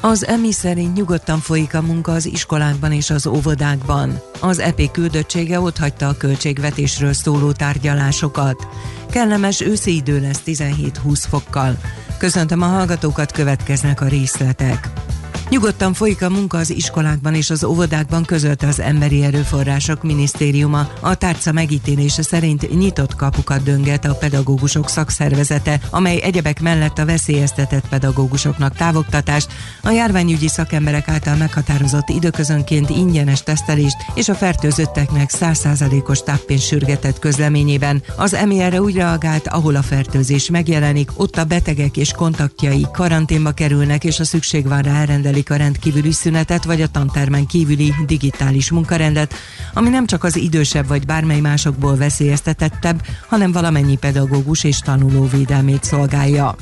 Az 0.00 0.26
EMI 0.26 0.52
szerint 0.52 0.96
nyugodtan 0.96 1.38
folyik 1.38 1.74
a 1.74 1.82
munka 1.82 2.12
az 2.12 2.26
iskolákban 2.26 2.92
és 2.92 3.10
az 3.10 3.26
óvodákban. 3.26 4.20
Az 4.40 4.58
EP 4.58 4.90
küldöttsége 4.90 5.60
otthagyta 5.60 6.08
a 6.08 6.16
költségvetésről 6.16 7.12
szóló 7.12 7.52
tárgyalásokat. 7.52 8.66
Kellemes 9.10 9.60
őszi 9.60 9.94
idő 9.94 10.20
lesz 10.20 10.42
17-20 10.46 11.24
fokkal. 11.28 11.78
Köszöntöm 12.18 12.62
a 12.62 12.66
hallgatókat, 12.66 13.32
következnek 13.32 14.00
a 14.00 14.08
részletek. 14.08 14.88
Nyugodtan 15.50 15.92
folyik 15.92 16.22
a 16.22 16.30
munka 16.30 16.58
az 16.58 16.70
iskolákban 16.70 17.34
és 17.34 17.50
az 17.50 17.64
óvodákban, 17.64 18.24
közölte 18.24 18.66
az 18.66 18.80
Emberi 18.80 19.22
Erőforrások 19.22 20.02
Minisztériuma. 20.02 20.88
A 21.00 21.14
tárca 21.14 21.52
megítélése 21.52 22.22
szerint 22.22 22.78
nyitott 22.78 23.14
kapukat 23.14 23.62
dönget 23.62 24.04
a 24.04 24.14
pedagógusok 24.14 24.88
szakszervezete, 24.88 25.80
amely 25.90 26.22
egyebek 26.22 26.60
mellett 26.60 26.98
a 26.98 27.04
veszélyeztetett 27.04 27.88
pedagógusoknak 27.88 28.76
távoktatást, 28.76 29.52
a 29.82 29.90
járványügyi 29.90 30.48
szakemberek 30.48 31.08
által 31.08 31.36
meghatározott 31.36 32.08
időközönként 32.08 32.90
ingyenes 32.90 33.42
tesztelést 33.42 33.96
és 34.14 34.28
a 34.28 34.34
fertőzötteknek 34.34 35.30
100%-os 35.40 36.22
táppén 36.22 36.58
sürgetett 36.58 37.18
közleményében. 37.18 38.02
Az 38.16 38.34
EMI 38.34 38.78
úgy 38.78 38.94
reagált, 38.94 39.48
ahol 39.48 39.76
a 39.76 39.82
fertőzés 39.82 40.50
megjelenik, 40.50 41.10
ott 41.14 41.36
a 41.36 41.44
betegek 41.44 41.96
és 41.96 42.12
kontaktjai 42.12 42.86
karanténba 42.92 43.50
kerülnek, 43.50 44.04
és 44.04 44.20
a 44.20 44.24
szükség 44.24 44.68
van 44.68 44.82
rá 44.82 45.00
elrendelés 45.00 45.36
a 45.46 45.56
rendkívüli 45.56 46.12
szünetet 46.12 46.64
vagy 46.64 46.82
a 46.82 46.86
tantermen 46.88 47.46
kívüli 47.46 47.94
digitális 48.06 48.70
munkarendet, 48.70 49.34
ami 49.74 49.88
nem 49.88 50.06
csak 50.06 50.24
az 50.24 50.36
idősebb 50.36 50.86
vagy 50.86 51.06
bármely 51.06 51.40
másokból 51.40 51.96
veszélyeztetettebb, 51.96 53.02
hanem 53.28 53.52
valamennyi 53.52 53.96
pedagógus 53.96 54.64
és 54.64 54.78
tanuló 54.78 55.26
védelmét 55.26 55.84
szolgálja. 55.84 56.56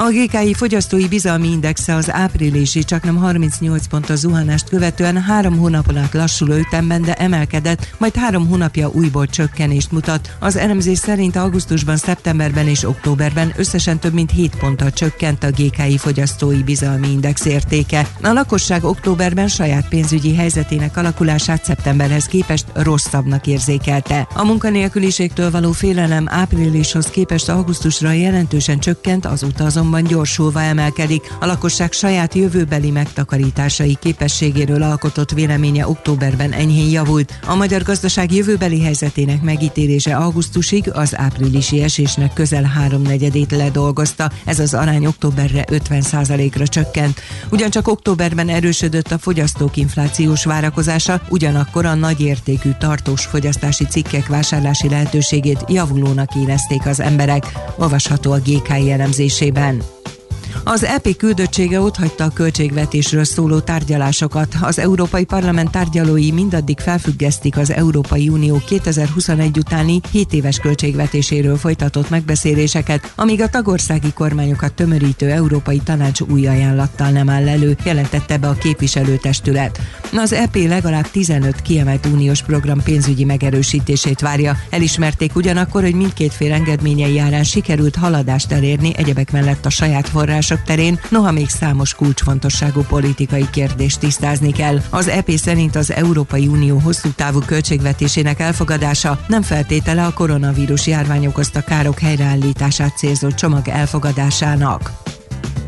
A 0.00 0.10
GKI 0.10 0.54
fogyasztói 0.54 1.08
bizalmi 1.08 1.48
indexe 1.48 1.94
az 1.94 2.12
áprilisi 2.12 2.84
csak 2.84 3.02
nem 3.02 3.16
38 3.16 3.86
pont 3.86 4.10
a 4.10 4.16
zuhanást 4.16 4.68
követően 4.68 5.22
három 5.22 5.58
hónapon 5.58 5.96
át 5.96 6.12
lassuló 6.12 6.54
ütemben, 6.54 7.02
de 7.02 7.14
emelkedett, 7.14 7.94
majd 7.98 8.14
három 8.16 8.48
hónapja 8.48 8.88
újból 8.88 9.26
csökkenést 9.26 9.92
mutat. 9.92 10.36
Az 10.38 10.56
elemzés 10.56 10.98
szerint 10.98 11.36
augusztusban, 11.36 11.96
szeptemberben 11.96 12.68
és 12.68 12.84
októberben 12.84 13.52
összesen 13.56 13.98
több 13.98 14.12
mint 14.12 14.30
7 14.30 14.56
ponttal 14.56 14.90
csökkent 14.90 15.44
a 15.44 15.50
GKI 15.50 15.98
fogyasztói 15.98 16.62
bizalmi 16.62 17.08
index 17.10 17.44
értéke. 17.44 18.06
A 18.22 18.32
lakosság 18.32 18.84
októberben 18.84 19.48
saját 19.48 19.88
pénzügyi 19.88 20.34
helyzetének 20.34 20.96
alakulását 20.96 21.64
szeptemberhez 21.64 22.24
képest 22.24 22.66
rosszabbnak 22.74 23.46
érzékelte. 23.46 24.28
A 24.34 24.44
munkanélküliségtől 24.44 25.50
való 25.50 25.72
félelem 25.72 26.26
áprilishoz 26.28 27.06
képest 27.06 27.48
augusztusra 27.48 28.12
jelentősen 28.12 28.78
csökkent, 28.78 29.26
azóta 29.26 29.64
azonban 29.64 29.86
azonban 29.88 30.16
gyorsulva 30.16 30.62
emelkedik. 30.62 31.32
A 31.40 31.46
lakosság 31.46 31.92
saját 31.92 32.34
jövőbeli 32.34 32.90
megtakarításai 32.90 33.96
képességéről 34.00 34.82
alkotott 34.82 35.30
véleménye 35.30 35.88
októberben 35.88 36.52
enyhén 36.52 36.90
javult. 36.90 37.38
A 37.46 37.54
magyar 37.54 37.82
gazdaság 37.82 38.32
jövőbeli 38.32 38.82
helyzetének 38.82 39.42
megítélése 39.42 40.16
augusztusig 40.16 40.90
az 40.92 41.16
áprilisi 41.16 41.82
esésnek 41.82 42.32
közel 42.32 42.62
háromnegyedét 42.62 43.50
ledolgozta. 43.50 44.30
Ez 44.44 44.58
az 44.58 44.74
arány 44.74 45.06
októberre 45.06 45.64
50%-ra 45.70 46.66
csökkent. 46.66 47.20
Ugyancsak 47.50 47.88
októberben 47.88 48.48
erősödött 48.48 49.12
a 49.12 49.18
fogyasztók 49.18 49.76
inflációs 49.76 50.44
várakozása, 50.44 51.20
ugyanakkor 51.28 51.86
a 51.86 51.94
nagy 51.94 52.20
értékű 52.20 52.70
tartós 52.78 53.24
fogyasztási 53.24 53.84
cikkek 53.84 54.26
vásárlási 54.26 54.88
lehetőségét 54.88 55.64
javulónak 55.68 56.34
érezték 56.34 56.86
az 56.86 57.00
emberek. 57.00 57.52
Olvasható 57.76 58.32
a 58.32 58.38
GK 58.38 58.68
elemzésében. 58.68 59.77
One. 59.80 60.17
Az 60.64 60.84
EP 60.84 61.16
küldöttsége 61.16 61.80
otthagyta 61.80 62.24
a 62.24 62.30
költségvetésről 62.30 63.24
szóló 63.24 63.58
tárgyalásokat. 63.58 64.54
Az 64.60 64.78
Európai 64.78 65.24
Parlament 65.24 65.70
tárgyalói 65.70 66.30
mindaddig 66.30 66.78
felfüggesztik 66.78 67.56
az 67.56 67.70
Európai 67.70 68.28
Unió 68.28 68.62
2021 68.66 69.58
utáni 69.58 70.00
7 70.10 70.32
éves 70.32 70.58
költségvetéséről 70.58 71.56
folytatott 71.56 72.10
megbeszéléseket, 72.10 73.12
amíg 73.16 73.42
a 73.42 73.48
tagországi 73.48 74.12
kormányokat 74.12 74.72
tömörítő 74.72 75.30
Európai 75.30 75.78
Tanács 75.78 76.20
új 76.20 76.46
ajánlattal 76.46 77.10
nem 77.10 77.28
áll 77.28 77.48
elő, 77.48 77.76
jelentette 77.84 78.38
be 78.38 78.48
a 78.48 78.54
képviselőtestület. 78.54 79.80
Az 80.16 80.32
EP 80.32 80.56
legalább 80.56 81.10
15 81.10 81.62
kiemelt 81.62 82.06
uniós 82.06 82.42
program 82.42 82.82
pénzügyi 82.82 83.24
megerősítését 83.24 84.20
várja. 84.20 84.56
Elismerték 84.70 85.36
ugyanakkor, 85.36 85.82
hogy 85.82 85.94
mindkét 85.94 86.32
fél 86.32 86.52
engedményei 86.52 87.14
járán 87.14 87.44
sikerült 87.44 87.96
haladást 87.96 88.52
elérni 88.52 88.92
egyebek 88.96 89.32
mellett 89.32 89.66
a 89.66 89.70
saját 89.70 90.08
források 90.08 90.47
források 90.48 90.62
terén, 90.62 91.00
noha 91.10 91.32
még 91.32 91.48
számos 91.48 91.94
kulcsfontosságú 91.94 92.82
politikai 92.82 93.50
kérdést 93.50 93.98
tisztázni 93.98 94.52
kell. 94.52 94.78
Az 94.90 95.08
EP 95.08 95.30
szerint 95.30 95.76
az 95.76 95.92
Európai 95.92 96.46
Unió 96.46 96.78
hosszú 96.78 97.10
távú 97.10 97.40
költségvetésének 97.46 98.40
elfogadása 98.40 99.20
nem 99.26 99.42
feltétele 99.42 100.04
a 100.04 100.12
koronavírus 100.12 100.86
járvány 100.86 101.26
okozta 101.26 101.60
károk 101.60 101.98
helyreállítását 101.98 102.96
célzó 102.96 103.30
csomag 103.30 103.68
elfogadásának. 103.68 104.90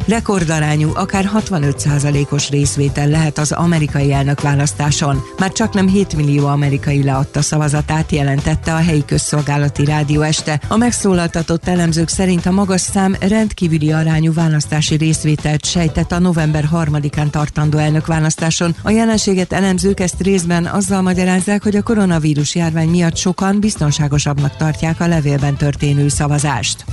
Rekordarányú, 0.06 0.90
akár 0.94 1.30
65%-os 1.34 2.50
részvétel 2.50 3.08
lehet 3.08 3.38
az 3.38 3.52
amerikai 3.52 4.12
elnökválasztáson. 4.12 5.22
Már 5.38 5.52
csak 5.52 5.74
nem 5.74 5.88
7 5.88 6.16
millió 6.16 6.46
amerikai 6.46 7.02
leadta 7.02 7.42
szavazatát, 7.42 8.12
jelentette 8.12 8.74
a 8.74 8.76
helyi 8.76 9.04
közszolgálati 9.04 9.84
rádió 9.84 10.20
este. 10.20 10.60
A 10.68 10.76
megszólaltatott 10.76 11.68
elemzők 11.68 12.08
szerint 12.08 12.46
a 12.46 12.50
magas 12.50 12.80
szám 12.80 13.16
rendkívüli 13.20 13.92
arányú 13.92 14.32
választási 14.32 14.94
részvételt 14.94 15.64
sejtett 15.64 16.12
a 16.12 16.18
november 16.18 16.68
3-án 16.72 17.30
tartandó 17.30 17.78
elnökválasztáson. 17.78 18.74
A 18.82 18.90
jelenséget 18.90 19.52
elemzők 19.52 20.00
ezt 20.00 20.20
részben 20.20 20.66
azzal 20.66 21.02
magyarázzák, 21.02 21.62
hogy 21.62 21.76
a 21.76 21.82
koronavírus 21.82 22.54
járvány 22.54 22.88
miatt 22.88 23.16
sokan 23.16 23.60
biztonságosabbnak 23.60 24.56
tartják 24.56 25.00
a 25.00 25.06
levélben 25.06 25.56
történő 25.56 26.08
szavazást. 26.08 26.84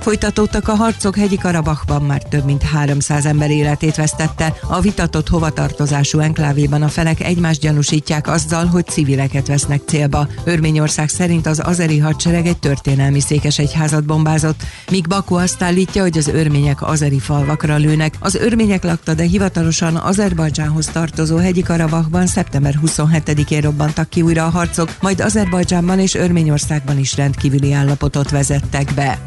Folytatódtak 0.00 0.68
a 0.68 0.74
harcok 0.74 1.16
hegyi 1.16 1.36
Karabachban 1.36 2.02
már 2.02 2.22
több 2.22 2.44
mint 2.44 2.62
300 2.62 3.26
ember 3.26 3.50
életét 3.50 3.96
vesztette. 3.96 4.54
A 4.68 4.80
vitatott 4.80 5.28
hovatartozású 5.28 6.18
enklávéban 6.18 6.82
a 6.82 6.88
felek 6.88 7.20
egymást 7.20 7.60
gyanúsítják 7.60 8.28
azzal, 8.28 8.66
hogy 8.66 8.86
civileket 8.86 9.46
vesznek 9.46 9.80
célba. 9.86 10.28
Örményország 10.44 11.08
szerint 11.08 11.46
az 11.46 11.60
azeri 11.64 11.98
hadsereg 11.98 12.46
egy 12.46 12.58
történelmi 12.58 13.20
székesegyházat 13.20 14.04
bombázott, 14.04 14.62
míg 14.90 15.06
Baku 15.08 15.34
azt 15.34 15.62
állítja, 15.62 16.02
hogy 16.02 16.18
az 16.18 16.28
örmények 16.28 16.82
azeri 16.82 17.18
falvakra 17.18 17.76
lőnek. 17.76 18.14
Az 18.18 18.34
örmények 18.34 18.84
lakta, 18.84 19.14
de 19.14 19.22
hivatalosan 19.22 19.96
Azerbajdzsánhoz 19.96 20.86
tartozó 20.86 21.36
hegyi 21.36 21.62
Karabachban 21.62 22.26
szeptember 22.26 22.74
27-én 22.86 23.60
robbantak 23.60 24.08
ki 24.08 24.22
újra 24.22 24.44
a 24.44 24.50
harcok, 24.50 24.96
majd 25.00 25.20
Azerbajdzsánban 25.20 25.98
és 25.98 26.14
Örményországban 26.14 26.98
is 26.98 27.16
rendkívüli 27.16 27.72
állapotot 27.72 28.30
vezettek 28.30 28.94
be. 28.94 29.18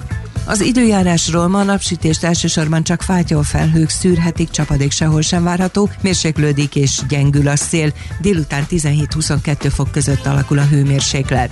Az 0.45 0.62
időjárásról 0.62 1.48
ma 1.48 1.63
napsütést 1.63 2.24
elsősorban 2.24 2.84
csak 2.84 3.01
fátyol 3.01 3.44
felhők 3.44 3.90
szűrhetik, 3.90 4.50
csapadék 4.50 4.92
sehol 4.92 5.22
sem 5.22 5.44
várható, 5.44 5.90
mérséklődik 6.01 6.75
és 6.75 7.00
gyengül 7.07 7.48
a 7.48 7.56
szél, 7.56 7.94
délután 8.22 8.66
17-22 8.69 9.72
fok 9.74 9.92
között 9.92 10.25
alakul 10.25 10.57
a 10.57 10.66
hőmérséklet. 10.66 11.50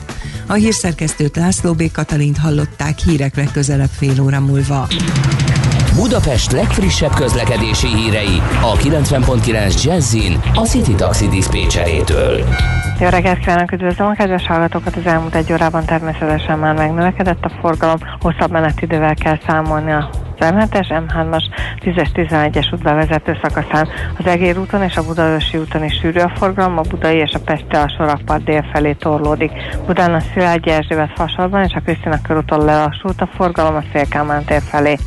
A 0.47 0.53
hírszerkesztőt 0.53 1.35
László 1.35 1.73
B. 1.73 1.91
Katalint 1.91 2.37
hallották 2.37 2.99
hírek 2.99 3.35
legközelebb 3.35 3.91
fél 3.97 4.21
óra 4.21 4.39
múlva. 4.39 4.87
Budapest 5.95 6.51
legfrissebb 6.51 7.13
közlekedési 7.13 7.87
hírei 7.87 8.41
a 8.61 8.73
90.9 8.73 9.83
Jazzin 9.83 10.39
a 10.53 10.65
City 10.65 10.95
Taxi 10.95 11.27
Dispécsejétől. 11.27 12.43
Jó 12.99 13.07
reggelt 13.07 13.39
kívánok, 13.39 13.71
üdvözlöm 13.71 14.07
a 14.07 14.13
kedves 14.13 14.47
hallgatókat! 14.47 14.95
Az 14.95 15.05
elmúlt 15.05 15.35
egy 15.35 15.51
órában 15.51 15.85
természetesen 15.85 16.59
már 16.59 16.75
megnövekedett 16.75 17.43
a 17.43 17.51
forgalom, 17.61 17.97
hosszabb 18.19 18.51
menetidővel 18.51 19.15
kell 19.15 19.39
számolni 19.47 19.91
a 19.91 20.09
M7-es, 20.45 21.03
M3-as, 21.07 21.43
10-es, 21.79 22.09
11-es 22.13 22.73
útbevezető 22.73 23.37
szakaszán. 23.41 23.87
Az 24.17 24.25
Egér 24.25 24.57
úton 24.57 24.83
és 24.83 24.97
a 24.97 25.05
Budaörsi 25.05 25.57
úton 25.57 25.83
is 25.83 25.99
sűrű 26.01 26.19
a 26.19 26.31
forgalom, 26.35 26.77
a 26.77 26.81
Budai 26.89 27.17
és 27.17 27.33
a 27.33 27.39
Pesti 27.39 27.75
alsó 27.75 28.03
rakpart 28.03 28.43
dél 28.43 28.65
felé 28.73 28.93
torlódik. 28.93 29.51
Budán 29.85 30.13
a 30.13 30.19
Szilágyi 30.19 30.69
Erzsébet 30.69 31.11
fasorban 31.15 31.63
és 31.63 31.73
a 31.73 31.79
Krisztina 31.79 32.21
körúton 32.21 32.65
lelassult 32.65 33.21
a 33.21 33.29
forgalom 33.35 33.75
a 33.75 33.83
Szélkámán 33.93 34.43
tér 34.43 34.61
felé. 34.61 34.97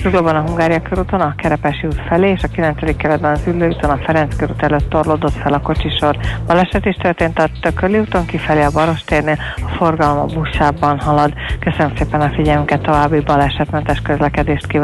Zuglóban 0.00 0.36
a 0.36 0.40
Hungária 0.40 0.82
körúton, 0.82 1.20
a 1.20 1.34
Kerepesi 1.36 1.86
út 1.86 2.00
felé 2.08 2.30
és 2.30 2.42
a 2.42 2.48
9. 2.48 2.96
keretben 2.96 3.32
az 3.32 3.46
Üllő 3.46 3.68
úton 3.68 3.90
a 3.90 3.98
Ferenc 4.04 4.36
körút 4.36 4.62
előtt 4.62 4.88
torlódott 4.88 5.32
fel 5.32 5.52
a 5.52 5.60
kocsisor. 5.60 6.16
Baleset 6.46 6.86
is 6.86 6.96
történt 6.96 7.38
a 7.38 7.48
Tököli 7.60 7.98
úton 7.98 8.26
kifelé 8.26 8.62
a 8.62 8.70
Barostérnél, 8.70 9.38
a 9.56 9.68
forgalom 9.76 10.18
a 10.18 10.24
buszában 10.24 10.98
halad. 10.98 11.32
Köszönöm 11.60 11.96
szépen 11.96 12.20
a 12.20 12.28
figyelmünket, 12.28 12.82
további 12.82 13.20
balesetmentes 13.20 14.00
közlekedést 14.02 14.66
kívánok. 14.66 14.83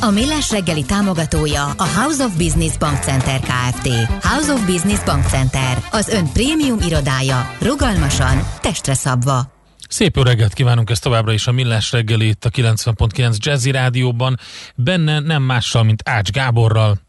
A 0.00 0.10
Millás 0.10 0.50
reggeli 0.50 0.84
támogatója 0.84 1.64
a 1.64 1.86
House 1.86 2.24
of 2.24 2.36
Business 2.36 2.76
Bank 2.76 3.02
Center 3.02 3.40
Kft. 3.40 3.88
House 4.22 4.52
of 4.52 4.66
Business 4.66 5.02
Bank 5.04 5.26
Center, 5.26 5.82
az 5.90 6.08
ön 6.08 6.32
prémium 6.32 6.78
irodája, 6.80 7.56
rugalmasan, 7.60 8.48
testre 8.60 8.94
szabva. 8.94 9.52
Szép 9.88 10.16
jó 10.16 10.22
reggelt 10.22 10.52
kívánunk, 10.52 10.90
ez 10.90 10.98
továbbra 10.98 11.32
is 11.32 11.46
a 11.46 11.52
Millás 11.52 11.92
reggeli 11.92 12.28
itt 12.28 12.44
a 12.44 12.50
90.9 12.50 13.36
Jazzy 13.36 13.70
Rádióban. 13.70 14.38
Benne 14.74 15.20
nem 15.20 15.42
mással, 15.42 15.82
mint 15.82 16.08
Ács 16.08 16.30
Gáborral. 16.30 17.00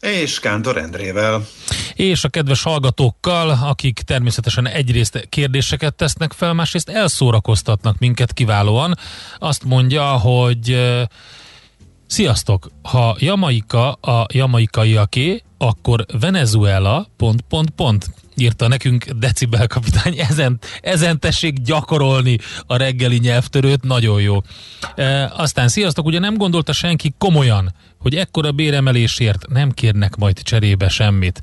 És 0.00 0.40
Kántor 0.40 0.76
Endrével. 0.76 1.46
És 1.94 2.24
a 2.24 2.28
kedves 2.28 2.62
hallgatókkal, 2.62 3.50
akik 3.50 4.00
természetesen 4.00 4.68
egyrészt 4.68 5.26
kérdéseket 5.28 5.94
tesznek 5.94 6.32
fel, 6.32 6.52
másrészt 6.52 6.88
elszórakoztatnak 6.88 7.98
minket 7.98 8.32
kiválóan. 8.32 8.98
Azt 9.38 9.64
mondja, 9.64 10.04
hogy 10.04 10.76
Sziasztok! 12.06 12.70
Ha 12.82 13.16
Jamaika 13.18 13.92
a 13.92 14.26
jamaikaiaké, 14.32 15.42
akkor 15.58 16.06
Venezuela 16.20 17.06
pont, 17.16 17.40
pont, 17.40 17.70
pont 17.70 18.10
írta 18.36 18.68
nekünk 18.68 19.04
Decibel 19.04 19.66
kapitány, 19.66 20.18
ezen, 20.18 20.58
ezen 20.80 21.20
tessék 21.20 21.60
gyakorolni 21.60 22.38
a 22.66 22.76
reggeli 22.76 23.18
nyelvtörőt, 23.18 23.82
nagyon 23.82 24.20
jó. 24.20 24.38
E, 24.94 25.32
aztán 25.36 25.68
sziasztok, 25.68 26.06
ugye 26.06 26.18
nem 26.18 26.36
gondolta 26.36 26.72
senki 26.72 27.14
komolyan, 27.18 27.74
hogy 27.98 28.14
ekkora 28.14 28.52
béremelésért 28.52 29.48
nem 29.48 29.70
kérnek 29.70 30.16
majd 30.16 30.42
cserébe 30.42 30.88
semmit. 30.88 31.40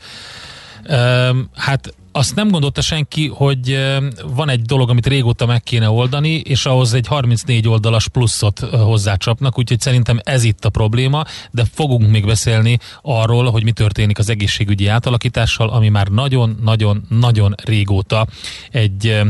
E, 0.84 1.32
hát 1.53 1.94
azt 2.12 2.36
nem 2.36 2.50
gondolta 2.50 2.82
senki, 2.82 3.27
hogy 3.27 3.80
van 4.24 4.50
egy 4.50 4.62
dolog, 4.62 4.89
amit 4.89 5.08
régóta 5.08 5.46
meg 5.46 5.63
kéne 5.63 5.89
oldani, 5.89 6.34
és 6.34 6.65
ahhoz 6.65 6.94
egy 6.94 7.08
34 7.08 7.68
oldalas 7.68 8.08
pluszot 8.08 8.60
hozzácsapnak, 8.60 9.58
úgyhogy 9.58 9.80
szerintem 9.80 10.20
ez 10.24 10.44
itt 10.44 10.65
a 10.65 10.70
probléma, 10.70 11.24
de 11.51 11.63
fogunk 11.74 12.10
még 12.10 12.25
beszélni 12.25 12.77
arról, 13.01 13.51
hogy 13.51 13.63
mi 13.63 13.72
történik 13.72 14.20
az 14.20 14.30
egészségügyi 14.30 14.88
átalakítással, 14.88 15.70
ami 15.70 15.89
már 15.89 16.08
nagyon-nagyon-nagyon 16.08 17.56
régóta 17.63 18.27
egy, 18.72 19.22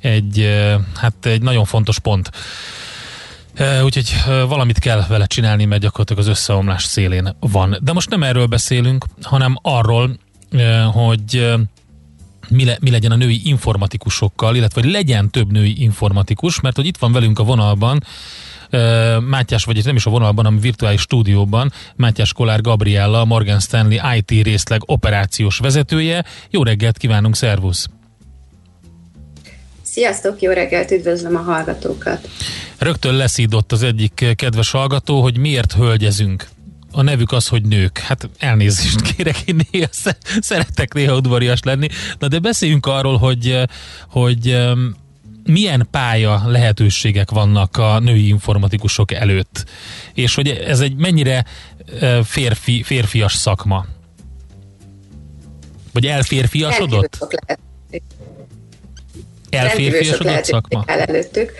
egy, 0.00 0.48
hát 0.94 1.26
egy 1.26 1.42
nagyon 1.42 1.64
fontos 1.64 1.98
pont. 1.98 2.30
Úgyhogy 3.84 4.14
valamit 4.48 4.78
kell 4.78 5.04
vele 5.08 5.26
csinálni, 5.26 5.64
mert 5.64 5.82
gyakorlatilag 5.82 6.22
az 6.22 6.28
összeomlás 6.28 6.84
szélén 6.84 7.36
van. 7.40 7.78
De 7.80 7.92
most 7.92 8.10
nem 8.10 8.22
erről 8.22 8.46
beszélünk, 8.46 9.04
hanem 9.22 9.58
arról, 9.62 10.18
hogy 10.92 11.54
mi, 12.50 12.64
le, 12.64 12.76
mi 12.80 12.90
legyen 12.90 13.10
a 13.10 13.16
női 13.16 13.40
informatikusokkal, 13.44 14.56
illetve 14.56 14.80
hogy 14.80 14.90
legyen 14.90 15.30
több 15.30 15.52
női 15.52 15.82
informatikus, 15.82 16.60
mert 16.60 16.76
hogy 16.76 16.86
itt 16.86 16.96
van 16.96 17.12
velünk 17.12 17.38
a 17.38 17.44
vonalban 17.44 18.00
Mátyás, 19.28 19.64
vagy 19.64 19.84
nem 19.84 19.96
is 19.96 20.06
a 20.06 20.10
vonalban, 20.10 20.44
hanem 20.44 20.60
virtuális 20.60 21.00
stúdióban, 21.00 21.72
Mátyás 21.96 22.32
Kolár 22.32 22.60
Gabriella, 22.60 23.24
Morgan 23.24 23.60
Stanley 23.60 23.98
IT 24.16 24.44
részleg 24.44 24.80
operációs 24.86 25.58
vezetője. 25.58 26.24
Jó 26.50 26.62
reggelt 26.62 26.96
kívánunk, 26.96 27.36
szervusz! 27.36 27.86
Sziasztok, 29.82 30.42
jó 30.42 30.52
reggelt, 30.52 30.90
üdvözlöm 30.90 31.36
a 31.36 31.40
hallgatókat! 31.40 32.28
Rögtön 32.78 33.14
leszídott 33.14 33.72
az 33.72 33.82
egyik 33.82 34.24
kedves 34.34 34.70
hallgató, 34.70 35.22
hogy 35.22 35.38
miért 35.38 35.72
hölgyezünk 35.72 36.48
a 36.92 37.02
nevük 37.02 37.32
az, 37.32 37.48
hogy 37.48 37.62
nők. 37.62 37.98
Hát 37.98 38.28
elnézést 38.38 39.00
kérek, 39.00 39.40
én 39.44 39.60
néha 39.70 39.88
szeretek 40.40 40.94
néha 40.94 41.16
udvarias 41.16 41.62
lenni. 41.62 41.88
Na 42.18 42.28
de 42.28 42.38
beszéljünk 42.38 42.86
arról, 42.86 43.16
hogy, 43.16 43.60
hogy 44.08 44.58
milyen 45.44 45.88
pálya 45.90 46.42
lehetőségek 46.46 47.30
vannak 47.30 47.76
a 47.76 47.98
női 47.98 48.28
informatikusok 48.28 49.12
előtt, 49.12 49.64
és 50.14 50.34
hogy 50.34 50.48
ez 50.48 50.80
egy 50.80 50.94
mennyire 50.94 51.44
férfi, 52.24 52.82
férfias 52.82 53.34
szakma. 53.34 53.86
Vagy 55.92 56.06
elférfiasodott? 56.06 57.40
Elférfiasodott 59.50 60.44
szakma? 60.44 60.84
előttük. 60.86 61.52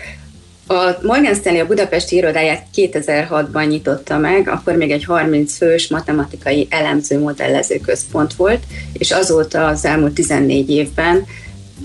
A 0.71 0.97
Morgan 1.01 1.35
Stanley 1.35 1.61
a 1.61 1.65
budapesti 1.65 2.15
irodáját 2.15 2.65
2006-ban 2.75 3.67
nyitotta 3.67 4.17
meg, 4.17 4.47
akkor 4.47 4.75
még 4.75 4.91
egy 4.91 5.03
30 5.03 5.57
fős 5.57 5.87
matematikai 5.87 6.67
elemző 6.69 7.19
modellező 7.19 7.79
központ 7.79 8.33
volt, 8.33 8.63
és 8.93 9.11
azóta 9.11 9.67
az 9.67 9.85
elmúlt 9.85 10.13
14 10.13 10.69
évben 10.69 11.25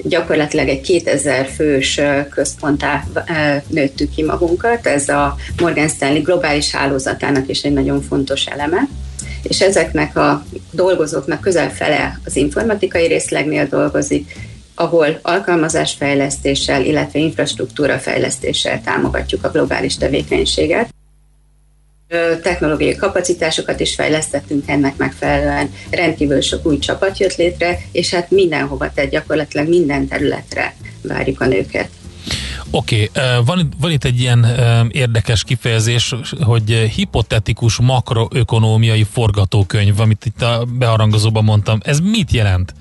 gyakorlatilag 0.02 0.68
egy 0.68 0.80
2000 0.80 1.46
fős 1.46 2.00
központtá 2.30 3.04
nőttük 3.66 4.14
ki 4.14 4.22
magunkat. 4.22 4.86
Ez 4.86 5.08
a 5.08 5.36
Morgan 5.60 5.88
Stanley 5.88 6.22
globális 6.22 6.70
hálózatának 6.70 7.48
is 7.48 7.62
egy 7.62 7.72
nagyon 7.72 8.02
fontos 8.02 8.46
eleme 8.46 8.88
és 9.42 9.60
ezeknek 9.60 10.16
a 10.16 10.44
dolgozóknak 10.70 11.40
közel 11.40 11.70
fele 11.70 12.20
az 12.24 12.36
informatikai 12.36 13.06
részlegnél 13.06 13.66
dolgozik, 13.66 14.32
ahol 14.74 15.18
alkalmazásfejlesztéssel, 15.22 16.84
illetve 16.84 17.18
infrastruktúra 17.18 17.98
fejlesztéssel 17.98 18.80
támogatjuk 18.80 19.44
a 19.44 19.50
globális 19.50 19.96
tevékenységet. 19.96 20.94
Technológiai 22.42 22.94
kapacitásokat 22.94 23.80
is 23.80 23.94
fejlesztettünk 23.94 24.68
ennek 24.68 24.96
megfelelően, 24.96 25.72
rendkívül 25.90 26.40
sok 26.40 26.66
új 26.66 26.78
csapat 26.78 27.18
jött 27.18 27.36
létre, 27.36 27.78
és 27.92 28.14
hát 28.14 28.30
mindenhova, 28.30 28.92
tehát 28.92 29.10
gyakorlatilag 29.10 29.68
minden 29.68 30.08
területre 30.08 30.74
várjuk 31.02 31.40
a 31.40 31.46
nőket. 31.46 31.88
Oké, 32.70 33.10
okay, 33.14 33.44
van, 33.44 33.68
van 33.80 33.90
itt 33.90 34.04
egy 34.04 34.20
ilyen 34.20 34.46
érdekes 34.90 35.44
kifejezés, 35.44 36.14
hogy 36.40 36.70
hipotetikus 36.70 37.78
makroökonómiai 37.78 39.06
forgatókönyv, 39.12 40.00
amit 40.00 40.26
itt 40.26 40.42
a 40.42 40.66
beharangozóban 40.78 41.44
mondtam. 41.44 41.80
Ez 41.82 42.00
mit 42.00 42.30
jelent? 42.30 42.74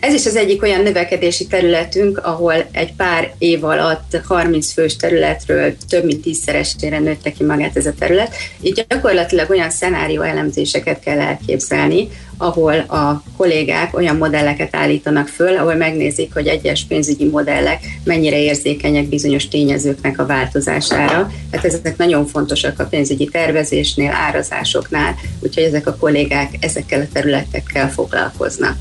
Ez 0.00 0.14
is 0.14 0.26
az 0.26 0.36
egyik 0.36 0.62
olyan 0.62 0.82
növekedési 0.82 1.46
területünk, 1.46 2.18
ahol 2.18 2.66
egy 2.72 2.92
pár 2.92 3.34
év 3.38 3.64
alatt 3.64 4.20
30 4.24 4.72
fős 4.72 4.96
területről 4.96 5.74
több 5.88 6.04
mint 6.04 6.22
tízszeresére 6.22 6.98
nőtte 6.98 7.32
ki 7.32 7.44
magát 7.44 7.76
ez 7.76 7.86
a 7.86 7.92
terület. 7.98 8.34
Így 8.60 8.84
gyakorlatilag 8.88 9.50
olyan 9.50 9.70
szenárió 9.70 10.22
elemzéseket 10.22 11.00
kell 11.00 11.20
elképzelni, 11.20 12.08
ahol 12.36 12.78
a 12.78 13.22
kollégák 13.36 13.96
olyan 13.96 14.16
modelleket 14.16 14.76
állítanak 14.76 15.28
föl, 15.28 15.56
ahol 15.56 15.74
megnézik, 15.74 16.34
hogy 16.34 16.46
egyes 16.46 16.84
pénzügyi 16.88 17.24
modellek 17.24 17.84
mennyire 18.04 18.40
érzékenyek 18.40 19.08
bizonyos 19.08 19.48
tényezőknek 19.48 20.18
a 20.18 20.26
változására. 20.26 21.30
Hát 21.52 21.64
ezek 21.64 21.96
nagyon 21.96 22.26
fontosak 22.26 22.80
a 22.80 22.84
pénzügyi 22.84 23.24
tervezésnél, 23.24 24.10
árazásoknál, 24.12 25.14
úgyhogy 25.40 25.64
ezek 25.64 25.86
a 25.86 25.96
kollégák 25.96 26.50
ezekkel 26.60 27.00
a 27.00 27.08
területekkel 27.12 27.90
foglalkoznak 27.90 28.76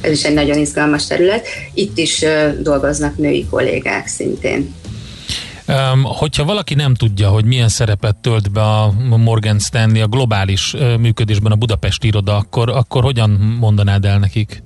ez 0.00 0.10
is 0.10 0.24
egy 0.24 0.34
nagyon 0.34 0.58
izgalmas 0.58 1.06
terület. 1.06 1.46
Itt 1.74 1.98
is 1.98 2.24
dolgoznak 2.60 3.16
női 3.16 3.46
kollégák 3.50 4.06
szintén. 4.06 4.74
Hogyha 6.02 6.44
valaki 6.44 6.74
nem 6.74 6.94
tudja, 6.94 7.28
hogy 7.28 7.44
milyen 7.44 7.68
szerepet 7.68 8.16
tölt 8.16 8.52
be 8.52 8.60
a 8.60 8.92
Morgan 9.16 9.58
Stanley 9.58 10.02
a 10.02 10.06
globális 10.06 10.76
működésben 10.98 11.52
a 11.52 11.56
Budapesti 11.56 12.06
iroda, 12.06 12.36
akkor, 12.36 12.68
akkor 12.68 13.02
hogyan 13.02 13.30
mondanád 13.60 14.04
el 14.04 14.18
nekik? 14.18 14.62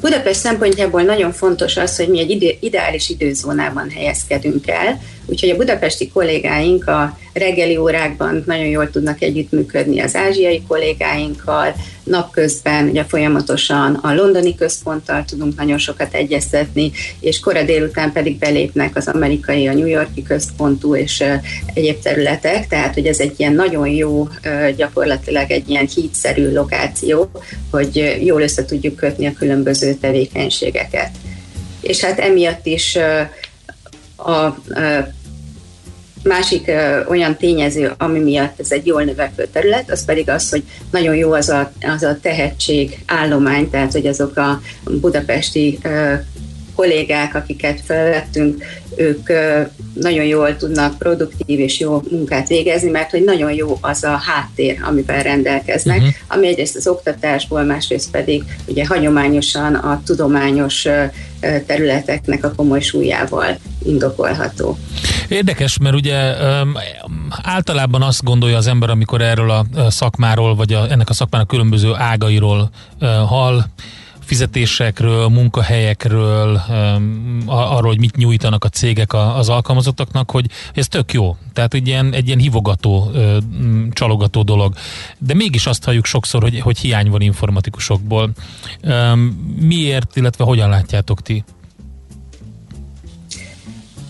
Budapest 0.00 0.40
szempontjából 0.40 1.02
nagyon 1.02 1.32
fontos 1.32 1.76
az, 1.76 1.96
hogy 1.96 2.08
mi 2.08 2.18
egy 2.18 2.30
ide, 2.30 2.50
ideális 2.60 3.08
időzónában 3.08 3.90
helyezkedünk 3.90 4.66
el, 4.68 5.00
úgyhogy 5.26 5.50
a 5.50 5.56
budapesti 5.56 6.08
kollégáink 6.08 6.88
a 6.88 7.18
reggeli 7.32 7.76
órákban 7.76 8.42
nagyon 8.46 8.66
jól 8.66 8.90
tudnak 8.90 9.22
együttműködni 9.22 10.00
az 10.00 10.14
ázsiai 10.14 10.62
kollégáinkkal, 10.68 11.74
napközben 12.04 12.88
ugye 12.88 13.04
folyamatosan 13.04 13.94
a 13.94 14.14
londoni 14.14 14.54
központtal 14.54 15.24
tudunk 15.24 15.56
nagyon 15.56 15.78
sokat 15.78 16.14
egyeztetni, 16.14 16.92
és 17.20 17.40
kora 17.40 17.62
délután 17.62 18.12
pedig 18.12 18.38
belépnek 18.38 18.96
az 18.96 19.08
amerikai, 19.08 19.66
a 19.66 19.72
New 19.72 19.86
Yorki 19.86 20.22
központú 20.22 20.96
és 20.96 21.24
egyéb 21.74 21.98
területek, 22.02 22.66
tehát 22.66 22.94
hogy 22.94 23.06
ez 23.06 23.18
egy 23.18 23.34
ilyen 23.36 23.52
nagyon 23.52 23.88
jó, 23.88 24.28
gyakorlatilag 24.76 25.50
egy 25.50 25.68
ilyen 25.68 25.88
hídszerű 25.94 26.52
lokáció, 26.52 27.30
hogy 27.70 28.18
jól 28.24 28.42
össze 28.42 28.64
tudjuk 28.64 28.96
kötni 28.96 29.26
a 29.26 29.32
különböző 29.32 29.94
tevékenységeket. 29.94 31.10
És 31.80 32.00
hát 32.00 32.18
emiatt 32.18 32.66
is 32.66 32.98
a 34.16 34.56
másik 36.22 36.70
olyan 37.08 37.36
tényező, 37.36 37.92
ami 37.98 38.18
miatt 38.18 38.60
ez 38.60 38.72
egy 38.72 38.86
jól 38.86 39.02
növekvő 39.02 39.48
terület, 39.52 39.90
az 39.90 40.04
pedig 40.04 40.28
az, 40.28 40.50
hogy 40.50 40.62
nagyon 40.90 41.14
jó 41.14 41.32
az 41.32 41.48
a, 41.48 41.72
az 41.94 42.02
a 42.02 42.18
tehetség 42.20 42.98
állomány, 43.06 43.70
tehát 43.70 43.92
hogy 43.92 44.06
azok 44.06 44.36
a 44.36 44.60
budapesti 44.84 45.78
kollégák, 46.74 47.34
akiket 47.34 47.80
felvettünk, 47.84 48.64
ők 48.96 49.28
nagyon 49.94 50.24
jól 50.24 50.56
tudnak 50.56 50.98
produktív 50.98 51.58
és 51.58 51.80
jó 51.80 52.02
munkát 52.10 52.48
végezni, 52.48 52.90
mert 52.90 53.10
hogy 53.10 53.24
nagyon 53.24 53.52
jó 53.52 53.78
az 53.80 54.04
a 54.04 54.20
háttér, 54.26 54.78
amivel 54.82 55.22
rendelkeznek, 55.22 55.96
uh-huh. 55.96 56.12
ami 56.28 56.46
egyrészt 56.46 56.76
az 56.76 56.86
oktatásból, 56.86 57.62
másrészt 57.62 58.10
pedig 58.10 58.44
ugye 58.66 58.86
hagyományosan 58.86 59.74
a 59.74 60.02
tudományos 60.04 60.86
területeknek 61.66 62.44
a 62.44 62.52
komoly 62.56 62.80
súlyával 62.80 63.58
indokolható. 63.84 64.78
Érdekes, 65.28 65.78
mert 65.78 65.94
ugye 65.94 66.34
általában 67.42 68.02
azt 68.02 68.24
gondolja 68.24 68.56
az 68.56 68.66
ember, 68.66 68.90
amikor 68.90 69.22
erről 69.22 69.50
a 69.50 69.64
szakmáról, 69.88 70.54
vagy 70.54 70.72
a, 70.72 70.90
ennek 70.90 71.08
a 71.08 71.12
szakmának 71.12 71.48
különböző 71.48 71.92
ágairól 71.94 72.70
hall, 73.28 73.64
fizetésekről, 74.24 75.28
munkahelyekről, 75.28 76.60
arról, 77.46 77.88
hogy 77.88 77.98
mit 77.98 78.16
nyújtanak 78.16 78.64
a 78.64 78.68
cégek 78.68 79.12
az 79.12 79.48
alkalmazottaknak, 79.48 80.30
hogy 80.30 80.46
ez 80.74 80.88
tök 80.88 81.12
jó. 81.12 81.36
Tehát 81.52 81.74
egy 81.74 81.86
ilyen, 81.86 82.12
egy 82.12 82.26
ilyen 82.26 82.38
hivogató, 82.38 83.10
csalogató 83.92 84.42
dolog. 84.42 84.74
De 85.18 85.34
mégis 85.34 85.66
azt 85.66 85.84
halljuk 85.84 86.04
sokszor, 86.04 86.42
hogy, 86.42 86.60
hogy 86.60 86.78
hiány 86.78 87.10
van 87.10 87.20
informatikusokból. 87.20 88.30
Miért, 89.60 90.16
illetve 90.16 90.44
hogyan 90.44 90.68
látjátok 90.68 91.22
ti? 91.22 91.44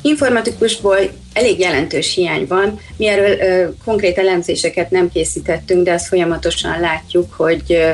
Informatikusból 0.03 0.97
elég 1.33 1.59
jelentős 1.59 2.15
hiány 2.15 2.47
van. 2.47 2.79
Mi 2.97 3.07
erről 3.07 3.39
ö, 3.39 3.69
konkrét 3.85 4.19
elemzéseket 4.19 4.91
nem 4.91 5.11
készítettünk, 5.11 5.85
de 5.85 5.93
azt 5.93 6.07
folyamatosan 6.07 6.81
látjuk, 6.81 7.33
hogy 7.33 7.63
ö, 7.69 7.91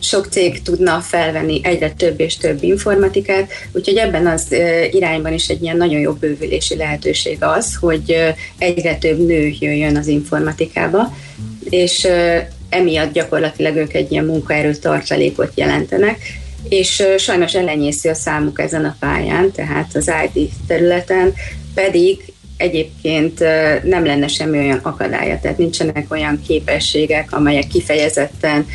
sok 0.00 0.26
cég 0.30 0.62
tudna 0.62 1.00
felvenni 1.00 1.60
egyre 1.62 1.90
több 1.90 2.20
és 2.20 2.36
több 2.36 2.62
informatikát, 2.62 3.50
úgyhogy 3.72 3.96
ebben 3.96 4.26
az 4.26 4.46
irányban 4.90 5.32
is 5.32 5.48
egy 5.48 5.62
ilyen 5.62 5.76
nagyon 5.76 6.00
jó 6.00 6.12
bővülési 6.12 6.76
lehetőség 6.76 7.36
az, 7.40 7.74
hogy 7.80 8.34
egyre 8.58 8.96
több 8.96 9.26
nő 9.26 9.52
jöjjön 9.58 9.96
az 9.96 10.06
informatikába, 10.06 11.16
és 11.64 12.08
emiatt 12.68 13.12
gyakorlatilag 13.12 13.76
ők 13.76 13.94
egy 13.94 14.12
ilyen 14.12 14.24
munkaerő 14.24 14.74
tartalékot 14.74 15.52
jelentenek, 15.54 16.18
és 16.68 17.02
sajnos 17.18 17.54
ellenyésző 17.54 18.10
a 18.10 18.14
számuk 18.14 18.60
ezen 18.60 18.84
a 18.84 18.96
pályán, 19.00 19.50
tehát 19.52 19.94
az 19.94 20.12
IT 20.32 20.50
területen, 20.66 21.34
pedig 21.74 22.32
egyébként 22.60 23.38
nem 23.82 24.04
lenne 24.04 24.28
semmi 24.28 24.58
olyan 24.58 24.80
akadálya, 24.82 25.38
tehát 25.42 25.58
nincsenek 25.58 26.06
olyan 26.08 26.40
képességek, 26.46 27.32
amelyek 27.32 27.66
kifejezetten 27.66 28.66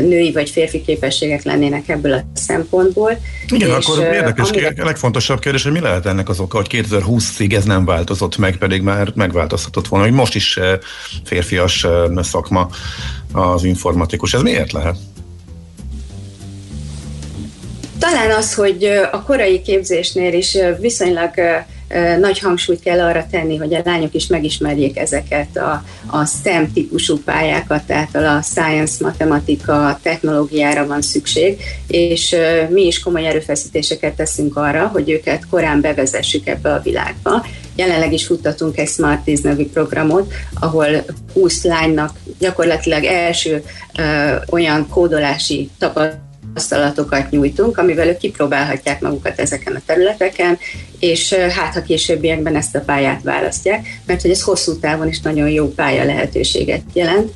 női 0.00 0.32
vagy 0.32 0.50
férfi 0.50 0.82
képességek 0.82 1.42
lennének 1.42 1.88
ebből 1.88 2.12
a 2.12 2.24
szempontból. 2.34 3.18
Igen, 3.48 3.68
és 3.68 3.86
akkor 3.86 4.04
érdekes, 4.04 4.50
amire... 4.50 4.72
a 4.76 4.84
legfontosabb 4.84 5.38
kérdés, 5.38 5.62
hogy 5.62 5.72
mi 5.72 5.80
lehet 5.80 6.06
ennek 6.06 6.28
az 6.28 6.40
oka, 6.40 6.56
hogy 6.56 6.84
2020-ig 6.90 7.54
ez 7.54 7.64
nem 7.64 7.84
változott 7.84 8.36
meg, 8.36 8.56
pedig 8.56 8.82
már 8.82 9.12
megváltozhatott 9.14 9.88
volna, 9.88 10.04
hogy 10.04 10.14
most 10.14 10.34
is 10.34 10.58
férfias 11.24 11.86
szakma 12.16 12.68
az 13.32 13.64
informatikus. 13.64 14.34
Ez 14.34 14.42
miért 14.42 14.72
lehet? 14.72 14.96
Talán 17.98 18.30
az, 18.30 18.54
hogy 18.54 18.84
a 19.12 19.22
korai 19.22 19.62
képzésnél 19.62 20.32
is 20.32 20.56
viszonylag 20.80 21.30
nagy 22.20 22.38
hangsúlyt 22.38 22.80
kell 22.80 23.00
arra 23.00 23.26
tenni, 23.30 23.56
hogy 23.56 23.74
a 23.74 23.80
lányok 23.84 24.14
is 24.14 24.26
megismerjék 24.26 24.98
ezeket 24.98 25.56
a, 25.56 25.84
a 26.06 26.24
STEM 26.24 26.72
típusú 26.72 27.18
pályákat, 27.18 27.82
tehát 27.86 28.14
a 28.14 28.42
science, 28.42 29.04
matematika, 29.04 29.98
technológiára 30.02 30.86
van 30.86 31.02
szükség, 31.02 31.60
és 31.86 32.36
mi 32.68 32.86
is 32.86 33.00
komoly 33.00 33.26
erőfeszítéseket 33.26 34.14
teszünk 34.14 34.56
arra, 34.56 34.86
hogy 34.86 35.10
őket 35.10 35.46
korán 35.50 35.80
bevezessük 35.80 36.46
ebbe 36.46 36.72
a 36.72 36.80
világba. 36.80 37.46
Jelenleg 37.76 38.12
is 38.12 38.26
futtatunk 38.26 38.78
egy 38.78 38.88
Smart 38.88 39.20
10 39.24 39.40
nevű 39.40 39.66
programot, 39.66 40.32
ahol 40.60 40.86
20 41.32 41.64
lánynak 41.64 42.18
gyakorlatilag 42.38 43.04
első 43.04 43.62
ö, 43.98 44.34
olyan 44.50 44.88
kódolási 44.88 45.70
tapasztalat 45.78 46.27
tapasztalatokat 46.58 47.30
nyújtunk, 47.30 47.78
amivel 47.78 48.08
ők 48.08 48.16
kipróbálhatják 48.16 49.00
magukat 49.00 49.38
ezeken 49.38 49.74
a 49.74 49.80
területeken, 49.86 50.58
és 50.98 51.32
hát 51.32 51.74
ha 51.74 51.82
későbbiekben 51.82 52.56
ezt 52.56 52.74
a 52.74 52.80
pályát 52.80 53.22
választják, 53.22 53.86
mert 54.06 54.22
hogy 54.22 54.30
ez 54.30 54.42
hosszú 54.42 54.78
távon 54.78 55.08
is 55.08 55.20
nagyon 55.20 55.48
jó 55.48 55.72
pálya 55.74 56.04
lehetőséget 56.04 56.82
jelent, 56.92 57.32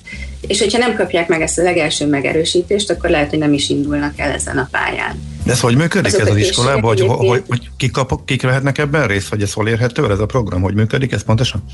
és 0.47 0.61
hogyha 0.61 0.79
nem 0.79 0.97
kapják 0.97 1.29
meg 1.29 1.41
ezt 1.43 1.59
a 1.59 1.63
legelső 1.63 2.07
megerősítést, 2.07 2.91
akkor 2.91 3.11
lehet, 3.11 3.31
hogy 3.31 3.39
nem 3.39 3.53
is 3.53 3.69
indulnak 3.69 4.19
el 4.19 4.31
ezen 4.31 4.59
a 4.59 4.69
pályán. 4.71 5.23
De 5.45 5.53
ez 5.53 5.61
hogy 5.61 5.77
működik 5.77 6.15
Azok 6.15 6.21
ez 6.21 6.29
az 6.29 6.37
iskolában, 6.37 6.83
hogy, 6.83 7.01
hogy, 7.01 7.43
hogy 7.49 7.71
kik, 7.77 7.91
kap, 7.91 8.25
kik 8.25 8.43
vehetnek 8.43 8.79
ebben 8.79 9.07
részt, 9.07 9.29
vagy 9.29 9.43
ez 9.43 9.53
hol 9.53 9.69
érhető 9.69 10.11
ez 10.11 10.19
a 10.19 10.27
program, 10.27 10.63
hogy 10.63 10.75
működik 10.75 11.13
ez 11.13 11.25
pontosan? 11.25 11.65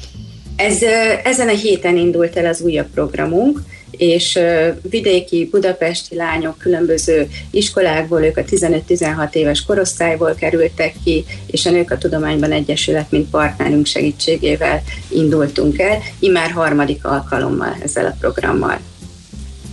Ez, 0.57 0.79
ezen 1.25 1.49
a 1.49 1.55
héten 1.55 1.97
indult 1.97 2.37
el 2.37 2.47
az 2.47 2.61
újabb 2.61 2.89
programunk, 2.95 3.61
és 3.91 4.39
vidéki, 4.83 5.49
budapesti 5.51 6.15
lányok 6.15 6.59
különböző 6.59 7.29
iskolákból, 7.51 8.23
ők 8.23 8.37
a 8.37 8.45
15-16 8.45 9.33
éves 9.33 9.63
korosztályból 9.63 10.35
kerültek 10.35 10.95
ki, 11.05 11.25
és 11.47 11.67
a 11.67 11.71
Nők 11.71 11.91
a 11.91 11.99
Tudományban 11.99 12.53
Egyesület, 12.53 13.11
mint 13.11 13.31
partnerünk 13.31 13.87
segítségével 13.87 14.83
indultunk 15.09 15.79
el, 15.79 15.99
imár 16.19 16.51
harmadik 16.51 17.05
alkalommal 17.05 17.77
ezzel 17.83 18.07
a 18.07 18.17
programmal. 18.21 18.79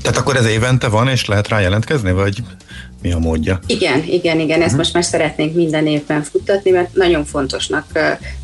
Tehát 0.02 0.18
akkor 0.18 0.36
ez 0.36 0.46
évente 0.46 0.88
van, 0.88 1.08
és 1.08 1.26
lehet 1.26 1.48
rá 1.48 1.60
jelentkezni, 1.60 2.12
vagy 2.12 2.38
mi 3.06 3.12
a 3.12 3.20
módja? 3.20 3.60
Igen, 3.68 4.04
igen, 4.08 4.40
igen, 4.40 4.58
ezt 4.58 4.64
uh-huh. 4.64 4.78
most 4.78 4.94
már 4.94 5.04
szeretnénk 5.04 5.56
minden 5.56 5.88
évben 5.88 6.24
futtatni, 6.24 6.72
mert 6.72 6.94
nagyon 6.94 7.26
fontosnak 7.26 7.86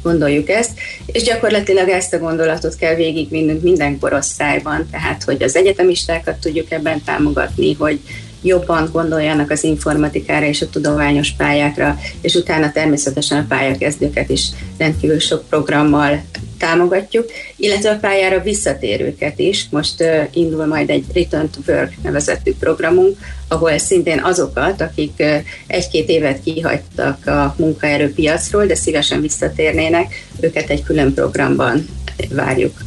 gondoljuk 0.03 0.49
ezt, 0.49 0.71
és 1.05 1.23
gyakorlatilag 1.23 1.89
ezt 1.89 2.13
a 2.13 2.19
gondolatot 2.19 2.75
kell 2.75 2.95
végigvinnünk 2.95 3.61
minden 3.61 3.99
korosztályban, 3.99 4.87
tehát 4.91 5.23
hogy 5.23 5.43
az 5.43 5.55
egyetemistákat 5.55 6.35
tudjuk 6.35 6.71
ebben 6.71 7.01
támogatni, 7.03 7.73
hogy 7.73 7.99
jobban 8.41 8.89
gondoljanak 8.91 9.49
az 9.51 9.63
informatikára 9.63 10.45
és 10.45 10.61
a 10.61 10.69
tudományos 10.69 11.31
pályákra, 11.31 11.99
és 12.21 12.35
utána 12.35 12.71
természetesen 12.71 13.37
a 13.37 13.45
pályakezdőket 13.47 14.29
is 14.29 14.47
rendkívül 14.77 15.19
sok 15.19 15.43
programmal 15.49 16.21
támogatjuk, 16.57 17.25
illetve 17.55 17.89
a 17.89 17.97
pályára 17.97 18.41
visszatérőket 18.41 19.39
is. 19.39 19.67
Most 19.69 20.01
uh, 20.01 20.23
indul 20.33 20.65
majd 20.65 20.89
egy 20.89 21.05
Return 21.13 21.49
to 21.49 21.59
Work 21.67 21.93
nevezetű 22.03 22.53
programunk, 22.59 23.17
ahol 23.47 23.77
szintén 23.77 24.19
azokat, 24.19 24.81
akik 24.81 25.13
uh, 25.19 25.35
egy-két 25.67 26.09
évet 26.09 26.43
kihagytak 26.43 27.27
a 27.27 27.55
munkaerőpiacról, 27.57 28.65
de 28.65 28.75
szívesen 28.75 29.21
visszatérnének, 29.21 30.25
őket 30.39 30.69
egy 30.69 30.83
külön 30.83 31.13
programban 31.13 31.87
várjuk. 32.29 32.81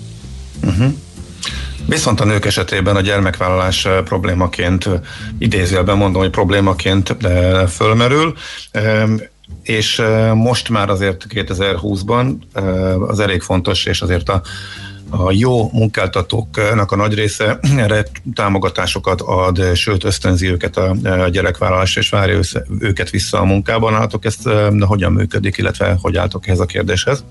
Uh-huh. 0.63 0.93
Viszont 1.87 2.21
a 2.21 2.25
nők 2.25 2.45
esetében 2.45 2.97
a 2.97 3.01
gyermekvállalás 3.01 3.89
problémaként, 4.05 4.89
idézőjelben 5.39 5.97
mondom, 5.97 6.23
hogy 6.23 6.31
problémaként 6.31 7.17
fölmerül 7.69 8.35
és 9.63 10.03
most 10.35 10.69
már 10.69 10.91
azért 10.91 11.27
2020-ban 11.29 12.37
az 13.09 13.21
elég 13.21 13.43
fontos, 13.43 13.87
és 13.87 14.01
azért 14.01 14.29
a, 14.29 14.43
a 15.11 15.33
jó 15.33 15.71
munkáltatóknak 15.73 16.93
a 16.93 16.97
nagy 16.97 17.15
része 17.15 17.59
erre 17.77 18.07
támogatásokat 18.35 19.21
ad, 19.21 19.75
sőt 19.75 20.05
ösztönzi 20.05 20.49
őket 20.51 20.77
a, 20.77 20.97
gyerekvállalásra, 21.29 22.01
és 22.01 22.09
várja 22.09 22.41
őket 22.79 23.11
vissza 23.11 23.41
a 23.41 23.45
munkában. 23.45 23.93
Látok 23.93 24.25
ezt 24.25 24.49
hogyan 24.81 25.13
működik, 25.13 25.57
illetve 25.57 25.99
hogy 26.03 26.17
álltok 26.17 26.47
ehhez 26.47 26.61
a 26.61 26.67
kérdéshez? 26.67 27.25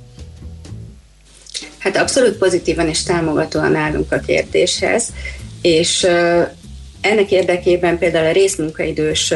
Hát 1.78 1.98
abszolút 1.98 2.38
pozitívan 2.38 2.88
és 2.88 3.04
támogatóan 3.04 3.76
állunk 3.76 4.12
a 4.12 4.20
kérdéshez, 4.20 5.14
és 5.62 6.08
ennek 7.02 7.32
érdekében 7.32 7.98
például 7.98 8.26
a 8.28 8.32
részmunkaidős 8.32 9.34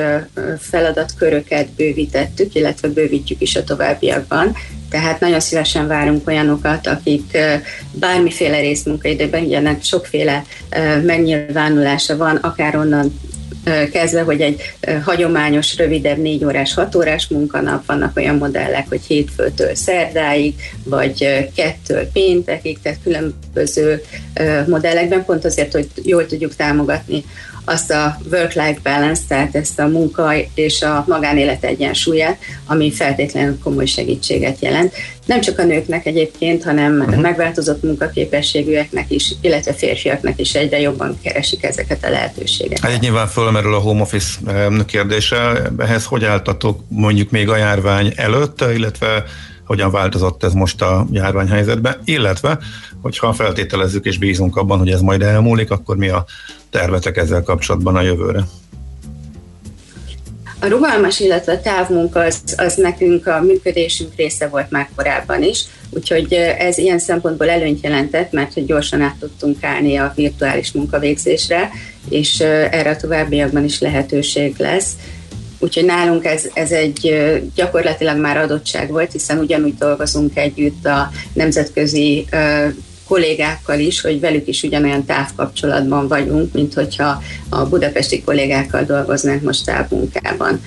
feladatköröket 0.60 1.70
bővítettük, 1.70 2.56
illetve 2.56 2.88
bővítjük 2.88 3.42
is 3.42 3.56
a 3.56 3.63
továbbiakban. 3.63 4.56
Tehát 4.90 5.20
nagyon 5.20 5.40
szívesen 5.40 5.88
várunk 5.88 6.28
olyanokat, 6.28 6.88
akik 6.88 7.38
bármiféle 7.92 8.60
részmunkaidőben, 8.60 9.44
ugye 9.44 9.78
sokféle 9.82 10.44
megnyilvánulása 11.04 12.18
van, 12.18 12.36
akár 12.36 12.76
onnan 12.76 13.20
kezdve, 13.91 14.21
hogy 14.21 14.41
egy 14.41 14.62
hagyományos, 15.03 15.77
rövidebb 15.77 16.17
négy 16.17 16.45
órás, 16.45 16.73
hat 16.73 16.95
órás 16.95 17.27
munkanap, 17.27 17.86
vannak 17.86 18.17
olyan 18.17 18.36
modellek, 18.36 18.86
hogy 18.89 19.01
hétfőtől 19.08 19.75
szerdáig, 19.75 20.56
vagy 20.84 21.49
kettől 21.56 22.10
péntekig, 22.13 22.80
tehát 22.82 22.99
különböző 23.03 24.01
modellekben, 24.67 25.25
pont 25.25 25.45
azért, 25.45 25.71
hogy 25.71 25.88
jól 26.03 26.25
tudjuk 26.25 26.56
támogatni 26.56 27.23
azt 27.69 27.91
a 27.91 28.17
work-life 28.32 28.80
balance, 28.84 29.21
tehát 29.27 29.56
ezt 29.56 29.80
a 29.80 29.88
munka 29.88 30.34
és 30.53 30.82
a 30.82 31.03
magánélet 31.08 31.63
egyensúlyát, 31.63 32.38
ami 32.65 32.91
feltétlenül 32.91 33.60
komoly 33.63 33.86
segítséget 33.86 34.60
jelent. 34.60 34.93
Nem 35.25 35.41
csak 35.41 35.60
a 35.60 35.63
nőknek 35.63 36.06
egyébként, 36.06 36.63
hanem 36.63 36.99
uh-huh. 36.99 37.21
megváltozott 37.21 37.84
munkaképességűeknek 37.84 39.12
is, 39.12 39.34
illetve 39.41 39.73
férfiaknak 39.73 40.39
is 40.39 40.53
egyre 40.53 40.80
jobban 40.80 41.19
keresik 41.23 41.63
ezeket 41.63 42.06
a 42.06 42.10
lehetőségeket. 42.10 42.91
Hát 42.91 42.99
nyilván 42.99 43.27
fölmerül 43.27 43.73
a 43.73 43.80
home 43.80 44.01
office 44.01 44.39
kérdése. 44.86 45.62
Ehhez 45.77 46.06
hogy 46.06 46.23
álltatok 46.25 46.80
mondjuk 46.88 47.30
még 47.30 47.49
a 47.49 47.56
járvány 47.56 48.13
előtt, 48.15 48.62
illetve 48.75 49.23
hogyan 49.65 49.91
változott 49.91 50.43
ez 50.43 50.53
most 50.53 50.82
a 50.82 51.08
járványhelyzetben, 51.12 52.01
illetve 52.03 52.60
hogyha 53.08 53.34
feltételezzük 53.34 54.06
és 54.06 54.17
bízunk 54.17 54.56
abban, 54.56 54.78
hogy 54.80 54.89
ez 54.89 55.02
majd 55.02 55.22
elmúlik, 55.22 55.72
akkor 55.72 55.98
mi 55.98 56.10
a 56.10 56.26
tervetek 56.70 57.17
ezzel 57.17 57.43
kapcsolatban 57.43 57.96
a 57.96 58.02
jövőre? 58.02 58.43
A 60.60 60.67
rugalmas, 60.67 61.20
illetve 61.20 61.54
a 61.54 61.62
távmunka 61.62 62.20
az, 62.20 62.41
az 62.58 62.76
nekünk 62.76 63.28
a 63.28 63.41
működésünk 63.41 64.15
része 64.15 64.48
volt 64.48 64.72
már 64.72 64.89
korábban 64.96 65.43
is, 65.43 65.63
úgyhogy 65.89 66.34
ez 66.34 66.78
ilyen 66.78 67.00
szempontból 67.00 67.50
előnyt 67.50 67.84
jelentett, 67.84 68.32
mert 68.32 68.54
hogy 68.54 68.65
gyorsan 68.65 69.02
át 69.02 69.15
tudtunk 69.20 69.63
állni 69.63 69.98
a 69.98 70.13
virtuális 70.15 70.72
munkavégzésre, 70.72 71.70
és 72.10 72.39
erre 72.39 72.89
a 72.89 72.96
továbbiakban 72.96 73.63
is 73.63 73.80
lehetőség 73.80 74.56
lesz. 74.58 74.91
Úgyhogy 75.60 75.86
nálunk 75.86 76.26
ez, 76.26 76.50
ez 76.54 76.72
egy 76.72 77.17
gyakorlatilag 77.56 78.17
már 78.17 78.38
adottság 78.38 78.91
volt, 78.91 79.12
hiszen 79.12 79.39
ugyanúgy 79.39 79.76
dolgozunk 79.76 80.38
együtt 80.38 80.86
a 80.86 81.10
nemzetközi 81.34 82.26
kollégákkal 83.08 83.80
is, 83.80 84.02
hogy 84.02 84.20
velük 84.20 84.48
is 84.48 84.63
ugyanolyan 84.63 85.06
távkapcsolatban 85.06 86.08
vagyunk, 86.08 86.54
mint 86.54 86.74
hogyha 86.74 87.24
a 87.50 87.65
budapesti 87.65 88.24
kollégákkal 88.24 88.84
dolgoznánk 88.84 89.41
most 89.41 89.65
távmunkában. 89.65 90.62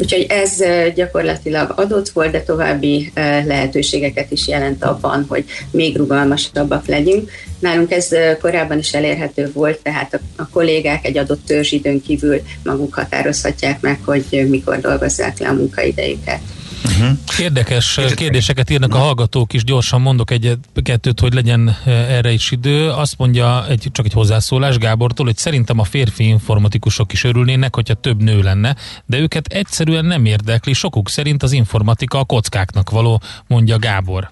Úgyhogy 0.00 0.26
ez 0.28 0.62
gyakorlatilag 0.94 1.72
adott 1.76 2.08
volt, 2.08 2.30
de 2.30 2.42
további 2.42 3.12
lehetőségeket 3.44 4.30
is 4.30 4.48
jelent 4.48 4.84
abban, 4.84 5.24
hogy 5.28 5.44
még 5.70 5.96
rugalmasabbak 5.96 6.86
legyünk. 6.86 7.30
Nálunk 7.58 7.92
ez 7.92 8.08
korábban 8.40 8.78
is 8.78 8.94
elérhető 8.94 9.50
volt, 9.52 9.78
tehát 9.78 10.20
a, 10.36 10.48
kollégák 10.48 11.06
egy 11.06 11.18
adott 11.18 11.46
törzsidőn 11.46 12.02
kívül 12.02 12.40
maguk 12.64 12.94
határozhatják 12.94 13.80
meg, 13.80 13.98
hogy 14.04 14.46
mikor 14.48 14.80
dolgozzák 14.80 15.38
le 15.38 15.48
a 15.48 15.52
munkaidejüket. 15.52 16.40
Uh-huh. 16.86 17.18
Érdekes 17.38 18.00
kérdéseket 18.14 18.70
írnak 18.70 18.94
a 18.94 18.98
hallgatók 18.98 19.52
is, 19.52 19.64
gyorsan 19.64 20.00
mondok 20.00 20.30
egyet-kettőt, 20.30 21.20
hogy 21.20 21.34
legyen 21.34 21.76
erre 21.84 22.32
is 22.32 22.50
idő. 22.50 22.90
Azt 22.90 23.18
mondja 23.18 23.68
egy, 23.68 23.88
csak 23.92 24.04
egy 24.04 24.12
hozzászólás 24.12 24.76
Gábortól, 24.76 25.26
hogy 25.26 25.36
szerintem 25.36 25.78
a 25.78 25.84
férfi 25.84 26.26
informatikusok 26.26 27.12
is 27.12 27.24
örülnének, 27.24 27.74
hogyha 27.74 27.94
több 27.94 28.22
nő 28.22 28.42
lenne, 28.42 28.76
de 29.06 29.18
őket 29.18 29.46
egyszerűen 29.46 30.04
nem 30.04 30.24
érdekli. 30.24 30.72
Sokuk 30.72 31.08
szerint 31.08 31.42
az 31.42 31.52
informatika 31.52 32.18
a 32.18 32.24
kockáknak 32.24 32.90
való, 32.90 33.20
mondja 33.46 33.78
Gábor. 33.78 34.30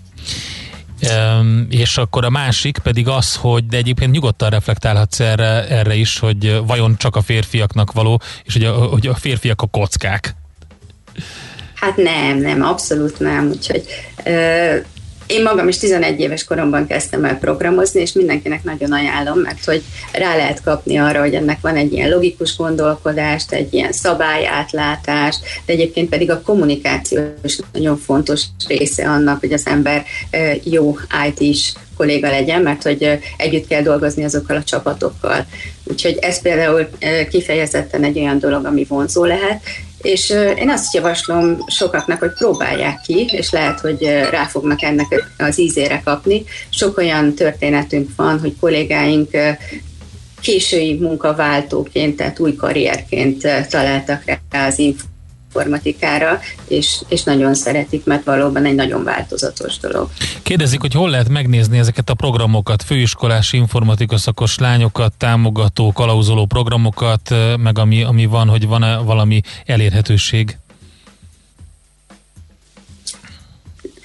Um, 1.13 1.67
és 1.71 1.97
akkor 1.97 2.25
a 2.25 2.31
másik 2.31 2.79
pedig 2.79 3.09
az, 3.09 3.37
hogy 3.37 3.67
de 3.67 3.77
egyébként 3.77 4.11
nyugodtan 4.11 4.51
reflektálhatsz 4.51 5.21
erre, 5.21 5.69
erre 5.69 5.95
is, 5.95 6.19
hogy 6.19 6.61
vajon 6.67 6.97
csak 6.97 7.17
a 7.17 7.23
férfiaknak 7.23 7.93
való, 7.93 8.21
és 8.45 8.53
hogy 8.53 8.65
a, 8.65 8.73
hogy 8.73 9.07
a 9.07 9.15
férfiak 9.15 9.63
a 9.63 9.67
kockák. 9.67 10.35
Hát 11.75 11.97
nem, 11.97 12.39
nem, 12.39 12.63
abszolút 12.63 13.19
nem. 13.19 13.49
Úgyhogy 13.49 13.85
ö, 14.25 14.77
én 15.31 15.43
magam 15.43 15.69
is 15.69 15.79
11 15.79 16.21
éves 16.21 16.45
koromban 16.45 16.87
kezdtem 16.87 17.25
el 17.25 17.39
programozni, 17.39 18.01
és 18.01 18.13
mindenkinek 18.13 18.65
nagyon 18.65 18.93
ajánlom, 18.93 19.39
mert 19.39 19.65
hogy 19.65 19.83
rá 20.13 20.37
lehet 20.37 20.63
kapni 20.63 20.97
arra, 20.97 21.21
hogy 21.21 21.35
ennek 21.35 21.61
van 21.61 21.77
egy 21.77 21.93
ilyen 21.93 22.11
logikus 22.11 22.57
gondolkodást, 22.57 23.53
egy 23.53 23.75
ilyen 23.75 23.93
szabályátlátás, 23.93 25.37
de 25.67 25.73
egyébként 25.73 26.09
pedig 26.09 26.31
a 26.31 26.43
kommunikáció 26.43 27.21
is 27.43 27.59
nagyon 27.73 27.99
fontos 27.99 28.43
része 28.69 29.09
annak, 29.09 29.41
hogy 29.41 29.53
az 29.53 29.67
ember 29.67 30.05
jó 30.65 30.97
IT-s 31.27 31.73
kolléga 31.97 32.31
legyen, 32.31 32.63
mert 32.63 32.83
hogy 32.83 33.19
együtt 33.37 33.67
kell 33.67 33.83
dolgozni 33.83 34.25
azokkal 34.25 34.57
a 34.57 34.63
csapatokkal. 34.63 35.47
Úgyhogy 35.85 36.19
ez 36.21 36.43
például 36.43 36.89
kifejezetten 37.31 38.05
egy 38.05 38.19
olyan 38.19 38.39
dolog, 38.39 38.65
ami 38.65 38.85
vonzó 38.89 39.25
lehet, 39.25 39.63
és 40.03 40.31
én 40.59 40.71
azt 40.71 40.95
javaslom 40.95 41.65
sokaknak, 41.67 42.19
hogy 42.19 42.33
próbálják 42.33 43.01
ki, 43.01 43.29
és 43.33 43.51
lehet, 43.51 43.81
hogy 43.81 44.03
rá 44.31 44.45
fognak 44.45 44.83
ennek 44.83 45.33
az 45.39 45.59
ízére 45.59 46.01
kapni. 46.05 46.45
Sok 46.71 46.97
olyan 46.97 47.35
történetünk 47.35 48.11
van, 48.17 48.41
hogy 48.41 48.55
kollégáink 48.61 49.31
késői 50.41 50.99
munkaváltóként, 50.99 52.17
tehát 52.17 52.39
új 52.39 52.55
karrierként 52.55 53.49
találtak 53.69 54.23
rá 54.51 54.67
az 54.67 54.79
informatikára, 55.55 56.41
és, 56.69 57.03
és 57.09 57.23
nagyon 57.23 57.55
szeretik, 57.55 58.05
mert 58.05 58.25
valóban 58.25 58.65
egy 58.65 58.75
nagyon 58.75 59.05
változatos 59.05 59.79
dolog. 59.79 60.09
Kérdezik, 60.43 60.81
hogy 60.81 60.93
hol 60.93 61.11
lehet 61.11 61.29
megnézni 61.29 61.79
ezeket 61.79 62.11
a 62.11 62.15
programokat, 62.15 62.83
főiskolás 62.83 63.53
informatika 63.53 64.17
szakos 64.17 64.59
lányokat, 64.59 65.13
támogató, 65.17 65.93
kalauzoló 65.93 66.47
programokat, 66.47 67.35
meg 67.57 67.79
ami, 67.79 68.03
ami 68.03 68.27
van, 68.27 68.49
hogy 68.49 68.67
van-e 68.67 68.97
valami 68.97 69.41
elérhetőség? 69.67 70.60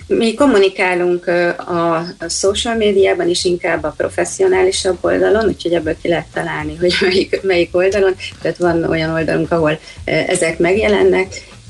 Mi 0.08 0.34
kommunikálunk 0.34 1.28
a 1.58 2.30
social 2.30 2.76
médiában 2.76 3.30
is 3.30 3.44
inkább 3.44 3.84
a 3.84 3.94
professzionálisabb 3.98 4.98
oldalon, 5.02 5.46
úgyhogy 5.46 5.74
ebből 5.74 5.96
ki 6.02 6.08
lehet 6.08 6.28
találni, 6.34 6.76
hogy 6.76 6.96
melyik, 7.02 7.42
melyik 7.44 7.76
oldalon. 7.76 8.16
Tehát 8.42 8.58
van 8.58 8.84
olyan 8.84 9.14
oldalunk, 9.14 9.52
ahol 9.52 9.80
ezek 10.04 10.60
megjelennek, 10.60 11.28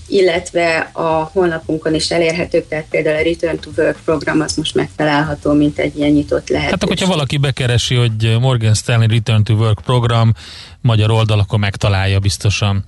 illetve 0.08 0.89
a 0.93 1.30
honlapunkon 1.34 1.93
is 1.93 2.12
elérhetők, 2.12 2.67
tehát 2.67 2.86
például 2.89 3.15
a 3.15 3.21
Return 3.21 3.60
to 3.60 3.69
Work 3.78 4.00
program 4.06 4.41
az 4.41 4.56
most 4.56 4.76
megtalálható, 4.76 5.54
mint 5.54 5.80
egy 5.80 5.98
ilyen 5.98 6.12
nyitott 6.12 6.50
lehet. 6.50 6.69
Hát 6.69 6.84
akkor, 6.84 6.88
hogyha 6.98 7.13
valaki 7.13 7.38
bekeresi, 7.38 7.95
hogy 7.95 8.38
Morgan 8.39 8.74
Stanley 8.74 9.08
Return 9.08 9.43
to 9.43 9.54
Work 9.54 9.82
program 9.82 10.34
magyar 10.82 11.12
oldal, 11.12 11.39
akkor 11.39 11.60
megtalálja 11.60 12.19
biztosan. 12.19 12.86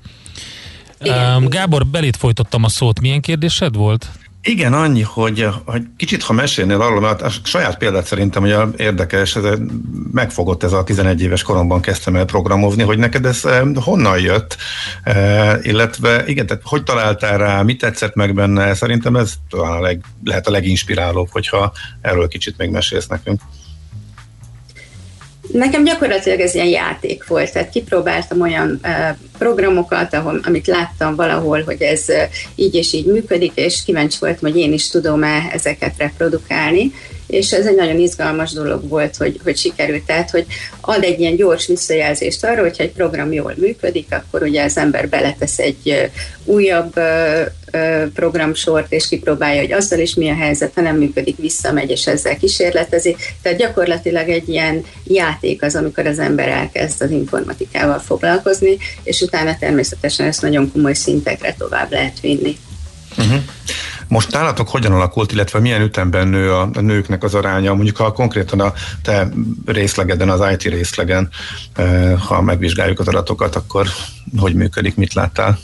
Igen, 1.01 1.45
Gábor, 1.49 1.85
belét 1.85 2.17
folytottam 2.17 2.63
a 2.63 2.69
szót. 2.69 2.99
Milyen 3.01 3.21
kérdésed 3.21 3.75
volt? 3.75 4.05
Igen, 4.47 4.73
annyi, 4.73 5.01
hogy, 5.01 5.47
hogy 5.65 5.81
kicsit 5.97 6.23
ha 6.23 6.33
mesélnél 6.33 6.81
arról, 6.81 6.99
mert 6.99 7.21
a 7.21 7.29
saját 7.43 7.77
példát 7.77 8.05
szerintem 8.05 8.41
hogy 8.41 8.73
érdekes, 8.77 9.35
ez 9.35 9.43
megfogott 10.11 10.63
ez 10.63 10.73
a 10.73 10.83
11 10.83 11.21
éves 11.21 11.43
koromban 11.43 11.81
kezdtem 11.81 12.15
el 12.15 12.25
programozni, 12.25 12.83
hogy 12.83 12.97
neked 12.97 13.25
ez 13.25 13.45
eh, 13.45 13.61
honnan 13.75 14.19
jött, 14.19 14.57
e, 15.03 15.59
illetve 15.61 16.23
igen, 16.27 16.45
tehát 16.45 16.63
hogy 16.65 16.83
találtál 16.83 17.37
rá, 17.37 17.61
mit 17.61 17.79
tetszett 17.79 18.15
meg 18.15 18.33
benne, 18.33 18.73
szerintem 18.73 19.15
ez 19.15 19.33
talán 19.49 19.71
a 19.71 19.81
leg, 19.81 20.01
lehet 20.23 20.47
a 20.47 20.51
leginspirálóbb, 20.51 21.27
hogyha 21.31 21.71
erről 22.01 22.27
kicsit 22.27 22.57
még 22.57 22.69
mesélsz 22.69 23.07
nekünk. 23.07 23.41
Nekem 25.51 25.83
gyakorlatilag 25.83 26.39
ez 26.39 26.55
ilyen 26.55 26.67
játék 26.67 27.27
volt, 27.27 27.53
tehát 27.53 27.69
kipróbáltam 27.69 28.41
olyan 28.41 28.81
programokat, 29.37 30.13
ahol, 30.13 30.39
amit 30.43 30.67
láttam 30.67 31.15
valahol, 31.15 31.63
hogy 31.63 31.81
ez 31.81 32.05
így 32.55 32.75
és 32.75 32.93
így 32.93 33.05
működik, 33.05 33.51
és 33.55 33.83
kíváncsi 33.85 34.17
voltam, 34.19 34.51
hogy 34.51 34.59
én 34.59 34.73
is 34.73 34.89
tudom-e 34.89 35.49
ezeket 35.51 35.93
reprodukálni, 35.97 36.91
és 37.27 37.51
ez 37.51 37.65
egy 37.65 37.75
nagyon 37.75 37.99
izgalmas 37.99 38.51
dolog 38.51 38.89
volt, 38.89 39.15
hogy, 39.15 39.39
hogy 39.43 39.57
sikerült. 39.57 40.05
Tehát, 40.05 40.29
hogy 40.29 40.45
ad 40.81 41.03
egy 41.03 41.19
ilyen 41.19 41.35
gyors 41.35 41.67
visszajelzést 41.67 42.43
arra, 42.43 42.61
hogyha 42.61 42.83
egy 42.83 42.91
program 42.91 43.33
jól 43.33 43.53
működik, 43.57 44.07
akkor 44.09 44.41
ugye 44.41 44.63
az 44.63 44.77
ember 44.77 45.09
beletesz 45.09 45.59
egy 45.59 46.09
újabb 46.43 46.99
programsort, 48.13 48.91
és 48.91 49.07
kipróbálja, 49.07 49.61
hogy 49.61 49.71
azzal 49.71 49.99
is 49.99 50.13
mi 50.13 50.29
a 50.29 50.35
helyzet, 50.35 50.71
ha 50.75 50.81
nem 50.81 50.97
működik, 50.97 51.37
visszamegy, 51.37 51.89
és 51.89 52.07
ezzel 52.07 52.37
kísérletezi. 52.37 53.15
Tehát 53.41 53.57
gyakorlatilag 53.57 54.29
egy 54.29 54.49
ilyen 54.49 54.83
játék 55.03 55.63
az, 55.63 55.75
amikor 55.75 56.05
az 56.05 56.19
ember 56.19 56.47
elkezd 56.47 57.01
az 57.01 57.11
informatikával 57.11 57.99
foglalkozni, 57.99 58.77
és 59.03 59.21
utána 59.21 59.57
természetesen 59.59 60.27
ezt 60.27 60.41
nagyon 60.41 60.71
komoly 60.71 60.93
szintekre 60.93 61.55
tovább 61.57 61.91
lehet 61.91 62.19
vinni. 62.19 62.57
Uh-huh. 63.17 63.41
Most 64.07 64.31
nálatok 64.31 64.69
hogyan 64.69 64.91
alakult, 64.91 65.31
illetve 65.31 65.59
milyen 65.59 65.81
ütemben 65.81 66.27
nő 66.27 66.53
a, 66.53 66.69
a 66.73 66.81
nőknek 66.81 67.23
az 67.23 67.35
aránya? 67.35 67.73
Mondjuk 67.73 67.97
ha 67.97 68.11
konkrétan 68.11 68.59
a 68.59 68.73
te 69.03 69.29
részlegeden, 69.65 70.29
az 70.29 70.51
IT 70.51 70.61
részlegen, 70.61 71.29
eh, 71.75 72.13
ha 72.19 72.41
megvizsgáljuk 72.41 72.99
az 72.99 73.07
adatokat, 73.07 73.55
akkor 73.55 73.87
hogy 74.37 74.53
működik, 74.53 74.95
mit 74.95 75.13
láttál? 75.13 75.59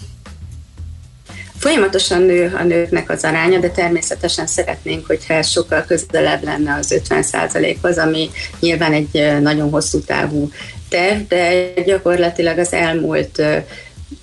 Folyamatosan 1.58 2.22
nő 2.22 2.56
a 2.60 2.64
nőknek 2.64 3.10
az 3.10 3.24
aránya, 3.24 3.60
de 3.60 3.70
természetesen 3.70 4.48
szeretnénk, 4.48 5.06
hogyha 5.06 5.34
ez 5.34 5.50
sokkal 5.50 5.84
közelebb 5.88 6.44
lenne 6.44 6.76
az 6.76 7.02
50%-hoz, 7.10 7.98
ami 7.98 8.30
nyilván 8.60 8.94
egy 8.94 9.18
eh, 9.18 9.40
nagyon 9.40 9.70
hosszú 9.70 10.00
távú 10.00 10.52
terv, 10.90 11.22
de 11.28 11.74
gyakorlatilag 11.86 12.58
az 12.58 12.74
elmúlt 12.74 13.40
eh, 13.40 13.64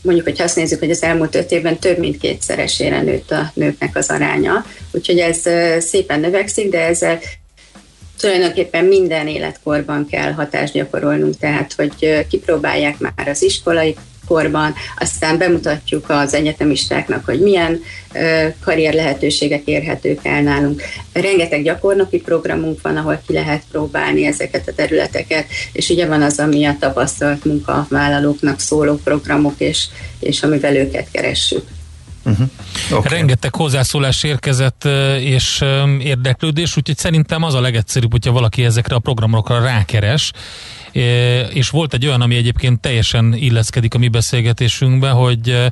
mondjuk, 0.03 0.26
hogy 0.26 0.42
azt 0.42 0.57
nézzük, 0.57 0.79
hogy 0.79 0.90
az 0.90 1.03
elmúlt 1.03 1.35
öt 1.35 1.50
évben 1.50 1.79
több 1.79 1.98
mint 1.98 2.18
kétszeresére 2.18 3.03
nőtt 3.03 3.31
a 3.31 3.50
nőknek 3.55 3.96
az 3.96 4.11
aránya, 4.11 4.64
úgyhogy 4.90 5.18
ez 5.18 5.38
szépen 5.85 6.20
növekszik, 6.20 6.70
de 6.70 6.81
ezzel 6.81 7.18
tulajdonképpen 8.20 8.85
minden 8.85 9.26
életkorban 9.26 10.07
kell 10.07 10.33
hatást 10.33 10.72
gyakorolnunk, 10.72 11.37
tehát 11.37 11.72
hogy 11.72 12.26
kipróbálják 12.29 12.98
már 12.98 13.29
az 13.29 13.42
iskolai 13.42 13.96
korban, 14.31 14.75
aztán 14.99 15.38
bemutatjuk 15.38 16.11
az 16.11 16.35
egyetemistáknak, 16.35 17.25
hogy 17.25 17.40
milyen 17.40 17.81
karrier 18.64 18.95
lehetőségek 18.95 19.62
érhetők 19.64 20.21
el 20.23 20.43
nálunk. 20.43 20.83
Rengeteg 21.12 21.62
gyakornoki 21.62 22.19
programunk 22.19 22.81
van, 22.83 22.97
ahol 22.97 23.23
ki 23.27 23.33
lehet 23.33 23.62
próbálni 23.71 24.27
ezeket 24.27 24.69
a 24.69 24.73
területeket, 24.75 25.47
és 25.73 25.88
ugye 25.88 26.07
van 26.07 26.23
az, 26.23 26.38
ami 26.38 26.64
a 26.64 26.77
tapasztalt 26.81 27.45
munkavállalóknak 27.45 28.61
szóló 28.61 28.95
programok, 29.05 29.55
és, 29.59 29.88
és 30.21 30.43
amivel 30.43 30.77
őket 30.77 31.09
keressük. 31.11 31.62
Uh-huh. 32.25 32.49
Okay. 32.90 33.19
Rengeteg 33.19 33.55
hozzászólás 33.55 34.23
érkezett 34.23 34.85
és 35.19 35.64
érdeklődés, 36.01 36.77
úgyhogy 36.77 36.97
szerintem 36.97 37.43
az 37.43 37.55
a 37.55 37.61
legegyszerűbb, 37.61 38.11
hogyha 38.11 38.33
valaki 38.33 38.64
ezekre 38.64 38.95
a 38.95 38.99
programokra 38.99 39.62
rákeres, 39.62 40.33
és 41.53 41.70
volt 41.70 41.94
egy 41.94 42.07
olyan, 42.07 42.20
ami 42.20 42.37
egyébként 42.37 42.81
teljesen 42.81 43.35
illeszkedik 43.35 43.94
a 43.94 43.98
mi 43.98 44.09
beszélgetésünkbe, 44.09 45.11
hogy 45.11 45.70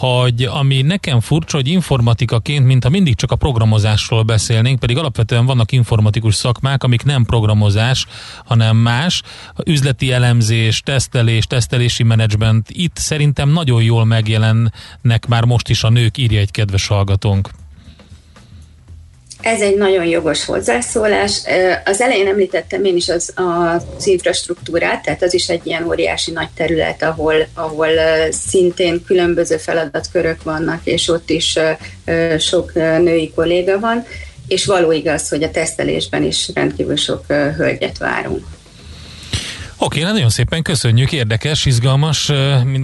hogy 0.00 0.44
ami 0.44 0.82
nekem 0.82 1.20
furcsa, 1.20 1.56
hogy 1.56 1.68
informatikaként, 1.68 2.66
mintha 2.66 2.90
mindig 2.90 3.14
csak 3.14 3.30
a 3.30 3.36
programozásról 3.36 4.22
beszélnénk, 4.22 4.78
pedig 4.78 4.96
alapvetően 4.96 5.46
vannak 5.46 5.72
informatikus 5.72 6.34
szakmák, 6.34 6.82
amik 6.82 7.02
nem 7.02 7.24
programozás, 7.24 8.06
hanem 8.44 8.76
más, 8.76 9.22
üzleti 9.64 10.12
elemzés, 10.12 10.80
tesztelés, 10.80 11.46
tesztelési 11.46 12.02
menedzsment, 12.02 12.70
itt 12.70 12.96
szerintem 12.96 13.48
nagyon 13.48 13.82
jól 13.82 14.04
megjelennek 14.04 15.26
már 15.28 15.44
most 15.44 15.68
is 15.68 15.82
a 15.82 15.88
nők, 15.88 16.18
írja 16.18 16.40
egy 16.40 16.50
kedves 16.50 16.86
hallgatónk. 16.86 17.50
Ez 19.40 19.60
egy 19.60 19.76
nagyon 19.76 20.04
jogos 20.04 20.44
hozzászólás. 20.44 21.42
Az 21.84 22.00
elején 22.00 22.26
említettem 22.26 22.84
én 22.84 22.96
is 22.96 23.08
az, 23.08 23.32
az 23.34 24.06
infrastruktúrát, 24.06 25.02
tehát 25.02 25.22
az 25.22 25.34
is 25.34 25.48
egy 25.48 25.66
ilyen 25.66 25.86
óriási 25.86 26.30
nagy 26.30 26.48
terület, 26.54 27.02
ahol, 27.02 27.46
ahol 27.54 27.88
szintén 28.30 29.04
különböző 29.04 29.56
feladatkörök 29.56 30.42
vannak, 30.42 30.80
és 30.84 31.08
ott 31.08 31.30
is 31.30 31.58
sok 32.38 32.74
női 32.74 33.32
kolléga 33.34 33.78
van, 33.78 34.06
és 34.46 34.66
való 34.66 34.92
igaz, 34.92 35.28
hogy 35.28 35.42
a 35.42 35.50
tesztelésben 35.50 36.22
is 36.22 36.50
rendkívül 36.54 36.96
sok 36.96 37.26
hölgyet 37.56 37.98
várunk. 37.98 38.46
Oké, 39.82 40.00
okay, 40.00 40.12
nagyon 40.12 40.30
szépen 40.30 40.62
köszönjük, 40.62 41.12
érdekes, 41.12 41.64
izgalmas, 41.64 42.32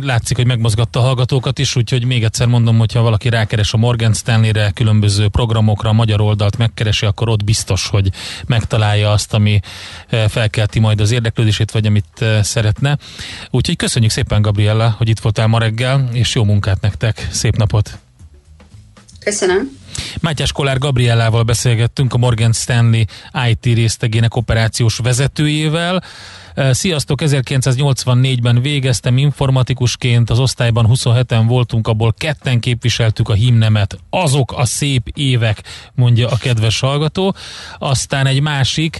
látszik, 0.00 0.36
hogy 0.36 0.46
megmozgatta 0.46 1.00
a 1.00 1.02
hallgatókat 1.02 1.58
is, 1.58 1.76
úgyhogy 1.76 2.04
még 2.04 2.24
egyszer 2.24 2.46
mondom, 2.46 2.78
hogyha 2.78 3.02
valaki 3.02 3.28
rákeres 3.28 3.72
a 3.72 3.76
Morgan 3.76 4.14
Stanley-re, 4.14 4.70
különböző 4.70 5.28
programokra, 5.28 5.88
a 5.88 5.92
magyar 5.92 6.20
oldalt 6.20 6.58
megkeresi, 6.58 7.06
akkor 7.06 7.28
ott 7.28 7.44
biztos, 7.44 7.88
hogy 7.88 8.10
megtalálja 8.46 9.10
azt, 9.10 9.34
ami 9.34 9.60
felkelti 10.28 10.78
majd 10.78 11.00
az 11.00 11.10
érdeklődését, 11.10 11.70
vagy 11.70 11.86
amit 11.86 12.24
szeretne. 12.42 12.98
Úgyhogy 13.50 13.76
köszönjük 13.76 14.10
szépen, 14.10 14.42
Gabriella, 14.42 14.94
hogy 14.98 15.08
itt 15.08 15.20
voltál 15.20 15.46
ma 15.46 15.58
reggel, 15.58 16.08
és 16.12 16.34
jó 16.34 16.44
munkát 16.44 16.80
nektek, 16.80 17.28
szép 17.30 17.56
napot! 17.56 17.98
Köszönöm! 19.20 19.78
Mátyás 20.20 20.52
Kolár 20.52 20.78
Gabriellával 20.78 21.42
beszélgettünk, 21.42 22.14
a 22.14 22.18
Morgan 22.18 22.52
Stanley 22.52 23.02
IT 23.50 23.64
résztegének 23.64 24.36
operációs 24.36 24.98
vezetőjével. 24.98 26.02
Sziasztok, 26.70 27.20
1984-ben 27.24 28.60
végeztem 28.62 29.18
informatikusként, 29.18 30.30
az 30.30 30.38
osztályban 30.38 30.86
27-en 30.88 31.44
voltunk, 31.46 31.88
abból 31.88 32.14
ketten 32.18 32.60
képviseltük 32.60 33.28
a 33.28 33.32
himnemet. 33.32 33.98
Azok 34.10 34.52
a 34.52 34.64
szép 34.64 35.08
évek, 35.14 35.62
mondja 35.94 36.28
a 36.28 36.36
kedves 36.36 36.80
hallgató. 36.80 37.34
Aztán 37.78 38.26
egy 38.26 38.40
másik, 38.40 38.98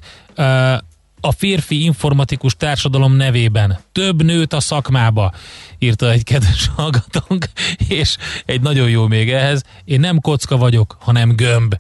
a 1.21 1.33
férfi 1.33 1.83
informatikus 1.83 2.57
társadalom 2.57 3.13
nevében. 3.13 3.79
Több 3.93 4.23
nőt 4.23 4.53
a 4.53 4.61
szakmába, 4.61 5.33
írta 5.79 6.11
egy 6.11 6.25
kedves 6.25 6.71
hallgatónk, 6.77 7.47
és 7.89 8.17
egy 8.45 8.61
nagyon 8.61 8.89
jó 8.89 9.07
még 9.07 9.33
ehhez, 9.33 9.63
én 9.85 10.01
nem 10.01 10.21
kocka 10.21 10.57
vagyok, 10.57 10.97
hanem 11.01 11.37
gömb. 11.37 11.75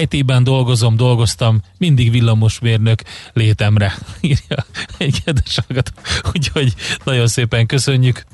IT-ben 0.00 0.44
dolgozom, 0.44 0.96
dolgoztam, 0.96 1.60
mindig 1.78 2.10
villamosmérnök 2.10 3.02
létemre, 3.32 3.94
írja 4.20 4.66
egy 4.98 5.22
kedves 5.24 5.58
hallgató. 5.66 5.92
Úgyhogy 6.34 6.74
nagyon 7.04 7.26
szépen 7.26 7.66
köszönjük. 7.66 8.24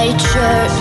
White 0.00 0.20
shirt. 0.32 0.72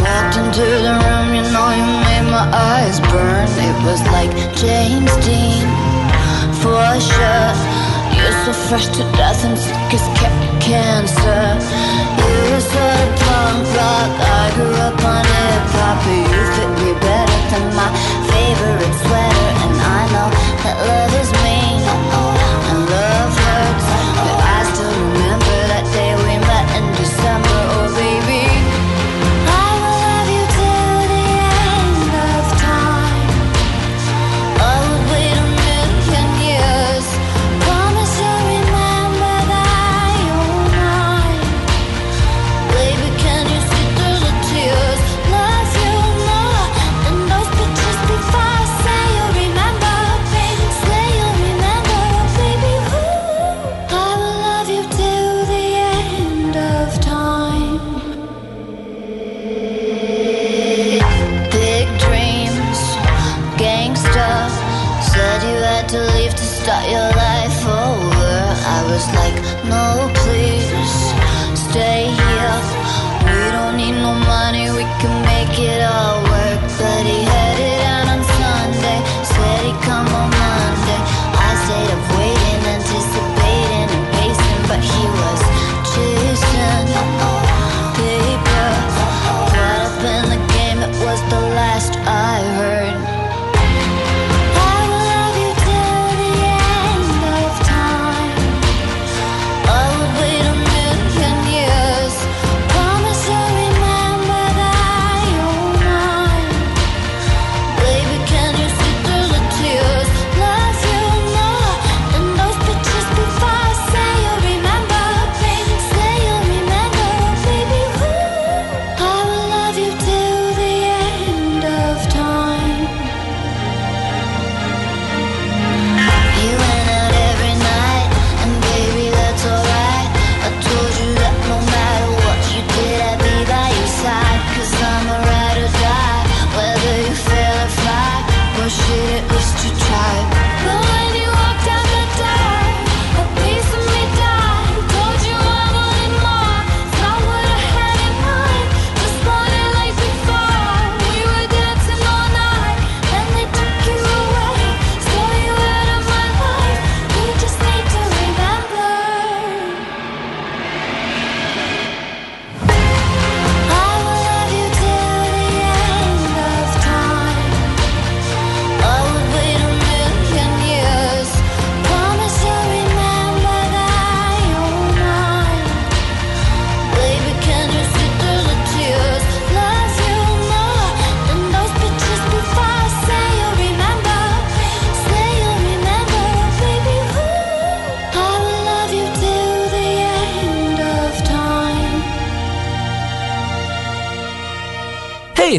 Walked 0.00 0.36
into 0.40 0.64
the 0.86 0.94
room, 1.04 1.28
you 1.36 1.44
know 1.52 1.68
you 1.78 1.86
made 2.08 2.26
my 2.32 2.46
eyes 2.72 2.98
burn. 3.12 3.48
It 3.68 3.76
was 3.86 4.00
like 4.16 4.32
James 4.62 5.12
Dean, 5.24 5.68
for 6.60 6.88
sure 7.08 7.52
You're 8.16 8.36
so 8.44 8.52
fresh 8.66 8.86
to 8.96 9.04
death 9.18 9.44
and 9.44 9.58
sick 9.58 9.92
as 9.98 10.06
cancer. 10.66 11.44
You 12.20 12.34
were 12.50 12.64
sort 12.72 12.98
of 13.04 13.12
punk 13.22 13.62
rock, 13.76 14.12
I 14.40 14.44
grew 14.56 14.74
up 14.88 15.04
on 15.12 15.24
hip-hop 15.34 15.96
But 16.04 16.20
You 16.32 16.42
fit 16.54 16.72
me 16.80 16.90
better 17.06 17.40
than 17.50 17.64
my 17.78 17.88
favorite 18.30 18.91
like 69.08 69.64
no 69.64 70.01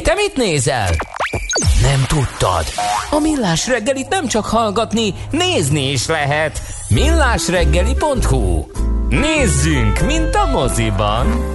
mit 0.02 0.36
nézel? 0.36 0.90
Nem 1.82 2.06
tudtad? 2.08 2.66
A 3.10 3.20
Millás 3.20 3.68
reggelit 3.68 4.10
nem 4.10 4.28
csak 4.28 4.46
hallgatni, 4.46 5.14
nézni 5.32 5.92
is 5.92 6.08
lehet. 6.08 6.62
millásreggeli.hu 6.90 8.66
Nézzünk, 9.10 10.00
mint 10.06 10.36
a 10.36 10.46
moziban! 10.46 11.52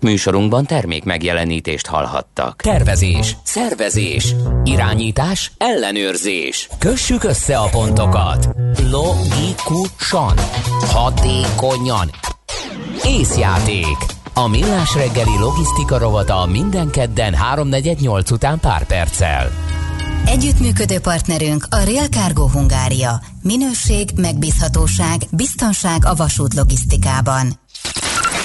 Műsorunkban 0.00 0.66
termék 0.66 1.04
megjelenítést 1.04 1.86
hallhattak. 1.86 2.60
Tervezés, 2.62 3.36
szervezés, 3.42 4.34
irányítás, 4.64 5.52
ellenőrzés. 5.58 6.68
Kössük 6.78 7.24
össze 7.24 7.58
a 7.58 7.68
pontokat. 7.68 8.48
Logikusan, 8.90 10.34
hatékonyan. 10.92 12.10
Észjáték. 13.04 13.96
A 14.44 14.48
Millás 14.48 14.94
reggeli 14.94 15.38
logisztika 15.38 15.98
rovata 15.98 16.46
minden 16.46 16.90
kedden 16.90 17.34
3.48 17.54 18.32
után 18.32 18.60
pár 18.60 18.84
perccel. 18.86 19.50
Együttműködő 20.26 20.98
partnerünk 20.98 21.66
a 21.70 21.76
Real 21.76 22.06
Cargo 22.06 22.48
Hungária. 22.48 23.20
Minőség, 23.42 24.10
megbízhatóság, 24.16 25.20
biztonság 25.30 26.04
a 26.04 26.14
vasút 26.14 26.54
logisztikában. 26.54 27.46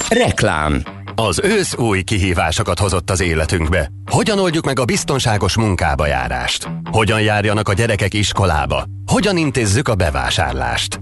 Reklám 0.10 0.84
Az 1.16 1.40
ősz 1.44 1.78
új 1.78 2.04
kihívásokat 2.04 2.80
hozott 2.80 3.10
az 3.10 3.22
életünkbe. 3.22 3.92
Hogyan 4.12 4.40
oldjuk 4.40 4.66
meg 4.66 4.80
a 4.80 4.86
biztonságos 4.86 5.58
munkába 5.58 6.06
járást? 6.06 6.70
Hogyan 6.92 7.22
járjanak 7.22 7.70
a 7.70 7.74
gyerekek 7.74 8.14
iskolába? 8.14 8.86
Hogyan 9.06 9.38
intézzük 9.38 9.88
a 9.88 9.96
bevásárlást? 9.96 11.00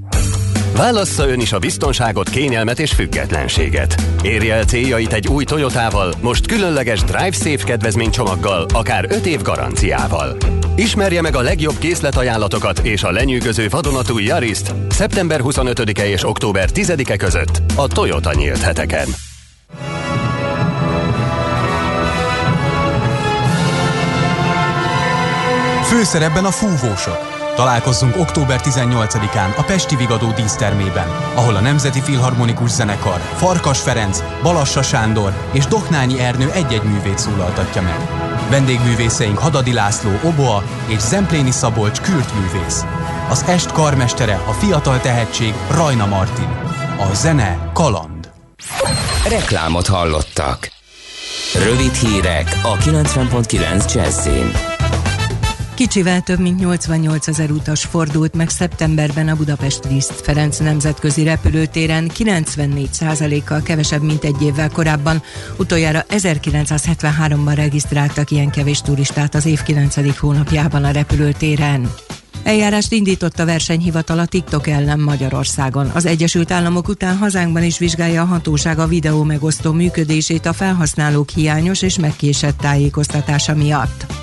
Válassza 0.75 1.27
ön 1.27 1.39
is 1.39 1.51
a 1.51 1.59
biztonságot, 1.59 2.29
kényelmet 2.29 2.79
és 2.79 2.91
függetlenséget. 2.91 3.95
Érje 4.21 4.55
el 4.55 4.63
céljait 4.63 5.13
egy 5.13 5.27
új 5.27 5.43
Toyotával, 5.43 6.13
most 6.21 6.47
különleges 6.47 7.01
Drive 7.01 7.31
Safe 7.31 7.63
kedvezménycsomaggal, 7.63 8.65
akár 8.73 9.05
5 9.09 9.25
év 9.25 9.41
garanciával. 9.41 10.37
Ismerje 10.75 11.21
meg 11.21 11.35
a 11.35 11.41
legjobb 11.41 11.77
készletajánlatokat 11.77 12.79
és 12.79 13.03
a 13.03 13.11
lenyűgöző 13.11 13.67
vadonatúj 13.69 14.23
Yariszt 14.23 14.73
szeptember 14.89 15.39
25-e 15.43 16.07
és 16.07 16.23
október 16.23 16.69
10-e 16.73 17.15
között 17.15 17.61
a 17.75 17.87
Toyota 17.87 18.33
nyílt 18.33 18.61
heteken. 18.61 19.07
Főszerepben 25.83 26.45
a 26.45 26.51
fúvósok. 26.51 27.32
Találkozzunk 27.55 28.17
október 28.17 28.61
18-án 28.63 29.55
a 29.57 29.63
Pesti 29.63 29.95
Vigadó 29.95 30.31
dísztermében, 30.31 31.07
ahol 31.35 31.55
a 31.55 31.59
Nemzeti 31.59 32.01
Filharmonikus 32.01 32.69
Zenekar, 32.69 33.19
Farkas 33.19 33.79
Ferenc, 33.79 34.23
Balassa 34.41 34.81
Sándor 34.81 35.33
és 35.51 35.65
Doknányi 35.65 36.19
Ernő 36.19 36.51
egy-egy 36.51 36.83
művét 36.83 37.17
szólaltatja 37.17 37.81
meg. 37.81 37.97
Vendégművészeink 38.49 39.37
Hadadi 39.37 39.73
László, 39.73 40.11
Oboa 40.23 40.63
és 40.87 40.99
Zempléni 40.99 41.51
Szabolcs 41.51 42.01
művész. 42.33 42.83
Az 43.29 43.43
est 43.47 43.71
karmestere 43.71 44.41
a 44.47 44.51
fiatal 44.51 44.99
tehetség 44.99 45.53
Rajna 45.71 46.05
Martin. 46.05 46.49
A 46.97 47.13
zene 47.13 47.71
kaland. 47.73 48.31
Reklámot 49.29 49.87
hallottak. 49.87 50.71
Rövid 51.63 51.93
hírek 51.93 52.59
a 52.63 52.77
90.9 52.77 53.93
Jazzin. 53.93 54.72
Kicsivel 55.83 56.21
több 56.21 56.39
mint 56.39 56.59
88 56.59 57.27
ezer 57.27 57.51
utas 57.51 57.83
fordult 57.83 58.35
meg 58.35 58.49
szeptemberben 58.49 59.27
a 59.27 59.35
Budapest 59.35 59.85
Liszt 59.89 60.13
Ferenc 60.13 60.57
nemzetközi 60.57 61.23
repülőtéren, 61.23 62.07
94 62.07 63.43
kal 63.43 63.61
kevesebb, 63.61 64.01
mint 64.01 64.23
egy 64.23 64.41
évvel 64.41 64.69
korábban. 64.69 65.21
Utoljára 65.57 66.05
1973-ban 66.09 67.51
regisztráltak 67.55 68.31
ilyen 68.31 68.49
kevés 68.49 68.81
turistát 68.81 69.35
az 69.35 69.45
év 69.45 69.61
9. 69.61 70.19
hónapjában 70.19 70.83
a 70.83 70.91
repülőtéren. 70.91 71.93
Eljárást 72.43 72.91
indított 72.91 73.39
a 73.39 73.45
versenyhivatal 73.45 74.19
a 74.19 74.25
TikTok 74.25 74.67
ellen 74.67 74.99
Magyarországon. 74.99 75.89
Az 75.93 76.05
Egyesült 76.05 76.51
Államok 76.51 76.87
után 76.87 77.17
hazánkban 77.17 77.63
is 77.63 77.77
vizsgálja 77.77 78.21
a 78.21 78.25
hatóság 78.25 78.79
a 78.79 78.87
videó 78.87 79.23
megosztó 79.23 79.71
működését 79.71 80.45
a 80.45 80.53
felhasználók 80.53 81.29
hiányos 81.29 81.81
és 81.81 81.99
megkésett 81.99 82.57
tájékoztatása 82.57 83.55
miatt. 83.55 84.22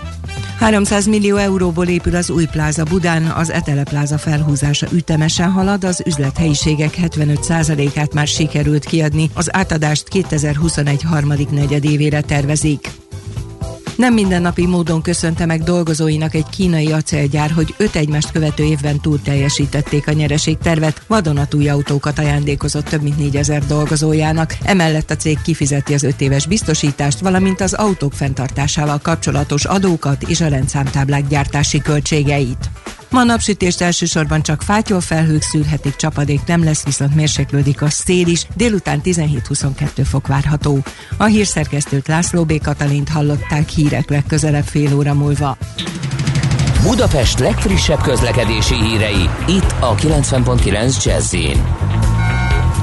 300 0.60 1.06
millió 1.06 1.36
euróból 1.36 1.86
épül 1.86 2.16
az 2.16 2.30
új 2.30 2.44
pláza 2.44 2.84
Budán, 2.84 3.22
az 3.22 3.50
Etele 3.50 3.82
pláza 3.82 4.18
felhúzása 4.18 4.86
ütemesen 4.92 5.50
halad, 5.50 5.84
az 5.84 6.02
üzlethelyiségek 6.06 6.96
75%-át 7.02 8.14
már 8.14 8.26
sikerült 8.26 8.84
kiadni, 8.84 9.30
az 9.34 9.54
átadást 9.54 10.08
2021 10.08 11.02
harmadik 11.02 11.50
negyedévére 11.50 12.20
tervezik. 12.20 12.90
Nem 14.00 14.14
mindennapi 14.14 14.66
módon 14.66 15.02
köszönte 15.02 15.46
meg 15.46 15.62
dolgozóinak 15.62 16.34
egy 16.34 16.48
kínai 16.50 16.92
acélgyár, 16.92 17.50
hogy 17.50 17.74
öt 17.76 17.96
egymást 17.96 18.30
követő 18.30 18.64
évben 18.64 19.00
túl 19.00 19.22
teljesítették 19.22 20.08
a 20.08 20.12
nyereségtervet, 20.12 21.02
vadonatúj 21.06 21.68
autókat 21.68 22.18
ajándékozott 22.18 22.84
több 22.84 23.02
mint 23.02 23.18
4000 23.18 23.66
dolgozójának. 23.66 24.56
Emellett 24.62 25.10
a 25.10 25.16
cég 25.16 25.42
kifizeti 25.42 25.94
az 25.94 26.02
öt 26.02 26.20
éves 26.20 26.46
biztosítást, 26.46 27.18
valamint 27.20 27.60
az 27.60 27.72
autók 27.72 28.12
fenntartásával 28.12 28.98
kapcsolatos 29.02 29.64
adókat 29.64 30.22
és 30.22 30.40
a 30.40 30.48
rendszámtáblák 30.48 31.26
gyártási 31.28 31.80
költségeit. 31.80 32.70
Ma 33.10 33.24
napsütést 33.24 33.80
elsősorban 33.80 34.42
csak 34.42 34.62
fátyol 34.62 35.00
felhők 35.00 35.42
szűrhetik, 35.42 35.96
csapadék 35.96 36.40
nem 36.46 36.64
lesz, 36.64 36.84
viszont 36.84 37.14
mérséklődik 37.14 37.82
a 37.82 37.90
szél 37.90 38.26
is, 38.26 38.46
délután 38.54 39.00
17-22 39.04 40.06
fok 40.08 40.26
várható. 40.26 40.78
A 41.16 41.24
hírszerkesztőt 41.24 42.08
László 42.08 42.44
B. 42.44 42.60
Katalint 42.62 43.08
hallották 43.08 43.68
hírek 43.68 44.10
legközelebb 44.10 44.64
fél 44.64 44.96
óra 44.96 45.14
múlva. 45.14 45.56
Budapest 46.82 47.38
legfrissebb 47.38 48.00
közlekedési 48.00 48.74
hírei, 48.74 49.28
itt 49.46 49.74
a 49.80 49.94
90.9 49.94 51.04
jazz 51.04 51.34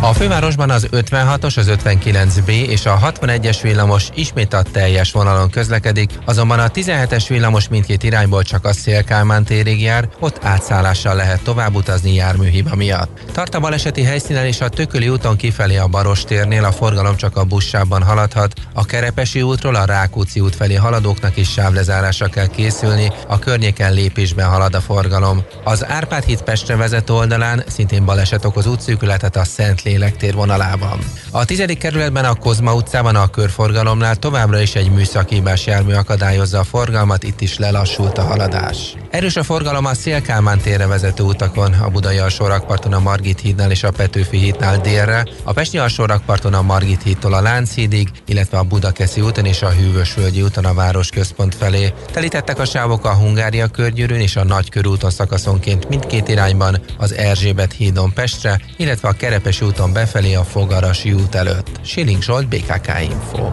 a 0.02 0.14
fővárosban 0.14 0.70
az 0.70 0.88
56-os, 0.92 1.58
az 1.58 1.72
59B 1.84 2.48
és 2.48 2.86
a 2.86 3.00
61-es 3.04 3.60
villamos 3.62 4.10
ismét 4.16 4.54
a 4.54 4.62
teljes 4.62 5.12
vonalon 5.12 5.50
közlekedik, 5.50 6.12
azonban 6.26 6.60
a 6.60 6.68
17-es 6.68 7.26
villamos 7.28 7.68
mindkét 7.68 8.04
irányból 8.04 8.44
csak 8.44 8.66
a 8.66 8.74
Szélkálmán 8.74 9.44
térig 9.44 9.82
jár, 9.82 10.10
ott 10.20 10.46
átszállással 10.46 11.16
lehet 11.16 11.42
tovább 11.42 11.76
utazni 11.76 12.14
járműhiba 12.14 12.76
miatt. 12.76 13.20
Tart 13.32 13.56
a 13.56 13.60
baleseti 13.60 14.04
helyszínen 14.04 14.46
és 14.46 14.62
a 14.62 14.70
Tököli 14.70 15.10
úton 15.10 15.36
kifelé 15.36 15.78
a 15.78 15.88
Barostérnél 15.88 16.64
a 16.64 16.72
forgalom 16.72 17.16
csak 17.16 17.38
a 17.38 17.44
buszsában 17.44 18.04
haladhat, 18.04 18.54
a 18.74 18.86
Kerepesi 18.86 19.42
útról 19.42 19.76
a 19.76 19.86
Rákóczi 19.86 20.40
út 20.40 20.56
felé 20.56 20.76
haladóknak 20.76 21.38
is 21.38 21.52
sávlezárásra 21.52 22.28
kell 22.28 22.48
készülni, 22.48 23.12
a 23.28 23.40
környéken 23.40 23.94
lépésben 23.94 24.50
halad 24.50 24.76
a 24.76 24.82
forgalom. 24.82 25.44
Az 25.64 25.86
Árpád 25.86 26.24
híd 26.24 26.42
Pestre 26.42 26.76
vezető 26.76 27.14
oldalán 27.14 27.64
szintén 27.68 28.06
baleset 28.06 28.46
okoz 28.46 28.68
útszűkületet 28.68 29.36
a 29.36 29.44
Szent 29.44 29.82
lélektér 29.88 30.34
vonalában. 30.34 31.00
A 31.32 31.45
tizedik 31.45 31.78
kerületben 31.78 32.26
a 32.26 32.36
Kozma 32.36 32.73
utcában 32.73 33.15
a 33.15 33.28
körforgalomnál 33.28 34.15
továbbra 34.15 34.62
is 34.62 34.76
egy 34.76 34.91
műszakívás 34.91 35.65
jármű 35.65 35.93
akadályozza 35.93 36.60
a 36.60 36.63
forgalmat, 36.63 37.23
itt 37.23 37.41
is 37.41 37.58
lelassult 37.58 38.17
a 38.17 38.21
haladás. 38.21 38.95
Erős 39.10 39.36
a 39.36 39.43
forgalom 39.43 39.86
a 39.86 39.93
Szélkálmán 39.93 40.60
térre 40.60 40.88
vezető 40.88 41.24
utakon, 41.24 41.74
a 41.74 41.89
Budai 41.89 42.17
alsórakparton 42.17 42.93
a 42.93 43.00
Margit 43.00 43.39
hídnál 43.39 43.72
és 43.72 43.84
a 43.84 43.91
Petőfi 43.91 44.38
hídnál 44.38 44.82
délre, 44.82 45.28
a 45.43 45.54
Pesti 45.54 45.78
alsórakparton 45.78 46.54
a 46.54 46.62
Margit 46.62 47.04
hídtól 47.04 47.34
a 47.34 47.41
Lánchídig, 47.41 48.10
illetve 48.26 48.58
a 48.58 48.63
Budakeszi 48.63 49.22
úton 49.22 49.46
és 49.46 49.62
a 49.62 49.70
Hűvösvölgyi 49.70 50.41
úton 50.41 50.65
a 50.65 50.74
városközpont 50.74 51.56
felé. 51.56 51.93
Telítettek 52.12 52.60
a 52.60 52.65
sávok 52.65 53.06
a 53.06 53.13
Hungária 53.13 53.67
körgyűrűn 53.67 54.20
és 54.20 54.36
a 54.36 54.43
Nagykörúton 54.43 55.10
szakaszonként 55.10 55.89
mindkét 55.89 56.28
irányban, 56.28 56.80
az 56.98 57.13
Erzsébet 57.13 57.74
hídon 57.74 58.13
Pestre, 58.13 58.62
illetve 58.78 59.08
a 59.08 59.12
Kerepesi 59.12 59.65
út 59.65 59.78
úton 59.78 59.93
befelé 59.93 60.34
a 60.34 60.43
Fogarasi 60.43 61.13
út 61.13 61.36
előtt. 61.36 61.80
Siling 61.82 62.24
Zsolt, 62.24 62.48
BKK 62.48 63.02
Info. 63.02 63.52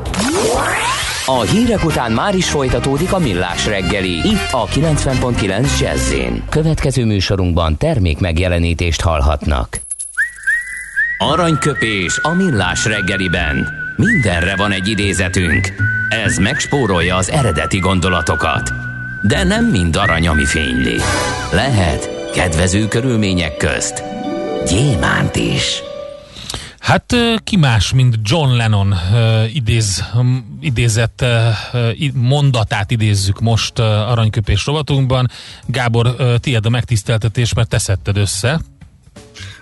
A 1.26 1.40
hírek 1.40 1.84
után 1.84 2.12
már 2.12 2.34
is 2.34 2.50
folytatódik 2.50 3.12
a 3.12 3.18
millás 3.18 3.66
reggeli. 3.66 4.10
Itt 4.10 4.48
a 4.50 4.66
90.9 4.66 5.80
jazz 5.80 6.14
Következő 6.48 7.04
műsorunkban 7.04 7.76
termék 7.76 8.18
megjelenítést 8.18 9.00
hallhatnak. 9.00 9.80
Aranyköpés 11.18 12.18
a 12.22 12.34
millás 12.34 12.84
reggeliben. 12.84 13.68
Mindenre 13.96 14.56
van 14.56 14.72
egy 14.72 14.88
idézetünk. 14.88 15.72
Ez 16.08 16.36
megspórolja 16.36 17.16
az 17.16 17.30
eredeti 17.30 17.78
gondolatokat. 17.78 18.70
De 19.22 19.44
nem 19.44 19.64
mind 19.64 19.96
arany, 19.96 20.28
ami 20.28 20.44
fényli. 20.44 20.96
Lehet 21.52 22.30
kedvező 22.32 22.88
körülmények 22.88 23.56
közt 23.56 24.02
gyémánt 24.66 25.36
is. 25.36 25.82
Hát 26.84 27.16
ki 27.44 27.56
más, 27.56 27.92
mint 27.92 28.18
John 28.22 28.50
Lennon 28.50 28.94
idéz, 29.52 30.04
idézett 30.60 31.24
mondatát 32.14 32.90
idézzük 32.90 33.40
most 33.40 33.78
aranyköpés 33.78 34.66
rovatunkban. 34.66 35.30
Gábor, 35.66 36.16
tiéd 36.40 36.66
a 36.66 36.68
megtiszteltetés, 36.68 37.54
mert 37.54 37.68
te 37.68 37.78
szedted 37.78 38.16
össze. 38.16 38.60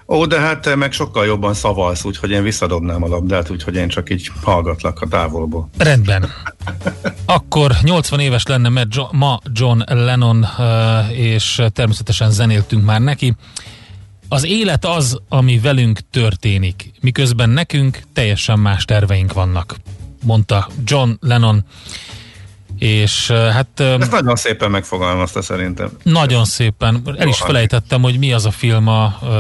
Ó, 0.09 0.27
de 0.27 0.41
hát 0.41 0.61
te 0.61 0.75
meg 0.75 0.93
sokkal 0.93 1.27
jobban 1.27 1.55
szavalsz, 1.55 2.05
úgyhogy 2.05 2.31
én 2.31 2.43
visszadobnám 2.43 3.03
a 3.03 3.09
labdát, 3.09 3.51
úgyhogy 3.51 3.75
én 3.75 3.89
csak 3.89 4.11
így 4.11 4.31
hallgatlak 4.43 5.01
a 5.01 5.09
távolból. 5.09 5.69
Rendben. 5.79 6.33
Akkor 7.25 7.77
80 7.83 8.21
éves 8.21 8.47
lenne 8.47 8.69
mert 8.69 8.89
ma 9.11 9.39
John 9.53 9.83
Lennon, 9.87 10.47
és 11.13 11.63
természetesen 11.73 12.31
zenéltünk 12.31 12.85
már 12.85 13.01
neki. 13.01 13.35
Az 14.33 14.45
élet 14.45 14.85
az, 14.85 15.19
ami 15.29 15.59
velünk 15.59 16.01
történik, 16.11 16.93
miközben 17.01 17.51
nekünk 17.51 18.01
teljesen 18.13 18.59
más 18.59 18.85
terveink 18.85 19.33
vannak, 19.33 19.77
mondta 20.25 20.69
John 20.85 21.11
Lennon. 21.21 21.65
és 22.79 23.31
hát... 23.31 23.81
Ezt 23.81 24.11
nagyon 24.11 24.37
szépen 24.37 24.71
megfogalmazta 24.71 25.43
szerintem. 25.43 25.91
Nagyon 26.03 26.45
szépen. 26.45 27.03
El 27.19 27.29
is 27.29 27.39
felejtettem, 27.39 28.03
hogy 28.03 28.19
mi 28.19 28.33
az 28.33 28.47
a 28.47 28.51
film, 28.51 28.89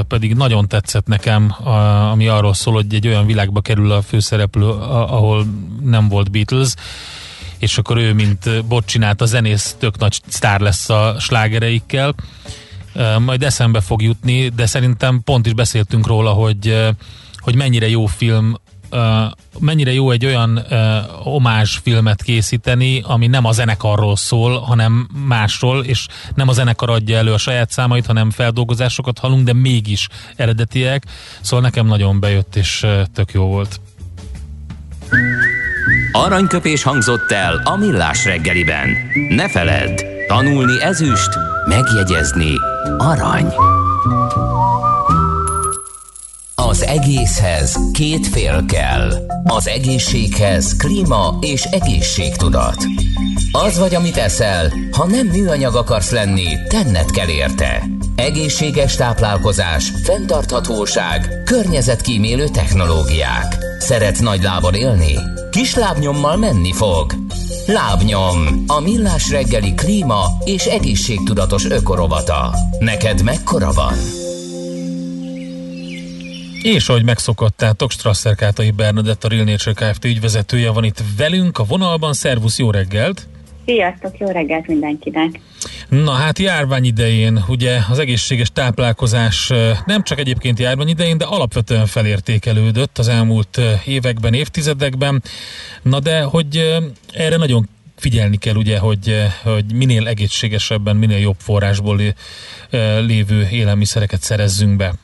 pedig 0.08 0.34
nagyon 0.34 0.68
tetszett 0.68 1.06
nekem, 1.06 1.54
ami 2.10 2.28
arról 2.28 2.54
szól, 2.54 2.74
hogy 2.74 2.94
egy 2.94 3.06
olyan 3.06 3.26
világba 3.26 3.60
kerül 3.60 3.90
a 3.90 4.02
főszereplő, 4.02 4.68
ahol 4.68 5.46
nem 5.82 6.08
volt 6.08 6.30
Beatles, 6.30 6.74
és 7.58 7.78
akkor 7.78 7.96
ő, 7.96 8.12
mint 8.12 8.64
bot 8.64 8.86
csinált 8.86 9.20
a 9.20 9.26
zenész, 9.26 9.76
tök 9.78 9.98
nagy 9.98 10.20
sztár 10.26 10.60
lesz 10.60 10.90
a 10.90 11.16
slágereikkel. 11.18 12.14
Majd 13.18 13.42
eszembe 13.42 13.80
fog 13.80 14.02
jutni, 14.02 14.48
de 14.48 14.66
szerintem 14.66 15.20
pont 15.24 15.46
is 15.46 15.52
beszéltünk 15.52 16.06
róla, 16.06 16.30
hogy, 16.30 16.88
hogy 17.36 17.54
mennyire 17.54 17.88
jó 17.88 18.06
film 18.06 18.56
mennyire 19.58 19.92
jó 19.92 20.10
egy 20.10 20.26
olyan 20.26 20.66
omás 21.24 21.80
filmet 21.82 22.22
készíteni, 22.22 23.02
ami 23.06 23.26
nem 23.26 23.44
a 23.44 23.52
zenekarról 23.52 24.16
szól, 24.16 24.60
hanem 24.60 25.08
másról, 25.26 25.84
és 25.84 26.06
nem 26.34 26.48
a 26.48 26.52
zenekar 26.52 26.90
adja 26.90 27.16
elő 27.16 27.32
a 27.32 27.38
saját 27.38 27.70
számait, 27.70 28.06
hanem 28.06 28.30
feldolgozásokat 28.30 29.18
hallunk, 29.18 29.44
de 29.44 29.52
mégis 29.52 30.08
eredetiek. 30.36 31.04
Szóval 31.40 31.64
nekem 31.64 31.86
nagyon 31.86 32.20
bejött, 32.20 32.56
és 32.56 32.86
tök 33.14 33.32
jó 33.32 33.44
volt. 33.44 33.80
Aranyköpés 36.12 36.82
hangzott 36.82 37.30
el 37.30 37.60
a 37.64 37.76
millás 37.76 38.24
reggeliben. 38.24 38.96
Ne 39.28 39.48
feledd, 39.48 40.11
tanulni 40.32 40.82
ezüst, 40.82 41.38
megjegyezni 41.68 42.54
arany. 42.98 43.54
Az 46.54 46.82
egészhez 46.82 47.78
két 47.92 48.26
fél 48.26 48.64
kell. 48.66 49.12
Az 49.44 49.68
egészséghez 49.68 50.76
klíma 50.76 51.38
és 51.40 51.64
egészségtudat. 51.64 52.76
Az 53.52 53.78
vagy, 53.78 53.94
amit 53.94 54.16
eszel, 54.16 54.72
ha 54.92 55.06
nem 55.06 55.26
műanyag 55.26 55.74
akarsz 55.74 56.10
lenni, 56.10 56.66
tenned 56.68 57.10
kell 57.10 57.28
érte. 57.28 57.82
Egészséges 58.16 58.94
táplálkozás, 58.94 59.92
fenntarthatóság, 60.02 61.42
környezetkímélő 61.44 62.48
technológiák. 62.48 63.56
Szeretsz 63.78 64.20
nagy 64.20 64.42
lábon 64.42 64.74
élni? 64.74 65.18
Kis 65.50 65.74
lábnyommal 65.74 66.36
menni 66.36 66.72
fog. 66.72 67.14
Lábnyom, 67.66 68.64
a 68.66 68.80
millás 68.80 69.30
reggeli 69.30 69.74
klíma 69.74 70.24
és 70.44 70.64
egészségtudatos 70.64 71.64
ökorovata. 71.64 72.54
Neked 72.78 73.22
mekkora 73.22 73.72
van? 73.72 73.94
És 76.62 76.88
ahogy 76.88 77.04
megszokottátok, 77.04 77.90
Strasser 77.90 78.34
Kátai 78.34 78.70
Bernadett, 78.70 79.24
a 79.24 79.28
Real 79.28 79.44
Nature 79.44 79.72
Kft. 79.92 80.04
ügyvezetője 80.04 80.70
van 80.70 80.84
itt 80.84 81.02
velünk 81.16 81.58
a 81.58 81.64
vonalban. 81.64 82.12
Szervusz, 82.12 82.58
jó 82.58 82.70
reggelt! 82.70 83.28
Sziasztok, 83.64 84.18
jó 84.18 84.28
reggelt 84.28 84.66
mindenkinek! 84.66 85.40
Na 85.88 86.10
hát 86.10 86.38
járvány 86.38 86.84
idején, 86.84 87.44
ugye 87.48 87.78
az 87.90 87.98
egészséges 87.98 88.50
táplálkozás 88.52 89.52
nem 89.86 90.02
csak 90.02 90.18
egyébként 90.18 90.58
járvány 90.58 90.88
idején, 90.88 91.18
de 91.18 91.24
alapvetően 91.24 91.86
felértékelődött 91.86 92.98
az 92.98 93.08
elmúlt 93.08 93.60
években, 93.84 94.34
évtizedekben. 94.34 95.22
Na 95.82 96.00
de, 96.00 96.22
hogy 96.22 96.76
erre 97.12 97.36
nagyon 97.36 97.68
figyelni 97.96 98.36
kell 98.36 98.54
ugye, 98.54 98.78
hogy, 98.78 99.16
hogy 99.42 99.64
minél 99.74 100.06
egészségesebben, 100.06 100.96
minél 100.96 101.18
jobb 101.18 101.36
forrásból 101.38 102.00
lévő 103.00 103.48
élelmiszereket 103.50 104.22
szerezzünk 104.22 104.76
be. 104.76 104.94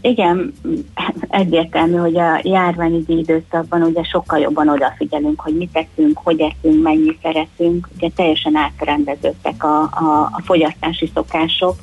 Igen, 0.00 0.52
egyértelmű, 1.28 1.96
hogy 1.96 2.18
a 2.18 2.40
járványügyi 2.42 3.18
időszakban 3.18 3.82
ugye 3.82 4.02
sokkal 4.02 4.38
jobban 4.38 4.68
odafigyelünk, 4.68 5.40
hogy 5.40 5.56
mit 5.56 5.72
teszünk, 5.72 6.18
hogy 6.24 6.40
eszünk, 6.40 6.82
mennyi 6.82 7.18
szeretünk. 7.22 7.88
Ugye 7.96 8.08
teljesen 8.16 8.56
átrendeződtek 8.56 9.64
a, 9.64 9.80
a, 9.82 10.30
a 10.32 10.40
fogyasztási 10.44 11.10
szokások, 11.14 11.74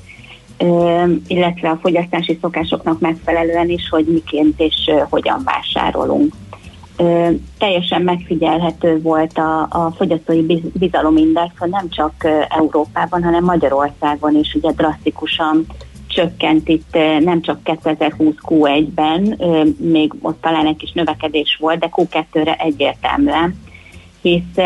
illetve 1.27 1.69
a 1.69 1.79
fogyasztási 1.81 2.37
szokásoknak 2.41 2.99
megfelelően 2.99 3.69
is, 3.69 3.89
hogy 3.89 4.05
miként 4.05 4.59
és 4.59 4.91
hogyan 5.09 5.41
vásárolunk. 5.43 6.33
Teljesen 7.57 8.01
megfigyelhető 8.01 9.01
volt 9.01 9.37
a, 9.37 9.61
a 9.61 9.93
fogyasztói 9.97 10.61
bizalomindex, 10.73 11.53
hogy 11.57 11.69
nem 11.69 11.89
csak 11.89 12.27
Európában, 12.49 13.23
hanem 13.23 13.43
Magyarországon 13.43 14.35
is 14.35 14.53
ugye 14.53 14.71
drasztikusan 14.71 15.65
csökkent 16.19 16.67
itt 16.67 16.97
nem 17.19 17.41
csak 17.41 17.63
2020 17.63 18.33
Q1-ben, 18.47 19.41
még 19.77 20.13
ott 20.21 20.41
talán 20.41 20.65
egy 20.65 20.75
kis 20.75 20.91
növekedés 20.91 21.57
volt, 21.59 21.79
de 21.79 21.89
Q2-re 21.95 22.55
egyértelműen, 22.55 23.59
hisz, 24.21 24.65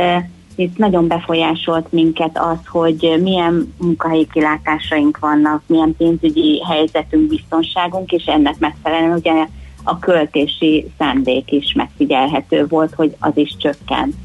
hisz 0.55 0.75
nagyon 0.75 1.07
befolyásolt 1.07 1.91
minket 1.91 2.37
az, 2.37 2.57
hogy 2.67 3.19
milyen 3.21 3.73
munkahelyi 3.77 4.27
kilátásaink 4.31 5.19
vannak, 5.19 5.63
milyen 5.65 5.95
pénzügyi 5.97 6.61
helyzetünk, 6.63 7.27
biztonságunk, 7.27 8.11
és 8.11 8.25
ennek 8.25 8.59
megfelelően 8.59 9.17
ugye 9.17 9.47
a 9.83 9.99
költési 9.99 10.91
szándék 10.97 11.51
is 11.51 11.73
megfigyelhető 11.73 12.67
volt, 12.67 12.93
hogy 12.93 13.15
az 13.19 13.31
is 13.33 13.55
csökkent. 13.57 14.15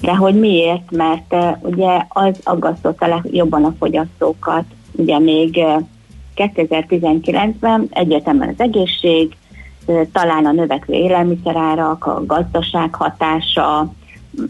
De 0.00 0.14
hogy 0.14 0.38
miért? 0.38 0.90
Mert 0.90 1.34
ugye 1.60 2.04
az 2.08 2.38
aggasztotta 2.42 3.06
legjobban 3.06 3.64
a 3.64 3.74
fogyasztókat, 3.78 4.64
ugye 4.92 5.18
még 5.18 5.60
2019-ben 6.38 7.86
egyetemen 7.90 8.48
az 8.48 8.60
egészség, 8.60 9.36
talán 10.12 10.46
a 10.46 10.52
növekvő 10.52 10.94
élelmiszerárak, 10.94 12.06
a 12.06 12.26
gazdaság 12.26 12.94
hatása, 12.94 13.92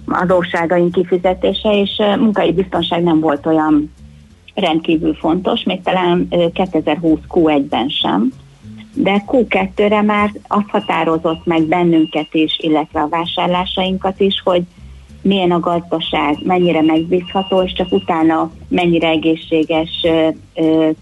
adósságaink 0.07 0.93
kifizetése, 0.93 1.81
és 1.81 2.03
munkai 2.19 2.53
biztonság 2.53 3.03
nem 3.03 3.21
volt 3.21 3.47
olyan 3.47 3.93
rendkívül 4.55 5.15
fontos, 5.15 5.63
még 5.63 5.83
talán 5.83 6.29
2020 6.53 7.19
Q1-ben 7.29 7.89
sem, 7.89 8.33
de 8.95 9.25
Q2-re 9.27 10.03
már 10.03 10.31
azt 10.47 10.69
határozott 10.69 11.45
meg 11.45 11.63
bennünket 11.63 12.35
is, 12.35 12.59
illetve 12.59 13.01
a 13.01 13.09
vásárlásainkat 13.09 14.21
is, 14.21 14.41
hogy 14.45 14.63
milyen 15.29 15.51
a 15.51 15.61
gazdaság, 15.61 16.39
mennyire 16.43 16.83
megbízható, 16.83 17.63
és 17.63 17.73
csak 17.73 17.93
utána 17.93 18.51
mennyire 18.69 19.09
egészséges 19.09 20.07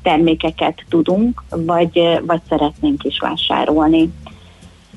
termékeket 0.03 0.85
tudunk, 0.89 1.43
vagy, 1.51 2.21
vagy 2.27 2.41
szeretnénk 2.49 3.05
is 3.05 3.19
vásárolni. 3.19 4.13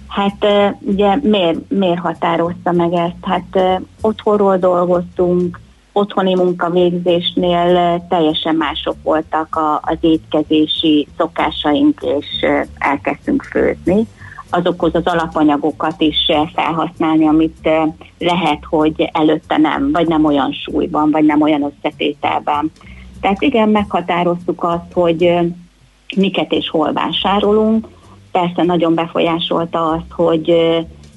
Hát 0.08 0.46
ugye 0.80 1.16
miért, 1.22 1.70
miért 1.70 2.00
határozta 2.00 2.72
meg 2.72 2.94
ezt? 2.94 3.16
Hát 3.22 3.82
otthonról 4.02 4.58
dolgoztunk, 4.58 5.60
otthoni 5.94 6.36
munkavégzésnél 6.36 8.06
teljesen 8.10 8.56
mások 8.56 8.96
voltak 9.04 9.56
a, 9.56 9.82
az 9.84 9.98
étkezési 10.00 11.08
szokásaink, 11.18 12.02
és 12.02 12.46
elkezdtünk 12.78 13.44
főzni 13.44 14.08
azokhoz 14.50 14.96
az 14.96 15.06
alapanyagokat 15.06 16.02
is 16.02 16.26
eh, 16.28 16.50
felhasználni, 16.54 17.28
amit 17.28 17.58
eh, 17.62 17.84
lehet, 18.18 18.64
hogy 18.70 19.10
előtte 19.12 19.58
nem, 19.58 19.92
vagy 19.92 20.08
nem 20.08 20.26
olyan 20.26 20.52
súlyban, 20.52 21.12
vagy 21.12 21.26
nem 21.26 21.42
olyan 21.42 21.74
összetételben. 21.74 22.72
Tehát 23.22 23.42
igen, 23.42 23.70
meghatároztuk 23.70 24.64
azt, 24.64 24.94
hogy 24.94 25.24
eh, 25.24 25.46
miket 26.16 26.52
és 26.52 26.70
hol 26.70 26.94
vásárolunk. 26.94 27.88
Persze 28.32 28.64
nagyon 28.64 28.94
befolyásolta 28.94 29.90
azt, 29.90 30.12
hogy, 30.12 30.54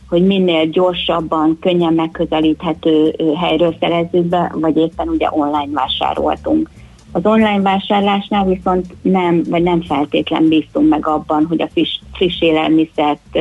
hogy 0.08 0.26
minél 0.26 0.66
gyorsabban, 0.66 1.58
könnyen 1.60 1.92
megközelíthető 1.92 3.14
helyről 3.40 3.76
szerezzük 3.80 4.24
be, 4.24 4.52
vagy 4.54 4.76
éppen 4.76 5.08
ugye 5.08 5.28
online 5.30 5.72
vásároltunk. 5.72 6.70
Az 7.12 7.26
online 7.26 7.60
vásárlásnál 7.60 8.44
viszont 8.44 8.86
nem, 9.02 9.42
vagy 9.48 9.62
nem 9.62 9.82
feltétlen 9.82 10.48
bíztunk 10.48 10.88
meg 10.88 11.06
abban, 11.06 11.46
hogy 11.46 11.62
a 11.62 11.68
friss, 11.72 11.98
friss 12.12 12.40
élelmiszert 12.40 13.38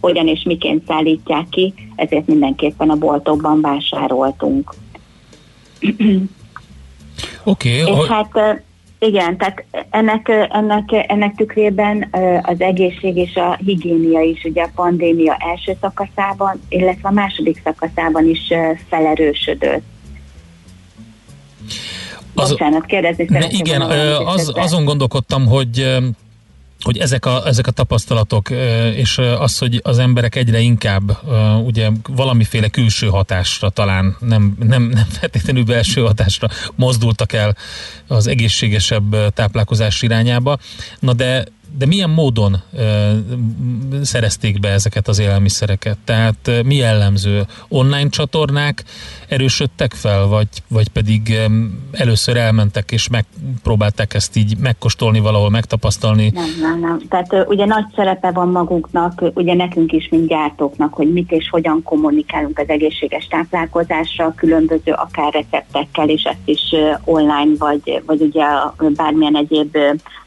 hogyan 0.00 0.26
és 0.26 0.42
miként 0.42 0.86
szállítják 0.86 1.48
ki, 1.48 1.74
ezért 1.96 2.26
mindenképpen 2.26 2.90
a 2.90 2.96
boltokban 2.96 3.60
vásároltunk. 3.60 4.74
Oké. 7.44 7.82
Okay, 7.82 7.92
és 7.92 8.08
hát 8.08 8.62
igen, 8.98 9.36
tehát 9.36 9.64
ennek, 9.90 10.48
ennek, 10.50 10.84
ennek 11.06 11.34
tükrében 11.34 12.08
az 12.42 12.60
egészség 12.60 13.16
és 13.16 13.34
a 13.34 13.58
higiénia 13.64 14.20
is 14.20 14.44
ugye 14.44 14.62
a 14.62 14.70
pandémia 14.74 15.36
első 15.38 15.76
szakaszában, 15.80 16.60
illetve 16.68 17.08
a 17.08 17.12
második 17.12 17.60
szakaszában 17.64 18.28
is 18.28 18.52
felerősödött. 18.88 19.82
Az, 22.42 22.50
Bocsánat, 22.50 22.86
kérdezni 22.86 23.26
ne, 23.28 23.46
Igen, 23.48 23.80
az, 23.80 24.52
azon 24.54 24.84
gondolkodtam, 24.84 25.46
hogy 25.46 25.96
hogy 26.80 26.98
ezek 26.98 27.26
a, 27.26 27.46
ezek 27.46 27.66
a 27.66 27.70
tapasztalatok, 27.70 28.50
és 28.94 29.18
az, 29.18 29.58
hogy 29.58 29.80
az 29.82 29.98
emberek 29.98 30.34
egyre 30.34 30.58
inkább 30.58 31.18
ugye 31.64 31.90
valamiféle 32.08 32.68
külső 32.68 33.06
hatásra 33.06 33.70
talán, 33.70 34.16
nem, 34.20 34.56
nem, 34.58 34.82
nem 34.82 35.06
feltétlenül 35.08 35.64
belső 35.64 36.00
hatásra 36.00 36.48
mozdultak 36.74 37.32
el 37.32 37.56
az 38.06 38.26
egészségesebb 38.26 39.32
táplálkozás 39.34 40.02
irányába. 40.02 40.58
Na 41.00 41.12
de 41.12 41.44
de 41.78 41.86
milyen 41.86 42.10
módon 42.10 42.56
szerezték 44.02 44.60
be 44.60 44.68
ezeket 44.68 45.08
az 45.08 45.18
élelmiszereket? 45.18 45.98
Tehát 46.04 46.50
mi 46.64 46.74
jellemző? 46.74 47.46
Online 47.68 48.08
csatornák 48.08 48.84
erősödtek 49.28 49.92
fel, 49.92 50.26
vagy, 50.26 50.48
vagy 50.68 50.88
pedig 50.88 51.38
először 51.92 52.36
elmentek 52.36 52.92
és 52.92 53.08
megpróbálták 53.08 54.14
ezt 54.14 54.36
így 54.36 54.56
megkóstolni 54.58 55.20
valahol, 55.20 55.50
megtapasztalni? 55.50 56.30
Nem, 56.34 56.44
nem, 56.60 56.80
nem. 56.80 57.00
Tehát 57.08 57.48
ugye 57.48 57.64
nagy 57.64 57.84
szerepe 57.94 58.30
van 58.30 58.48
magunknak, 58.48 59.22
ugye 59.34 59.54
nekünk 59.54 59.92
is, 59.92 60.08
mint 60.10 60.28
gyártóknak, 60.28 60.94
hogy 60.94 61.12
mit 61.12 61.30
és 61.32 61.48
hogyan 61.50 61.82
kommunikálunk 61.82 62.58
az 62.58 62.68
egészséges 62.68 63.26
táplálkozásra, 63.26 64.34
különböző 64.36 64.92
akár 64.92 65.32
receptekkel, 65.32 66.08
és 66.08 66.22
ezt 66.22 66.36
is 66.44 66.62
online, 67.04 67.56
vagy, 67.58 68.02
vagy 68.06 68.20
ugye 68.20 68.44
bármilyen 68.96 69.36
egyéb 69.36 69.76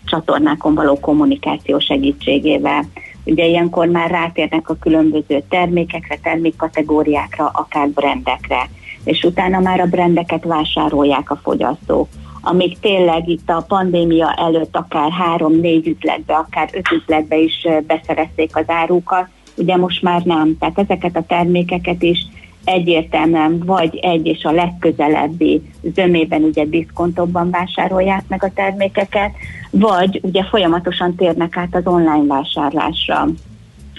csatornákon 0.09 0.75
való 0.75 0.99
kommunikáció 0.99 1.79
segítségével. 1.79 2.85
Ugye 3.25 3.45
ilyenkor 3.45 3.87
már 3.87 4.09
rátérnek 4.09 4.69
a 4.69 4.77
különböző 4.79 5.43
termékekre, 5.49 6.17
termékkategóriákra, 6.23 7.51
akár 7.53 7.89
brendekre, 7.89 8.69
és 9.03 9.23
utána 9.23 9.59
már 9.59 9.79
a 9.79 9.85
brendeket 9.85 10.43
vásárolják 10.43 11.31
a 11.31 11.39
fogyasztók. 11.43 12.07
Amíg 12.41 12.79
tényleg 12.79 13.29
itt 13.29 13.49
a 13.49 13.65
pandémia 13.67 14.33
előtt 14.33 14.75
akár 14.75 15.11
három-négy 15.11 15.87
üzletbe, 15.87 16.35
akár 16.35 16.69
öt 16.73 16.91
üzletbe 16.91 17.37
is 17.37 17.67
beszerezték 17.87 18.55
az 18.55 18.63
árukat, 18.67 19.27
ugye 19.57 19.77
most 19.77 20.01
már 20.01 20.21
nem. 20.21 20.57
Tehát 20.59 20.79
ezeket 20.79 21.15
a 21.15 21.25
termékeket 21.27 22.03
is 22.03 22.27
egyértelműen 22.69 23.59
vagy 23.65 23.95
egy 23.95 24.25
és 24.25 24.43
a 24.43 24.51
legközelebbi 24.51 25.61
zömében 25.95 26.43
ugye 26.43 26.65
diszkontokban 26.65 27.49
vásárolják 27.49 28.23
meg 28.27 28.43
a 28.43 28.51
termékeket, 28.55 29.31
vagy 29.71 30.19
ugye 30.23 30.43
folyamatosan 30.43 31.15
térnek 31.15 31.57
át 31.57 31.75
az 31.75 31.85
online 31.85 32.25
vásárlásra. 32.27 33.27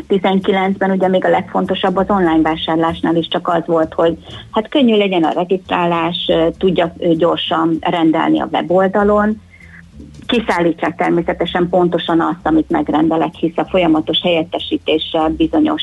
19-ben 0.08 0.90
ugye 0.90 1.08
még 1.08 1.24
a 1.24 1.28
legfontosabb 1.28 1.96
az 1.96 2.08
online 2.08 2.40
vásárlásnál 2.42 3.16
is 3.16 3.28
csak 3.28 3.48
az 3.48 3.62
volt, 3.66 3.94
hogy 3.94 4.16
hát 4.50 4.68
könnyű 4.68 4.96
legyen 4.96 5.22
a 5.22 5.32
regisztrálás, 5.32 6.30
tudja 6.58 6.94
gyorsan 7.16 7.76
rendelni 7.80 8.40
a 8.40 8.48
weboldalon, 8.52 9.40
kiszállítsák 10.26 10.96
természetesen 10.96 11.68
pontosan 11.68 12.20
azt, 12.20 12.46
amit 12.46 12.70
megrendelek, 12.70 13.34
hisz 13.34 13.56
a 13.56 13.64
folyamatos 13.64 14.20
helyettesítéssel 14.22 15.28
bizonyos 15.28 15.82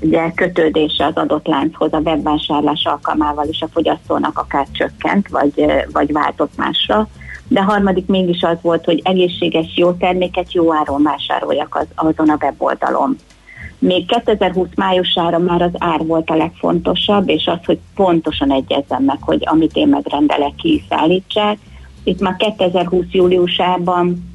ugye, 0.00 0.30
kötődése 0.34 1.06
az 1.06 1.14
adott 1.14 1.46
lánchoz 1.46 1.92
a 1.92 1.98
webvásárlás 1.98 2.84
alkalmával 2.84 3.48
is 3.48 3.60
a 3.60 3.68
fogyasztónak 3.72 4.38
akár 4.38 4.66
csökkent, 4.72 5.28
vagy, 5.28 5.64
vagy 5.92 6.12
váltott 6.12 6.56
másra. 6.56 7.08
De 7.48 7.62
harmadik 7.62 8.06
mégis 8.06 8.42
az 8.42 8.56
volt, 8.62 8.84
hogy 8.84 9.00
egészséges, 9.04 9.76
jó 9.76 9.92
terméket 9.92 10.52
jó 10.52 10.74
áron 10.74 11.02
vásároljak 11.02 11.74
az, 11.74 11.86
azon 11.94 12.28
a 12.28 12.36
weboldalon. 12.40 13.16
Még 13.78 14.06
2020 14.06 14.68
májusára 14.74 15.38
már 15.38 15.62
az 15.62 15.72
ár 15.78 16.06
volt 16.06 16.30
a 16.30 16.36
legfontosabb, 16.36 17.28
és 17.28 17.46
az, 17.46 17.58
hogy 17.64 17.78
pontosan 17.94 18.52
egyezzem 18.52 19.02
meg, 19.04 19.18
hogy 19.20 19.42
amit 19.44 19.76
én 19.76 19.88
megrendelek, 19.88 20.54
ki 20.54 20.84
szállítsák. 20.88 21.58
Itt 22.04 22.20
már 22.20 22.36
2020 22.36 23.04
júliusában 23.10 24.30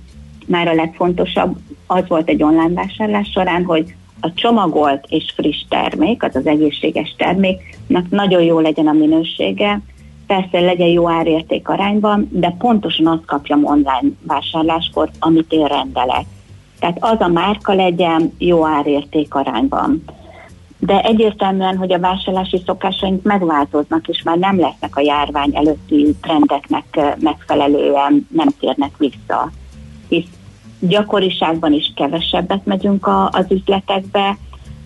már 0.45 0.67
a 0.67 0.73
legfontosabb 0.73 1.57
az 1.87 2.03
volt 2.07 2.29
egy 2.29 2.43
online 2.43 2.73
vásárlás 2.73 3.29
során, 3.31 3.63
hogy 3.63 3.95
a 4.19 4.33
csomagolt 4.33 5.05
és 5.09 5.33
friss 5.35 5.65
termék, 5.69 6.23
az 6.23 6.35
az 6.35 6.47
egészséges 6.47 7.15
terméknek 7.17 8.09
nagyon 8.09 8.41
jó 8.41 8.59
legyen 8.59 8.87
a 8.87 8.91
minősége, 8.91 9.81
persze 10.27 10.59
legyen 10.59 10.87
jó 10.87 11.09
árérték 11.09 11.69
arányban, 11.69 12.29
de 12.31 12.55
pontosan 12.57 13.07
azt 13.07 13.25
kapjam 13.25 13.65
online 13.65 14.13
vásárláskor, 14.21 15.09
amit 15.19 15.51
én 15.51 15.65
rendelek. 15.65 16.25
Tehát 16.79 16.97
az 16.99 17.19
a 17.19 17.27
márka 17.27 17.73
legyen 17.73 18.33
jó 18.37 18.65
árérték 18.65 19.33
arányban. 19.33 20.03
De 20.79 21.01
egyértelműen, 21.01 21.77
hogy 21.77 21.93
a 21.93 21.99
vásárlási 21.99 22.61
szokásaink 22.65 23.23
megváltoznak, 23.23 24.07
és 24.07 24.23
már 24.23 24.37
nem 24.37 24.59
lesznek 24.59 24.95
a 24.95 25.01
járvány 25.01 25.55
előtti 25.55 26.15
trendeknek 26.21 27.15
megfelelően, 27.19 28.27
nem 28.31 28.47
térnek 28.59 28.97
vissza. 28.97 29.51
Hisz 30.07 30.25
gyakoriságban 30.87 31.73
is 31.73 31.91
kevesebbet 31.95 32.65
megyünk 32.65 33.07
a, 33.07 33.29
az 33.29 33.45
üzletekbe, 33.49 34.37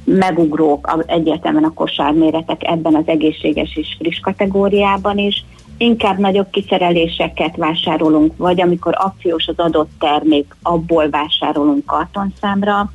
megugrók 0.03 1.03
egyértelműen 1.05 1.63
a 1.63 1.73
kosárméretek 1.73 2.63
ebben 2.63 2.95
az 2.95 3.03
egészséges 3.05 3.75
és 3.75 3.95
friss 3.99 4.19
kategóriában 4.19 5.17
is, 5.17 5.45
inkább 5.77 6.17
nagyobb 6.17 6.49
kiszereléseket 6.49 7.55
vásárolunk, 7.55 8.37
vagy 8.37 8.61
amikor 8.61 8.93
akciós 8.97 9.47
az 9.47 9.57
adott 9.57 9.91
termék, 9.99 10.55
abból 10.61 11.09
vásárolunk 11.09 11.85
kartonszámra, 11.85 12.91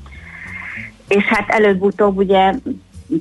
és 1.08 1.24
hát 1.24 1.48
előbb-utóbb 1.48 2.16
ugye 2.16 2.54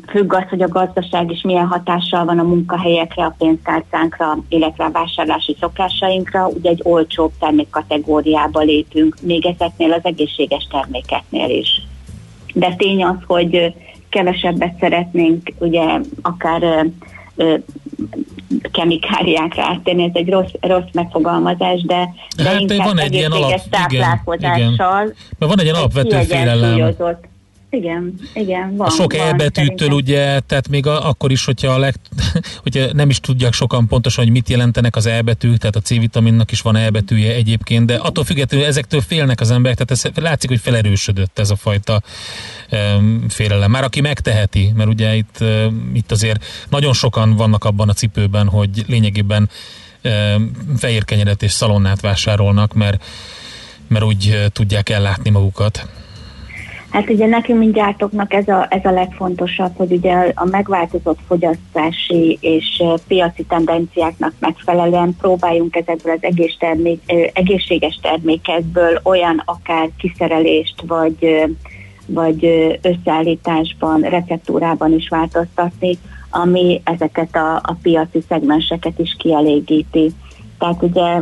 függ 0.07 0.33
az, 0.33 0.43
hogy 0.49 0.61
a 0.61 0.67
gazdaság 0.67 1.31
is 1.31 1.41
milyen 1.41 1.67
hatással 1.67 2.25
van 2.25 2.39
a 2.39 2.43
munkahelyekre, 2.43 3.25
a 3.25 3.35
pénztárcánkra, 3.37 4.37
illetve 4.49 4.83
a 4.83 4.91
vásárlási 4.91 5.55
szokásainkra, 5.59 6.47
ugye 6.47 6.69
egy 6.69 6.81
olcsóbb 6.83 7.31
termékkategóriába 7.39 8.59
lépünk, 8.59 9.17
még 9.21 9.45
ezeknél 9.45 9.91
az 9.91 10.01
egészséges 10.03 10.67
termékeknél 10.71 11.49
is. 11.49 11.81
De 12.53 12.75
tény 12.75 13.03
az, 13.03 13.15
hogy 13.25 13.73
kevesebbet 14.09 14.79
szeretnénk, 14.79 15.51
ugye 15.59 15.99
akár 16.21 16.85
kemikáliákra 18.71 19.63
áttérni, 19.63 20.03
ez 20.03 20.11
egy 20.13 20.29
rossz, 20.29 20.51
rossz 20.59 20.91
megfogalmazás, 20.91 21.81
de, 21.81 22.09
de 22.37 22.43
hát, 22.43 22.59
inkább 22.59 22.87
van 22.87 22.99
egy 22.99 23.13
ilyen 23.13 23.31
alap, 23.31 23.61
táplálkozással. 23.69 25.01
Igen, 25.01 25.15
igen. 25.35 25.47
van 25.47 25.59
egy 25.59 25.63
ilyen 25.63 25.75
alapvető 25.75 26.17
félelem. 26.17 26.95
Igen, 27.73 28.19
igen, 28.33 28.75
van. 28.75 28.87
A 28.87 28.89
sok 28.89 29.13
van, 29.13 29.21
elbetűtől 29.21 29.65
szerintem. 29.65 29.97
ugye, 29.97 30.39
tehát 30.39 30.69
még 30.69 30.87
a, 30.87 31.09
akkor 31.09 31.31
is, 31.31 31.45
hogyha, 31.45 31.71
a 31.71 31.77
leg, 31.77 31.95
hogyha 32.63 32.93
nem 32.93 33.09
is 33.09 33.19
tudják 33.19 33.53
sokan 33.53 33.87
pontosan, 33.87 34.23
hogy 34.23 34.33
mit 34.33 34.49
jelentenek 34.49 34.95
az 34.95 35.05
elbetűk, 35.05 35.57
tehát 35.57 35.75
a 35.75 35.79
C-vitaminnak 35.79 36.51
is 36.51 36.61
van 36.61 36.75
elbetűje 36.75 37.33
egyébként, 37.33 37.85
de 37.85 37.95
attól 37.95 38.23
függetlenül 38.23 38.65
ezektől 38.65 39.01
félnek 39.01 39.41
az 39.41 39.51
emberek, 39.51 39.77
tehát 39.77 40.15
ez 40.15 40.23
látszik, 40.23 40.49
hogy 40.49 40.59
felerősödött 40.59 41.39
ez 41.39 41.49
a 41.49 41.55
fajta 41.55 42.01
um, 42.71 43.25
félelem. 43.29 43.71
Már 43.71 43.83
aki 43.83 44.01
megteheti, 44.01 44.71
mert 44.75 44.89
ugye 44.89 45.15
itt, 45.15 45.37
um, 45.41 45.91
itt 45.93 46.11
azért 46.11 46.45
nagyon 46.69 46.93
sokan 46.93 47.35
vannak 47.35 47.63
abban 47.63 47.89
a 47.89 47.93
cipőben, 47.93 48.47
hogy 48.47 48.83
lényegében 48.87 49.49
um, 50.03 50.51
fehér 50.77 51.05
kenyeret 51.05 51.43
és 51.43 51.51
szalonnát 51.51 52.01
vásárolnak, 52.01 52.73
mert, 52.73 53.03
mert 53.87 54.03
úgy 54.03 54.43
tudják 54.51 54.89
ellátni 54.89 55.29
magukat. 55.29 55.87
Hát 56.93 57.09
ugye 57.09 57.27
nekünk, 57.27 57.59
mint 57.59 57.73
gyártóknak 57.73 58.33
ez 58.33 58.47
a, 58.47 58.67
ez 58.69 58.85
a 58.85 58.91
legfontosabb, 58.91 59.71
hogy 59.75 59.91
ugye 59.91 60.31
a 60.35 60.45
megváltozott 60.45 61.19
fogyasztási 61.27 62.37
és 62.41 62.83
piaci 63.07 63.43
tendenciáknak 63.43 64.33
megfelelően 64.39 65.15
próbáljunk 65.19 65.75
ezekből 65.75 66.13
az 66.13 66.23
egész 66.23 66.55
termék, 66.59 67.01
egészséges 67.33 67.99
termékekből 68.01 68.99
olyan 69.03 69.41
akár 69.45 69.89
kiszerelést 69.97 70.83
vagy, 70.87 71.49
vagy 72.05 72.45
összeállításban, 72.81 74.01
receptúrában 74.01 74.93
is 74.93 75.09
változtatni, 75.09 75.97
ami 76.29 76.81
ezeket 76.83 77.35
a, 77.35 77.55
a 77.55 77.75
piaci 77.81 78.23
szegmenseket 78.29 78.99
is 78.99 79.15
kielégíti. 79.19 80.11
Tehát 80.59 80.83
ugye 80.83 81.21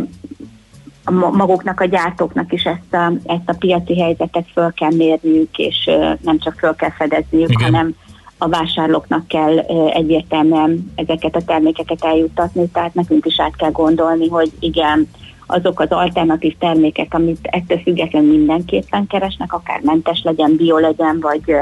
maguknak 1.09 1.79
a 1.79 1.85
gyártóknak 1.85 2.53
is 2.53 2.63
ezt 2.63 2.93
a, 2.93 3.11
ezt 3.25 3.49
a 3.49 3.55
piaci 3.59 3.99
helyzetet 3.99 4.45
föl 4.53 4.73
kell 4.73 4.93
mérniük, 4.95 5.57
és 5.57 5.89
nem 6.21 6.39
csak 6.39 6.53
föl 6.59 6.75
kell 6.75 6.91
fedezniük, 6.91 7.51
Igen. 7.51 7.63
hanem 7.63 7.95
a 8.37 8.47
vásárlóknak 8.47 9.27
kell 9.27 9.57
egyértelműen 9.93 10.91
ezeket 10.95 11.35
a 11.35 11.41
termékeket 11.41 12.03
eljuttatni, 12.03 12.67
tehát 12.67 12.93
nekünk 12.93 13.25
is 13.25 13.39
át 13.39 13.55
kell 13.55 13.71
gondolni, 13.71 14.27
hogy 14.27 14.51
igen, 14.59 15.09
azok 15.45 15.79
az 15.79 15.89
alternatív 15.89 16.55
termékek, 16.59 17.13
amit 17.13 17.39
ettől 17.41 17.79
függetlenül 17.79 18.29
mindenképpen 18.29 19.07
keresnek, 19.07 19.53
akár 19.53 19.79
mentes 19.83 20.21
legyen, 20.23 20.55
bio 20.55 20.77
legyen, 20.77 21.19
vagy, 21.19 21.55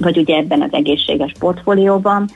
vagy 0.00 0.18
ugye 0.18 0.36
ebben 0.36 0.62
az 0.62 0.72
egészséges 0.72 1.32
portfólióban, 1.38 2.28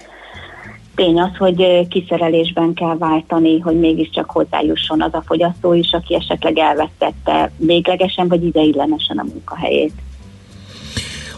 Tény 0.96 1.20
az, 1.20 1.36
hogy 1.38 1.88
kiszerelésben 1.88 2.74
kell 2.74 2.96
váltani, 2.98 3.60
hogy 3.60 3.78
mégiscsak 3.78 4.30
hozzájusson 4.30 5.02
az 5.02 5.14
a 5.14 5.22
fogyasztó 5.26 5.72
is, 5.72 5.92
aki 5.92 6.14
esetleg 6.14 6.58
elvesztette 6.58 7.50
véglegesen 7.56 8.28
vagy 8.28 8.44
ideiglenesen 8.44 9.18
a 9.18 9.22
munkahelyét. 9.22 9.92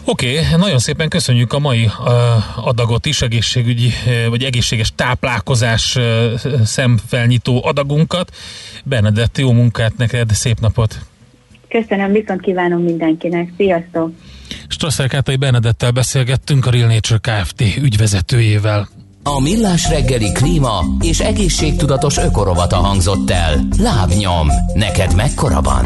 Oké, 0.05 0.39
okay, 0.39 0.57
nagyon 0.57 0.79
szépen 0.79 1.09
köszönjük 1.09 1.53
a 1.53 1.59
mai 1.59 1.89
adagot 2.63 3.05
is, 3.05 3.21
egészségügyi 3.21 3.89
vagy 4.29 4.43
egészséges 4.43 4.91
táplálkozás 4.95 5.97
szemfelnyitó 6.63 7.65
adagunkat. 7.65 8.31
Benedett, 8.83 9.37
jó 9.37 9.51
munkát 9.51 9.97
neked, 9.97 10.29
szép 10.29 10.59
napot! 10.59 10.99
Köszönöm, 11.67 12.11
viszont 12.11 12.41
kívánom 12.41 12.81
mindenkinek. 12.81 13.51
Sziasztok! 13.57 14.11
Strasser 14.67 15.07
Kátai 15.07 15.35
Benedettel 15.35 15.91
beszélgettünk 15.91 16.65
a 16.65 16.69
Real 16.69 16.87
Nature 16.87 17.19
Kft. 17.21 17.61
ügyvezetőjével. 17.61 18.89
A 19.35 19.41
Millás 19.41 19.89
reggeli 19.89 20.31
klíma 20.31 20.83
és 21.01 21.19
egészségtudatos 21.19 22.17
ökorovata 22.17 22.75
hangzott 22.75 23.29
el. 23.29 23.67
Lábnyom, 23.77 24.47
neked 24.73 25.15
mekkora 25.15 25.61
van? 25.61 25.85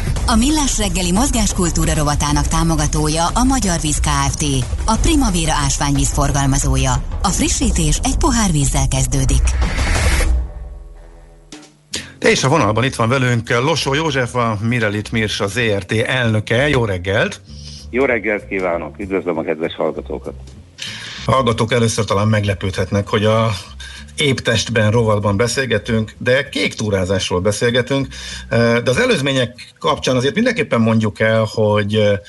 A 0.31 0.35
Millás 0.35 0.77
reggeli 0.77 1.11
mozgáskultúra 1.11 1.93
rovatának 1.93 2.47
támogatója 2.47 3.25
a 3.27 3.43
Magyar 3.43 3.79
Víz 3.79 3.99
Kft. 3.99 4.43
A 4.85 4.95
Primavera 5.01 5.53
ásványvíz 5.65 6.13
forgalmazója. 6.13 6.91
A 7.21 7.27
frissítés 7.27 7.99
egy 8.03 8.17
pohár 8.17 8.51
vízzel 8.51 8.87
kezdődik. 8.87 9.41
És 12.19 12.43
a 12.43 12.49
vonalban 12.49 12.83
itt 12.83 12.95
van 12.95 13.09
velünk 13.09 13.49
Losó 13.49 13.93
József, 13.93 14.35
a 14.35 14.57
Mirelit 14.61 15.11
Mirs, 15.11 15.39
a 15.39 15.47
ZRT 15.47 15.91
elnöke. 15.91 16.69
Jó 16.69 16.85
reggelt! 16.85 17.41
Jó 17.89 18.05
reggelt 18.05 18.47
kívánok! 18.47 18.99
Üdvözlöm 18.99 19.37
a 19.37 19.41
kedves 19.41 19.75
hallgatókat! 19.75 20.33
A 21.25 21.31
hallgatók 21.31 21.71
először 21.71 22.05
talán 22.05 22.27
meglepődhetnek, 22.27 23.07
hogy 23.07 23.25
a 23.25 23.51
épp 24.21 24.37
testben, 24.37 24.91
rovatban 24.91 25.37
beszélgetünk, 25.37 26.13
de 26.17 26.49
kék 26.49 26.73
túrázásról 26.73 27.39
beszélgetünk. 27.39 28.07
De 28.49 28.81
az 28.85 28.97
előzmények 28.97 29.73
kapcsán 29.79 30.15
azért 30.15 30.35
mindenképpen 30.35 30.81
mondjuk 30.81 31.19
el, 31.19 31.47
hogy 31.51 32.19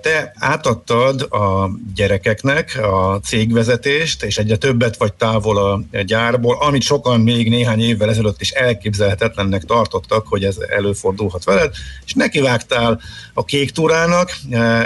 te 0.00 0.32
átadtad 0.38 1.20
a 1.20 1.70
gyerekeknek 1.94 2.78
a 2.82 3.20
cégvezetést, 3.24 4.22
és 4.22 4.38
egyre 4.38 4.56
többet 4.56 4.96
vagy 4.96 5.12
távol 5.12 5.56
a 5.56 5.80
gyárból, 6.02 6.56
amit 6.60 6.82
sokan 6.82 7.20
még 7.20 7.48
néhány 7.48 7.80
évvel 7.80 8.08
ezelőtt 8.08 8.40
is 8.40 8.50
elképzelhetetlennek 8.50 9.64
tartottak, 9.64 10.26
hogy 10.26 10.44
ez 10.44 10.56
előfordulhat 10.76 11.44
veled, 11.44 11.74
és 12.04 12.12
nekivágtál 12.12 13.00
a 13.34 13.44
kék 13.44 13.70
túrának, 13.70 14.36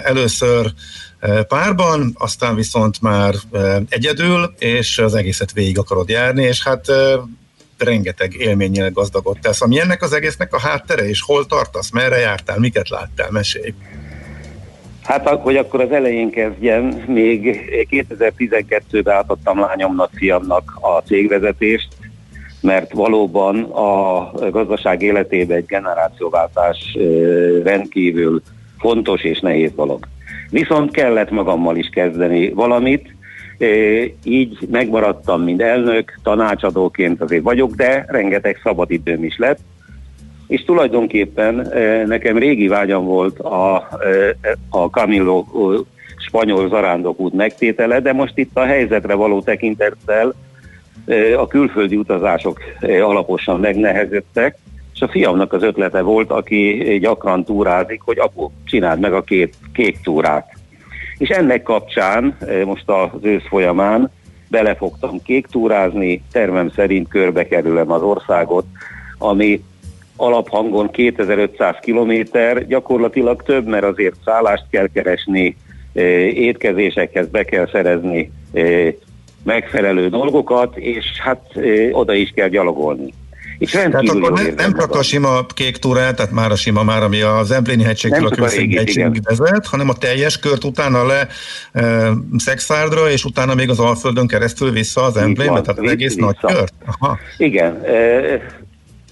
először 0.03 0.73
párban, 1.49 2.14
aztán 2.18 2.55
viszont 2.55 3.01
már 3.01 3.35
egyedül, 3.89 4.55
és 4.59 4.99
az 4.99 5.14
egészet 5.14 5.53
végig 5.53 5.79
akarod 5.79 6.09
járni, 6.09 6.43
és 6.43 6.62
hát 6.62 6.87
rengeteg 7.79 8.35
élménnyel 8.35 8.91
gazdagodtál. 8.91 9.53
Ami 9.59 9.81
ennek 9.81 10.03
az 10.03 10.12
egésznek 10.12 10.55
a 10.55 10.61
háttere, 10.61 11.09
és 11.09 11.23
hol 11.23 11.47
tartasz, 11.47 11.91
merre 11.91 12.16
jártál, 12.16 12.59
miket 12.59 12.89
láttál, 12.89 13.31
mesélj. 13.31 13.75
Hát, 15.03 15.29
hogy 15.29 15.57
akkor 15.57 15.81
az 15.81 15.91
elején 15.91 16.31
kezdjem, 16.31 16.85
még 17.07 17.59
2012-ben 17.91 19.14
átadtam 19.14 19.61
lányomnak, 19.61 20.11
fiamnak 20.14 20.79
a 20.81 21.03
cégvezetést, 21.07 21.89
mert 22.61 22.93
valóban 22.93 23.62
a 23.62 24.31
gazdaság 24.51 25.03
életében 25.03 25.57
egy 25.57 25.66
generációváltás 25.66 26.97
rendkívül 27.62 28.43
fontos 28.79 29.23
és 29.23 29.41
nehéz 29.41 29.73
dolog. 29.75 30.09
Viszont 30.51 30.90
kellett 30.90 31.30
magammal 31.30 31.76
is 31.76 31.88
kezdeni 31.88 32.48
valamit, 32.53 33.14
így 34.24 34.59
megmaradtam, 34.70 35.42
mint 35.42 35.62
elnök, 35.62 36.18
tanácsadóként 36.22 37.20
azért 37.20 37.42
vagyok, 37.42 37.74
de 37.74 38.05
rengeteg 38.09 38.61
szabadidőm 38.62 39.24
is 39.24 39.38
lett, 39.38 39.59
és 40.46 40.64
tulajdonképpen 40.64 41.55
nekem 42.07 42.38
régi 42.38 42.68
vágyam 42.68 43.05
volt 43.05 43.38
a, 43.38 43.74
a 44.70 44.84
Camillo 44.90 45.44
spanyol 46.16 46.68
zarándokút 46.68 47.32
megtétele, 47.32 48.01
de 48.01 48.12
most 48.12 48.38
itt 48.38 48.57
a 48.57 48.64
helyzetre 48.64 49.14
való 49.14 49.42
tekintettel 49.42 50.34
a 51.36 51.46
külföldi 51.46 51.96
utazások 51.96 52.61
alaposan 53.03 53.61
megnehezedtek, 53.61 54.59
és 55.01 55.07
a 55.07 55.11
fiamnak 55.11 55.53
az 55.53 55.62
ötlete 55.62 56.01
volt, 56.01 56.30
aki 56.30 56.98
gyakran 57.01 57.44
túrázik, 57.44 58.01
hogy 58.05 58.18
apu, 58.18 58.51
csináld 58.64 59.01
meg 59.01 59.12
a 59.12 59.22
két 59.22 59.55
kék 59.72 60.01
túrát. 60.03 60.53
És 61.18 61.28
ennek 61.28 61.62
kapcsán 61.62 62.36
most 62.64 62.88
az 62.88 63.09
ősz 63.22 63.46
folyamán 63.48 64.11
belefogtam 64.48 65.22
kék 65.22 65.46
túrázni, 65.46 66.22
termem 66.32 66.70
szerint 66.70 67.09
körbe 67.09 67.46
kerülem 67.46 67.90
az 67.90 68.03
országot, 68.03 68.64
ami 69.18 69.62
alaphangon 70.16 70.90
2500 70.90 71.76
kilométer, 71.80 72.66
gyakorlatilag 72.66 73.42
több, 73.42 73.66
mert 73.66 73.84
azért 73.84 74.16
szállást 74.24 74.64
kell 74.70 74.88
keresni, 74.94 75.57
étkezésekhez 76.34 77.28
be 77.28 77.44
kell 77.44 77.68
szerezni 77.72 78.32
megfelelő 79.44 80.09
dolgokat, 80.09 80.76
és 80.76 81.05
hát 81.22 81.42
oda 81.92 82.14
is 82.14 82.30
kell 82.34 82.48
gyalogolni. 82.48 83.12
És 83.61 83.70
tehát 83.70 83.94
akkor 83.94 84.32
nem, 84.32 84.52
nem 84.56 84.74
csak 84.74 84.94
a 84.94 85.02
sima 85.02 85.46
kék 85.46 85.76
túrát, 85.76 86.16
tehát 86.16 86.32
már 86.32 86.50
a 86.50 86.56
sima 86.56 86.82
már, 86.82 87.02
ami 87.02 87.20
a 87.20 87.42
Zempléni 87.42 87.82
hegységtől 87.82 88.26
a 88.26 88.30
Kőszegi 88.30 88.76
hegységig 88.76 89.22
vezet, 89.22 89.66
hanem 89.66 89.88
a 89.88 89.94
teljes 89.94 90.38
kört 90.38 90.64
utána 90.64 91.06
le 91.06 91.26
e, 91.72 92.11
Szexárdra, 92.36 93.11
és 93.11 93.24
utána 93.24 93.54
még 93.54 93.70
az 93.70 93.78
Alföldön 93.78 94.26
keresztül 94.26 94.70
vissza 94.70 95.02
az 95.02 95.12
Zemplénbe, 95.12 95.61
tehát 95.61 95.78
az 95.78 95.90
egész 95.90 96.14
vissza. 96.14 96.26
nagy 96.26 96.36
kört. 96.52 96.72
Aha. 96.86 97.18
Igen, 97.36 97.84
e, 97.84 97.94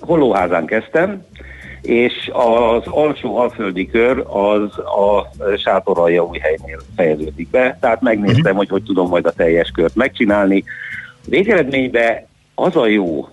Hollóházán 0.00 0.66
kezdtem, 0.66 1.26
és 1.82 2.30
az 2.32 2.82
alsó 2.84 3.36
alföldi 3.36 3.86
kör 3.86 4.24
az 4.26 4.78
a 4.78 5.32
sátoralja 5.56 6.24
új 6.24 6.38
helynél 6.38 6.80
fejeződik 6.96 7.50
be, 7.50 7.78
tehát 7.80 8.00
megnéztem, 8.00 8.40
uh-huh. 8.40 8.56
hogy 8.56 8.68
hogy 8.68 8.82
tudom 8.82 9.08
majd 9.08 9.26
a 9.26 9.32
teljes 9.32 9.70
kört 9.70 9.94
megcsinálni. 9.94 10.64
Végeredményben 11.26 12.26
az 12.54 12.76
a 12.76 12.86
jó 12.86 13.28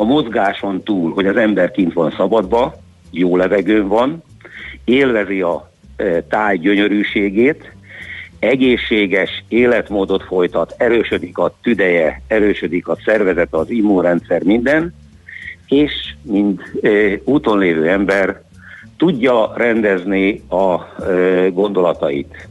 a 0.00 0.04
mozgáson 0.04 0.82
túl, 0.82 1.12
hogy 1.12 1.26
az 1.26 1.36
ember 1.36 1.70
kint 1.70 1.92
van 1.92 2.10
szabadba, 2.16 2.74
jó 3.10 3.36
levegőn 3.36 3.88
van, 3.88 4.22
élvezi 4.84 5.40
a 5.40 5.70
e, 5.96 6.22
táj 6.22 6.56
gyönyörűségét, 6.56 7.74
egészséges 8.38 9.44
életmódot 9.48 10.22
folytat, 10.22 10.74
erősödik 10.76 11.38
a 11.38 11.54
tüdeje, 11.62 12.22
erősödik 12.26 12.88
a 12.88 12.98
szervezet, 13.04 13.54
az 13.54 13.70
immunrendszer, 13.70 14.42
minden, 14.42 14.94
és 15.66 15.92
mint 16.22 16.62
e, 16.82 16.88
úton 17.24 17.58
lévő 17.58 17.88
ember 17.88 18.42
tudja 18.96 19.52
rendezni 19.56 20.42
a 20.48 20.74
e, 21.02 21.48
gondolatait. 21.48 22.48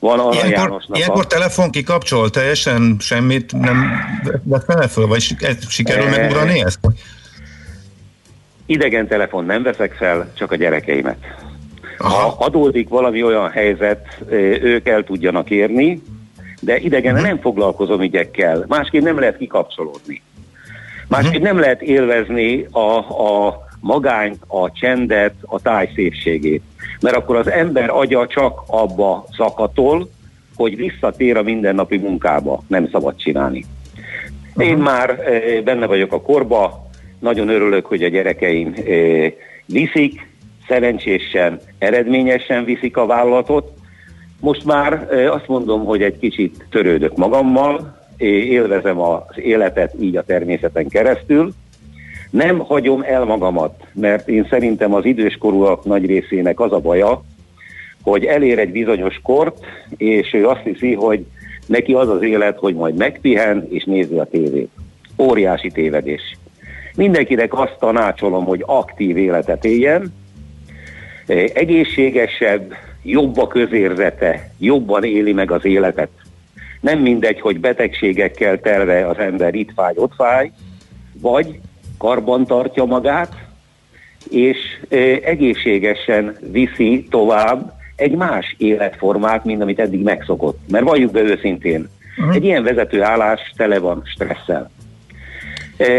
Van 0.00 0.18
arra 0.18 0.32
ilyenkor, 0.32 0.52
Jánosnak 0.52 0.96
ilyenkor 0.96 1.24
a... 1.24 1.26
telefon 1.26 1.70
kikapcsol, 1.70 2.30
teljesen 2.30 2.96
semmit 3.00 3.52
nem 3.52 3.90
vett 4.42 4.64
fel 4.64 4.88
föl, 4.88 5.06
vagy 5.06 5.36
sikerül 5.68 6.06
e... 6.06 6.10
megugrani 6.10 6.60
ezt? 6.60 6.78
Idegen 8.66 9.08
telefon 9.08 9.44
nem 9.44 9.62
veszek 9.62 9.94
fel, 9.94 10.30
csak 10.34 10.52
a 10.52 10.56
gyerekeimet. 10.56 11.16
Aha. 11.98 12.14
Ha 12.14 12.36
adódik 12.38 12.88
valami 12.88 13.22
olyan 13.22 13.50
helyzet, 13.50 14.06
ők 14.62 14.88
el 14.88 15.04
tudjanak 15.04 15.50
érni, 15.50 16.02
de 16.60 16.78
idegen 16.78 17.12
uh-huh. 17.12 17.28
nem 17.28 17.40
foglalkozom 17.40 18.02
ügyekkel. 18.02 18.64
Másképp 18.68 19.02
nem 19.02 19.18
lehet 19.18 19.36
kikapcsolódni. 19.36 20.22
Másképp 21.08 21.30
uh-huh. 21.30 21.46
nem 21.46 21.58
lehet 21.58 21.82
élvezni 21.82 22.66
a, 22.70 22.96
a 22.98 23.62
magányt, 23.80 24.42
a 24.46 24.72
csendet, 24.72 25.34
a 25.40 25.60
táj 25.60 25.90
szépségét 25.94 26.62
mert 27.00 27.16
akkor 27.16 27.36
az 27.36 27.50
ember 27.50 27.90
agya 27.90 28.26
csak 28.26 28.62
abba 28.66 29.24
szakatol, 29.36 30.08
hogy 30.56 30.76
visszatér 30.76 31.36
a 31.36 31.42
mindennapi 31.42 31.98
munkába, 31.98 32.62
nem 32.66 32.88
szabad 32.92 33.16
csinálni. 33.16 33.64
Én 34.56 34.76
már 34.76 35.10
e, 35.10 35.62
benne 35.62 35.86
vagyok 35.86 36.12
a 36.12 36.20
korba, 36.20 36.90
nagyon 37.18 37.48
örülök, 37.48 37.86
hogy 37.86 38.02
a 38.02 38.08
gyerekeim 38.08 38.74
e, 38.76 38.82
viszik, 39.66 40.28
szerencsésen, 40.68 41.60
eredményesen 41.78 42.64
viszik 42.64 42.96
a 42.96 43.06
vállalatot. 43.06 43.72
Most 44.40 44.64
már 44.64 45.08
e, 45.10 45.32
azt 45.32 45.48
mondom, 45.48 45.84
hogy 45.84 46.02
egy 46.02 46.18
kicsit 46.18 46.66
törődök 46.70 47.16
magammal, 47.16 47.98
élvezem 48.22 49.00
az 49.00 49.22
életet 49.34 49.94
így 50.00 50.16
a 50.16 50.22
természeten 50.22 50.88
keresztül, 50.88 51.52
nem 52.30 52.58
hagyom 52.58 53.02
el 53.02 53.24
magamat, 53.24 53.86
mert 53.92 54.28
én 54.28 54.46
szerintem 54.50 54.94
az 54.94 55.04
időskorúak 55.04 55.84
nagy 55.84 56.06
részének 56.06 56.60
az 56.60 56.72
a 56.72 56.78
baja, 56.78 57.22
hogy 58.02 58.24
elér 58.24 58.58
egy 58.58 58.70
bizonyos 58.70 59.20
kort, 59.22 59.64
és 59.96 60.32
ő 60.32 60.46
azt 60.46 60.62
hiszi, 60.64 60.94
hogy 60.94 61.26
neki 61.66 61.92
az 61.92 62.08
az 62.08 62.22
élet, 62.22 62.58
hogy 62.58 62.74
majd 62.74 62.96
megpihen 62.96 63.66
és 63.70 63.84
nézi 63.84 64.18
a 64.18 64.24
tévét. 64.24 64.70
Óriási 65.18 65.70
tévedés. 65.70 66.36
Mindenkinek 66.96 67.58
azt 67.58 67.76
tanácsolom, 67.78 68.44
hogy 68.44 68.62
aktív 68.66 69.16
életet 69.16 69.64
éljen, 69.64 70.12
egészségesebb, 71.54 72.74
jobb 73.02 73.38
a 73.38 73.46
közérzete, 73.46 74.50
jobban 74.58 75.04
éli 75.04 75.32
meg 75.32 75.50
az 75.50 75.64
életet. 75.64 76.10
Nem 76.80 76.98
mindegy, 76.98 77.40
hogy 77.40 77.60
betegségekkel 77.60 78.60
telve 78.60 79.06
az 79.06 79.18
ember 79.18 79.54
itt 79.54 79.70
fáj, 79.74 79.92
ott 79.96 80.14
fáj, 80.14 80.50
vagy 81.20 81.60
karban 82.00 82.46
tartja 82.46 82.84
magát, 82.84 83.32
és 84.30 84.56
egészségesen 85.24 86.36
viszi 86.50 87.06
tovább 87.10 87.72
egy 87.96 88.14
más 88.14 88.54
életformát, 88.58 89.44
mint 89.44 89.62
amit 89.62 89.80
eddig 89.80 90.02
megszokott. 90.02 90.58
Mert 90.68 90.84
valljuk 90.84 91.12
be 91.12 91.20
őszintén, 91.20 91.88
Uh-huh. 92.20 92.34
Egy 92.34 92.44
ilyen 92.44 92.62
vezető 92.62 93.02
állás 93.02 93.52
tele 93.56 93.78
van 93.78 94.02
stresszel. 94.04 94.70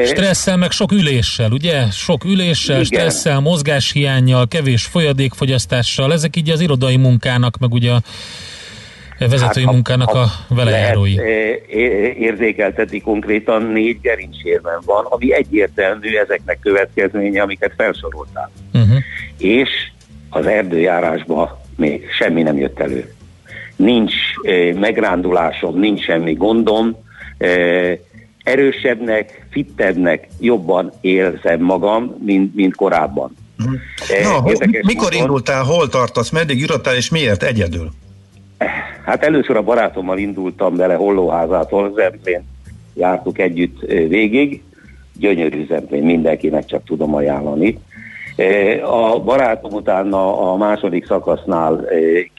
Stresszel, 0.05 0.57
meg 0.57 0.71
sok 0.71 0.91
üléssel, 0.91 1.51
ugye? 1.51 1.89
Sok 1.91 2.23
üléssel, 2.23 2.81
Igen. 2.81 2.85
stresszel, 2.85 3.39
mozgáshiányjal, 3.39 4.47
kevés 4.47 4.83
folyadékfogyasztással, 4.83 6.13
ezek 6.13 6.35
így 6.35 6.49
az 6.49 6.59
irodai 6.59 6.97
munkának, 6.97 7.57
meg 7.57 7.71
ugye 7.71 7.91
a 7.91 8.01
vezetői 9.29 9.63
hát, 9.63 9.73
munkának 9.73 10.09
a, 10.09 10.21
a 10.21 10.53
velejárói. 10.55 11.15
érzékelteti 12.19 13.01
konkrétan 13.01 13.63
négy 13.63 14.01
gerincsérben 14.01 14.79
van, 14.85 15.05
ami 15.09 15.33
egyértelmű 15.33 16.15
ezeknek 16.15 16.59
következménye, 16.59 17.41
amiket 17.41 17.73
felsoroltál. 17.77 18.51
Uh-huh. 18.73 18.97
És 19.37 19.69
az 20.29 20.45
erdőjárásban 20.45 21.59
még 21.75 22.09
semmi 22.17 22.41
nem 22.41 22.57
jött 22.57 22.79
elő. 22.79 23.13
Nincs 23.75 24.13
eh, 24.41 24.73
megrándulásom, 24.73 25.79
nincs 25.79 26.03
semmi 26.03 26.33
gondom, 26.33 26.97
eh, 27.37 27.97
erősebbnek, 28.43 29.45
fittebbnek 29.51 30.27
jobban 30.39 30.91
érzem 31.01 31.61
magam, 31.61 32.15
mint, 32.25 32.55
mint 32.55 32.75
korábban. 32.75 33.35
Uh-huh. 33.59 34.23
Na, 34.23 34.29
ho, 34.29 34.49
mikor 34.81 35.03
módon, 35.03 35.19
indultál, 35.19 35.63
hol 35.63 35.89
tartasz, 35.89 36.29
meddig 36.29 36.59
jutottál, 36.59 36.95
és 36.95 37.09
miért 37.09 37.43
egyedül? 37.43 37.91
Hát 39.05 39.23
először 39.23 39.55
a 39.55 39.63
barátommal 39.63 40.17
indultam 40.17 40.75
vele 40.75 40.93
Hollóházától, 40.93 41.93
Zemplén 41.95 42.43
jártuk 42.93 43.39
együtt 43.39 43.79
végig, 43.87 44.63
gyönyörű 45.17 45.65
Zemplén, 45.65 46.03
mindenkinek 46.03 46.65
csak 46.65 46.83
tudom 46.83 47.15
ajánlani. 47.15 47.79
A 48.83 49.19
barátom 49.19 49.73
utána 49.73 50.51
a 50.51 50.57
második 50.57 51.05
szakasznál 51.05 51.85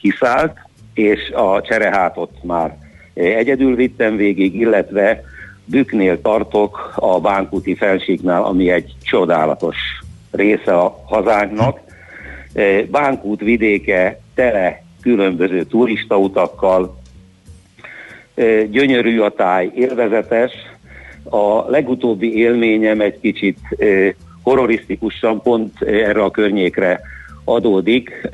kiszállt, 0.00 0.56
és 0.94 1.30
a 1.30 1.60
cserehátot 1.60 2.30
már 2.42 2.76
egyedül 3.14 3.74
vittem 3.74 4.16
végig, 4.16 4.54
illetve 4.54 5.22
Büknél 5.64 6.20
tartok 6.20 6.92
a 6.96 7.20
Bánkúti 7.20 7.74
felsíknál, 7.74 8.42
ami 8.42 8.70
egy 8.70 8.94
csodálatos 9.02 9.76
része 10.30 10.76
a 10.76 11.02
hazánknak. 11.06 11.80
Bánkút 12.90 13.40
vidéke 13.40 14.20
tele 14.34 14.82
különböző 15.02 15.62
turistautakkal, 15.62 17.00
gyönyörű 18.70 19.20
a 19.20 19.30
táj, 19.30 19.70
élvezetes. 19.74 20.52
A 21.24 21.70
legutóbbi 21.70 22.36
élményem 22.36 23.00
egy 23.00 23.20
kicsit 23.20 23.58
horrorisztikusan 24.42 25.42
pont 25.42 25.82
erre 25.82 26.22
a 26.22 26.30
környékre 26.30 27.00
adódik. 27.44 28.28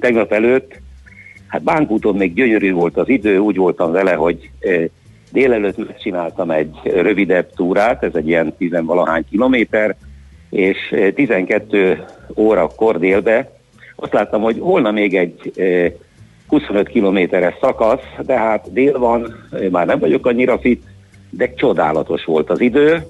Tegnap 0.00 0.32
előtt, 0.32 0.80
hát 1.46 1.62
Bánkúton 1.62 2.16
még 2.16 2.34
gyönyörű 2.34 2.72
volt 2.72 2.96
az 2.96 3.08
idő, 3.08 3.38
úgy 3.38 3.56
voltam 3.56 3.92
vele, 3.92 4.12
hogy 4.12 4.50
délelőtt 5.32 5.86
megcsináltam 5.86 6.50
egy 6.50 6.76
rövidebb 6.84 7.50
túrát, 7.54 8.04
ez 8.04 8.14
egy 8.14 8.28
ilyen 8.28 8.54
tizenvalahány 8.56 9.24
kilométer, 9.30 9.96
és 10.50 10.94
12 11.14 12.04
órakor 12.36 12.98
délbe 12.98 13.57
azt 14.00 14.12
láttam, 14.12 14.42
hogy 14.42 14.56
holna 14.60 14.90
még 14.90 15.14
egy 15.14 15.52
25 16.48 16.88
kilométeres 16.88 17.54
szakasz, 17.60 18.02
de 18.26 18.38
hát 18.38 18.72
dél 18.72 18.98
van, 18.98 19.48
már 19.70 19.86
nem 19.86 19.98
vagyok 19.98 20.26
annyira 20.26 20.58
fit, 20.58 20.82
de 21.30 21.54
csodálatos 21.54 22.24
volt 22.24 22.50
az 22.50 22.60
idő, 22.60 23.06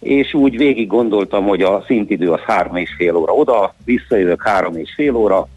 és 0.00 0.34
úgy 0.34 0.56
végig 0.56 0.86
gondoltam, 0.86 1.44
hogy 1.44 1.62
a 1.62 1.84
szintidő 1.86 2.30
az 2.30 2.40
három 2.40 2.76
és 2.76 2.90
fél 2.96 3.16
óra 3.16 3.32
oda, 3.32 3.74
visszajövök 3.84 4.42
három 4.42 4.76
és 4.76 4.92
fél 4.94 5.14
óra, 5.14 5.48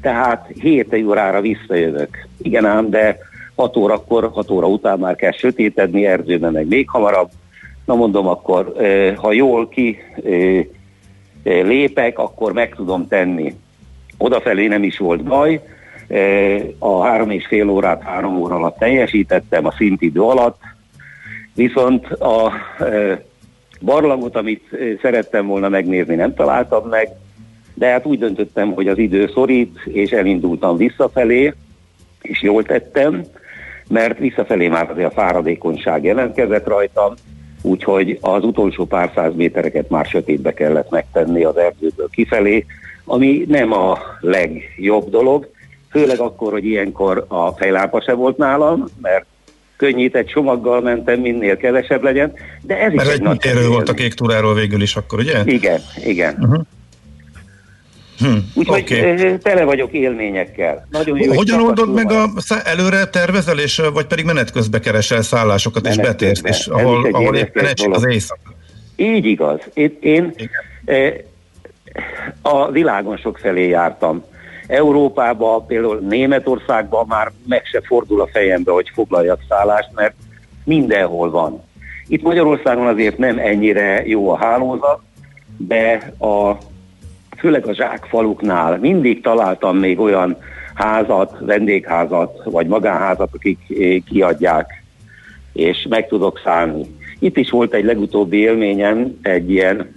tehát 0.00 0.50
7 0.60 0.94
órára 1.06 1.40
visszajövök. 1.40 2.26
Igen 2.42 2.64
ám, 2.64 2.90
de 2.90 3.18
6 3.54 3.76
órakor, 3.76 4.30
6 4.32 4.50
óra 4.50 4.66
után 4.66 4.98
már 4.98 5.16
kell 5.16 5.32
sötétedni, 5.32 6.06
Erzőben 6.06 6.52
meg 6.52 6.68
még 6.68 6.88
hamarabb. 6.88 7.28
Na 7.84 7.94
mondom, 7.94 8.26
akkor 8.26 8.72
ha 9.16 9.32
jól 9.32 9.68
ki 9.68 9.98
lépek, 11.42 12.18
akkor 12.18 12.52
meg 12.52 12.74
tudom 12.74 13.08
tenni. 13.08 13.54
Odafelé 14.18 14.66
nem 14.66 14.82
is 14.82 14.98
volt 14.98 15.22
baj, 15.22 15.60
a 16.78 17.02
három 17.02 17.30
és 17.30 17.46
fél 17.46 17.68
órát 17.68 18.02
három 18.02 18.36
óra 18.36 18.54
alatt 18.54 18.78
teljesítettem 18.78 19.66
a 19.66 19.74
szintidő 19.76 20.20
alatt, 20.20 20.60
viszont 21.54 22.06
a 22.06 22.52
barlangot, 23.80 24.36
amit 24.36 24.68
szerettem 25.02 25.46
volna 25.46 25.68
megnézni, 25.68 26.14
nem 26.14 26.34
találtam 26.34 26.88
meg, 26.88 27.08
de 27.74 27.90
hát 27.90 28.06
úgy 28.06 28.18
döntöttem, 28.18 28.72
hogy 28.72 28.88
az 28.88 28.98
idő 28.98 29.30
szorít, 29.34 29.80
és 29.84 30.10
elindultam 30.10 30.76
visszafelé, 30.76 31.54
és 32.22 32.42
jól 32.42 32.62
tettem, 32.62 33.24
mert 33.88 34.18
visszafelé 34.18 34.68
már 34.68 34.90
azért 34.90 35.08
a 35.08 35.20
fáradékonyság 35.20 36.04
jelentkezett 36.04 36.66
rajtam, 36.66 37.14
úgyhogy 37.62 38.18
az 38.20 38.44
utolsó 38.44 38.84
pár 38.86 39.10
száz 39.14 39.34
métereket 39.34 39.90
már 39.90 40.06
sötétbe 40.06 40.54
kellett 40.54 40.90
megtenni 40.90 41.44
az 41.44 41.56
erdőből 41.56 42.08
kifelé, 42.10 42.64
ami 43.08 43.44
nem 43.48 43.72
a 43.72 43.98
legjobb 44.20 45.10
dolog, 45.10 45.48
főleg 45.90 46.18
akkor, 46.18 46.52
hogy 46.52 46.64
ilyenkor 46.64 47.24
a 47.28 47.50
fejlápa 47.50 48.02
se 48.02 48.12
volt 48.12 48.36
nálam, 48.36 48.84
mert 49.02 49.24
könnyített 49.76 50.26
csomaggal 50.26 50.80
mentem, 50.80 51.20
minél 51.20 51.56
kevesebb 51.56 52.02
legyen, 52.02 52.32
de 52.62 52.78
ez 52.78 52.92
Mert 52.92 53.08
is 53.08 53.14
egy, 53.14 53.20
nagy 53.20 53.66
volt 53.66 53.88
a 53.88 53.94
kék 53.94 54.14
túráról 54.14 54.54
végül 54.54 54.82
is 54.82 54.96
akkor, 54.96 55.18
ugye? 55.18 55.42
Igen, 55.44 55.80
igen. 56.04 56.36
Uh-huh. 56.40 56.60
Hm, 58.18 58.36
Úgyhogy 58.54 58.84
okay. 58.92 59.38
tele 59.38 59.64
vagyok 59.64 59.92
élményekkel. 59.92 60.86
Nagyon 60.90 61.18
jó, 61.18 61.32
Hogyan 61.32 61.60
oldod 61.60 61.94
meg 61.94 62.12
a 62.12 62.30
előre 62.64 63.04
tervezel, 63.04 63.58
és, 63.58 63.82
vagy 63.92 64.06
pedig 64.06 64.24
menet 64.24 64.50
közben 64.50 64.80
keresel 64.80 65.22
szállásokat, 65.22 65.82
menet 65.82 65.98
és 65.98 66.04
betérsz, 66.04 66.40
és 66.44 66.66
ahol, 66.66 67.08
ahol 67.12 67.36
éppen 67.36 67.64
esik 67.64 67.90
az 67.90 68.06
éjszaka? 68.06 68.54
Így 68.96 69.24
igaz. 69.24 69.60
Én, 69.74 69.98
én 70.00 70.34
a 72.42 72.70
világon 72.70 73.16
sok 73.16 73.38
felé 73.38 73.68
jártam. 73.68 74.24
Európában, 74.66 75.66
például 75.66 75.98
Németországban 75.98 77.06
már 77.08 77.30
meg 77.46 77.64
se 77.64 77.80
fordul 77.84 78.20
a 78.20 78.28
fejembe, 78.32 78.72
hogy 78.72 78.90
foglaljak 78.94 79.40
szállást, 79.48 79.88
mert 79.94 80.14
mindenhol 80.64 81.30
van. 81.30 81.62
Itt 82.06 82.22
Magyarországon 82.22 82.86
azért 82.86 83.18
nem 83.18 83.38
ennyire 83.38 84.06
jó 84.06 84.30
a 84.30 84.36
hálózat, 84.36 85.00
de 85.56 86.12
a, 86.18 86.56
főleg 87.36 87.66
a 87.66 87.74
zsákfaluknál 87.74 88.78
mindig 88.78 89.22
találtam 89.22 89.76
még 89.76 90.00
olyan 90.00 90.36
házat, 90.74 91.36
vendégházat, 91.40 92.40
vagy 92.44 92.66
magánházat, 92.66 93.30
akik 93.34 93.58
eh, 93.68 93.96
kiadják, 94.10 94.84
és 95.52 95.86
meg 95.88 96.08
tudok 96.08 96.40
szállni. 96.44 96.96
Itt 97.18 97.36
is 97.36 97.50
volt 97.50 97.74
egy 97.74 97.84
legutóbbi 97.84 98.36
élményem, 98.36 99.18
egy 99.22 99.50
ilyen 99.50 99.94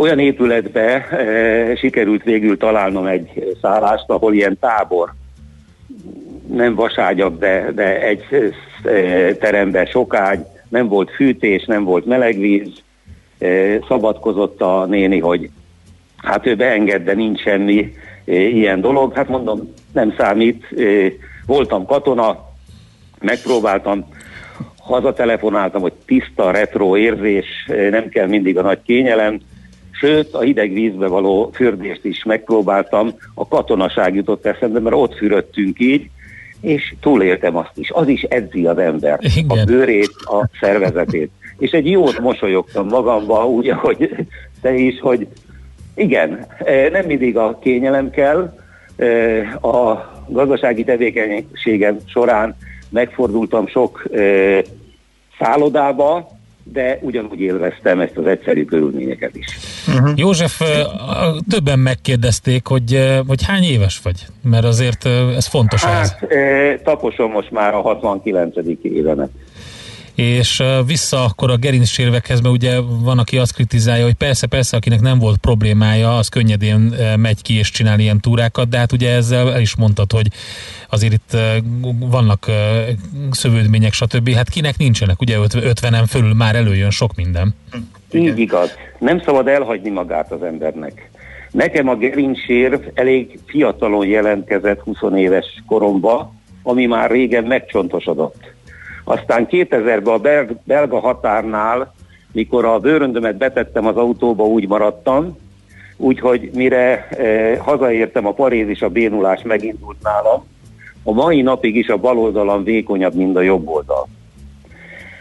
olyan 0.00 0.18
épületbe 0.18 1.08
e, 1.08 1.76
sikerült 1.76 2.22
végül 2.22 2.56
találnom 2.56 3.06
egy 3.06 3.56
szállást, 3.60 4.04
ahol 4.06 4.34
ilyen 4.34 4.58
tábor, 4.60 5.14
nem 6.52 6.74
vaságyak, 6.74 7.38
de, 7.38 7.72
de 7.74 8.02
egy 8.02 8.24
e, 8.84 9.34
teremben 9.34 9.86
sokágy, 9.86 10.40
nem 10.68 10.88
volt 10.88 11.10
fűtés, 11.10 11.64
nem 11.64 11.84
volt 11.84 12.06
melegvíz, 12.06 12.68
e, 13.38 13.48
szabadkozott 13.88 14.60
a 14.60 14.86
néni, 14.88 15.18
hogy 15.18 15.50
hát 16.16 16.46
ő 16.46 16.56
beenged, 16.56 17.02
de 17.02 17.14
nincs 17.14 17.40
semmi 17.40 17.94
e, 18.24 18.32
ilyen 18.34 18.80
dolog. 18.80 19.14
Hát 19.14 19.28
mondom, 19.28 19.72
nem 19.92 20.14
számít, 20.18 20.64
e, 20.78 20.82
voltam 21.46 21.86
katona, 21.86 22.48
megpróbáltam, 23.20 24.08
hazatelefonáltam, 24.78 25.80
hogy 25.80 25.92
tiszta, 26.06 26.50
retro 26.50 26.96
érzés, 26.96 27.46
nem 27.90 28.08
kell 28.08 28.26
mindig 28.26 28.58
a 28.58 28.62
nagy 28.62 28.82
kényelem, 28.82 29.40
Sőt, 30.00 30.34
a 30.34 30.40
hideg 30.40 30.72
vízbe 30.72 31.06
való 31.06 31.50
fürdést 31.52 32.04
is 32.04 32.24
megpróbáltam, 32.24 33.10
a 33.34 33.48
katonaság 33.48 34.14
jutott 34.14 34.46
eszembe, 34.46 34.80
mert 34.80 34.96
ott 34.96 35.14
fürödtünk 35.14 35.80
így, 35.80 36.10
és 36.60 36.94
túléltem 37.00 37.56
azt 37.56 37.78
is. 37.78 37.90
Az 37.90 38.08
is 38.08 38.22
edzi 38.22 38.66
az 38.66 38.78
ember, 38.78 39.18
Igen. 39.36 39.58
a 39.58 39.64
bőrét, 39.64 40.10
a 40.18 40.48
szervezetét. 40.60 41.30
És 41.58 41.70
egy 41.70 41.90
jót 41.90 42.20
mosolyogtam 42.20 42.86
magamba, 42.86 43.46
úgy, 43.46 43.68
ahogy 43.68 44.14
te 44.60 44.74
is, 44.74 45.00
hogy 45.00 45.26
igen, 45.94 46.46
e, 46.58 46.88
nem 46.88 47.06
mindig 47.06 47.36
a 47.36 47.58
kényelem 47.58 48.10
kell, 48.10 48.54
e, 48.96 49.06
a 49.68 50.10
gazdasági 50.28 50.84
tevékenységem 50.84 51.98
során 52.06 52.56
megfordultam 52.88 53.66
sok 53.66 54.04
e, 54.12 54.20
szállodába, 55.38 56.38
de 56.72 56.98
ugyanúgy 57.00 57.40
élveztem 57.40 58.00
ezt 58.00 58.16
az 58.16 58.26
egyszerű 58.26 58.64
körülményeket 58.64 59.36
is. 59.36 59.46
Uh-huh. 59.88 60.12
József, 60.16 60.60
többen 61.48 61.78
megkérdezték, 61.78 62.66
hogy, 62.66 63.20
hogy 63.26 63.44
hány 63.44 63.62
éves 63.62 64.00
vagy? 64.02 64.26
Mert 64.42 64.64
azért 64.64 65.06
ez 65.36 65.46
fontos. 65.46 65.84
Hát, 65.84 66.22
ez. 66.22 66.80
taposom 66.84 67.30
most 67.30 67.50
már 67.50 67.74
a 67.74 67.80
69. 67.80 68.54
évemet. 68.82 69.30
És 70.20 70.62
vissza 70.86 71.24
akkor 71.24 71.50
a 71.50 71.56
gerincsérvekhez, 71.56 72.40
mert 72.40 72.54
ugye 72.54 72.80
van, 72.80 73.18
aki 73.18 73.38
azt 73.38 73.54
kritizálja, 73.54 74.04
hogy 74.04 74.14
persze, 74.14 74.46
persze, 74.46 74.76
akinek 74.76 75.00
nem 75.00 75.18
volt 75.18 75.36
problémája, 75.36 76.16
az 76.16 76.28
könnyedén 76.28 76.94
megy 77.16 77.42
ki 77.42 77.58
és 77.58 77.70
csinál 77.70 77.98
ilyen 77.98 78.20
túrákat, 78.20 78.68
de 78.68 78.78
hát 78.78 78.92
ugye 78.92 79.10
ezzel 79.10 79.52
el 79.52 79.60
is 79.60 79.76
mondtad, 79.76 80.12
hogy 80.12 80.26
azért 80.88 81.12
itt 81.12 81.36
vannak 81.98 82.46
szövődmények, 83.30 83.92
stb. 83.92 84.34
Hát 84.34 84.48
kinek 84.48 84.76
nincsenek, 84.76 85.20
ugye 85.20 85.36
50-en 85.40 86.04
fölül 86.08 86.34
már 86.34 86.56
előjön 86.56 86.90
sok 86.90 87.14
minden. 87.14 87.54
Így 88.12 88.38
igaz. 88.38 88.70
Nem 88.98 89.22
szabad 89.24 89.48
elhagyni 89.48 89.90
magát 89.90 90.32
az 90.32 90.42
embernek. 90.42 91.10
Nekem 91.50 91.88
a 91.88 91.96
gerincsérv 91.96 92.80
elég 92.94 93.38
fiatalon 93.46 94.06
jelentkezett 94.06 94.80
20 94.80 94.98
éves 95.16 95.46
koromba, 95.66 96.34
ami 96.62 96.86
már 96.86 97.10
régen 97.10 97.44
megcsontosodott. 97.44 98.58
Aztán 99.10 99.46
2000-ben 99.50 100.14
a 100.14 100.54
belga 100.64 100.98
határnál, 100.98 101.94
mikor 102.32 102.64
a 102.64 102.78
bőröndömet 102.78 103.36
betettem 103.36 103.86
az 103.86 103.96
autóba, 103.96 104.46
úgy 104.46 104.68
maradtam, 104.68 105.36
úgyhogy 105.96 106.50
mire 106.54 107.08
eh, 107.08 107.58
hazaértem, 107.58 108.26
a 108.26 108.32
paréz 108.32 108.68
és 108.68 108.82
a 108.82 108.88
bénulás 108.88 109.42
megindult 109.42 109.96
nálam, 110.02 110.44
a 111.02 111.12
mai 111.12 111.42
napig 111.42 111.76
is 111.76 111.88
a 111.88 111.96
bal 111.96 112.18
oldalam 112.18 112.64
vékonyabb, 112.64 113.14
mint 113.14 113.36
a 113.36 113.40
jobb 113.40 113.68
oldal. 113.68 114.08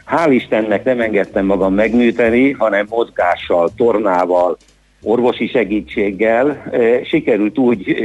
Hál' 0.06 0.32
Istennek 0.32 0.84
nem 0.84 1.02
engedtem 1.02 1.46
magam 1.46 1.74
megműteni, 1.74 2.52
hanem 2.52 2.86
mozgással, 2.90 3.70
tornával, 3.76 4.58
orvosi 5.02 5.48
segítséggel 5.48 6.64
e, 6.72 7.04
sikerült 7.04 7.58
úgy 7.58 7.90
e, 7.90 8.04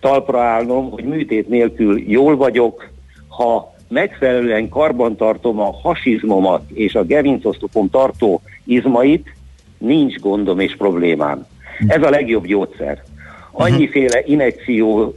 talpra 0.00 0.40
állnom, 0.40 0.90
hogy 0.90 1.04
műtét 1.04 1.48
nélkül 1.48 2.02
jól 2.10 2.36
vagyok, 2.36 2.88
ha 3.28 3.76
megfelelően 3.88 4.68
karbantartom 4.68 5.60
a 5.60 5.72
hasizmomat 5.82 6.70
és 6.70 6.94
a 6.94 7.04
gerincosztopom 7.04 7.90
tartó 7.90 8.42
izmait, 8.64 9.32
nincs 9.78 10.18
gondom 10.18 10.58
és 10.58 10.76
problémám. 10.76 11.46
Ez 11.86 12.02
a 12.02 12.10
legjobb 12.10 12.46
gyógyszer. 12.46 13.02
Annyiféle 13.52 14.22
inekció, 14.24 15.14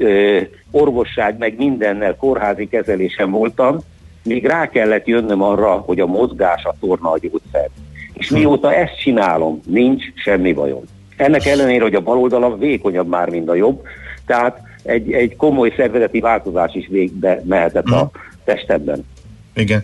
orvosság, 0.71 1.37
meg 1.37 1.57
mindennel 1.57 2.15
kórházi 2.15 2.67
kezelésem 2.67 3.31
voltam, 3.31 3.77
még 4.23 4.45
rá 4.45 4.69
kellett 4.69 5.07
jönnöm 5.07 5.41
arra, 5.41 5.71
hogy 5.71 5.99
a 5.99 6.05
mozgás 6.05 6.63
a 6.63 6.75
torna 6.79 7.11
a 7.11 7.17
gyógyszer. 7.17 7.69
És 8.13 8.29
mióta 8.29 8.73
ezt 8.73 8.99
csinálom, 8.99 9.59
nincs 9.67 10.03
semmi 10.15 10.53
bajom. 10.53 10.83
Ennek 11.17 11.45
ellenére, 11.45 11.83
hogy 11.83 11.95
a 11.95 12.01
bal 12.01 12.17
oldalam 12.17 12.59
vékonyabb 12.59 13.07
már, 13.07 13.29
mint 13.29 13.49
a 13.49 13.55
jobb, 13.55 13.81
tehát 14.25 14.61
egy, 14.83 15.11
egy 15.11 15.35
komoly 15.35 15.73
szervezeti 15.75 16.19
változás 16.19 16.73
is 16.73 16.87
végbe 16.87 17.41
mehetett 17.45 17.87
a 17.87 18.11
testemben. 18.53 19.05
Igen. 19.53 19.83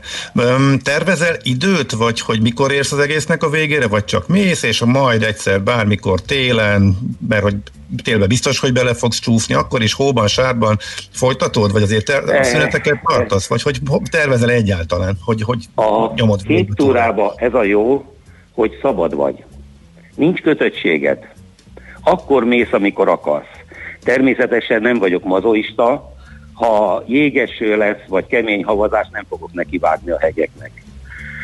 Tervezel 0.84 1.36
időt, 1.43 1.91
vagy 1.91 2.22
hogy 2.22 2.41
mikor 2.41 2.72
érsz 2.72 2.91
az 2.91 2.99
egésznek 2.99 3.43
a 3.43 3.49
végére, 3.49 3.88
vagy 3.88 4.05
csak 4.05 4.28
mész, 4.28 4.63
és 4.63 4.84
majd 4.86 5.24
egyszer 5.24 5.61
bármikor 5.61 6.22
télen, 6.22 6.97
mert 7.28 7.41
hogy 7.41 7.55
télbe 8.03 8.28
biztos, 8.28 8.59
hogy 8.59 8.74
bele 8.74 8.93
fogsz 8.93 9.20
csúszni, 9.20 9.53
akkor 9.53 9.82
is 9.82 9.93
hóban, 9.93 10.28
sárban 10.28 10.78
folytatod, 11.11 11.72
vagy 11.72 11.82
azért 11.82 12.05
ter- 12.05 12.30
e, 12.30 12.43
szüneteket 12.43 13.01
tartasz, 13.03 13.47
vagy 13.47 13.61
hogy 13.61 13.80
tervezel 14.11 14.49
egyáltalán, 14.49 15.18
hogy, 15.26 15.41
hogy 15.41 15.65
a 15.76 16.13
nyomod 16.15 16.41
két 16.43 16.70
túrába 16.76 17.34
ez 17.36 17.53
a 17.53 17.63
jó, 17.63 18.05
hogy 18.51 18.78
szabad 18.82 19.15
vagy. 19.15 19.43
Nincs 20.15 20.41
kötöttséged. 20.41 21.28
Akkor 22.03 22.43
mész, 22.43 22.72
amikor 22.72 23.07
akarsz. 23.07 23.47
Természetesen 24.03 24.82
nem 24.82 24.97
vagyok 24.97 25.24
mazoista, 25.24 26.16
ha 26.58 27.03
jégeső 27.05 27.78
lesz, 27.78 28.05
vagy 28.08 28.26
kemény 28.26 28.64
havazás, 28.64 29.08
nem 29.12 29.26
fogok 29.30 29.53
neki 29.53 29.78
vágni 29.78 30.12
a 30.12 30.20
hegyeknek. 30.20 30.72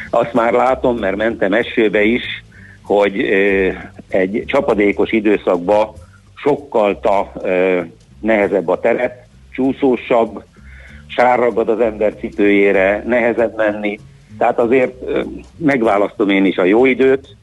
Azt 0.10 0.34
már 0.34 0.54
látom, 0.54 0.98
mert 0.98 1.16
mentem 1.16 1.54
esőbe 1.54 2.04
is, 2.04 2.44
hogy 2.82 3.22
egy 4.10 4.44
csapadékos 4.46 5.12
időszakban 5.12 5.94
sokkal 6.36 7.00
ta, 7.00 7.32
nehezebb 8.20 8.68
a 8.68 8.80
teret, 8.80 9.26
csúszósabb, 9.52 10.44
sárragad 11.08 11.70
az 11.70 11.80
ember 11.80 12.16
cipőjére, 12.16 13.04
nehezebb 13.08 13.56
menni. 13.56 14.00
Tehát 14.38 14.60
azért 14.60 14.94
megválasztom 15.58 16.30
én 16.30 16.46
is 16.46 16.58
a 16.58 16.64
jó 16.64 16.86
időt, 16.86 17.36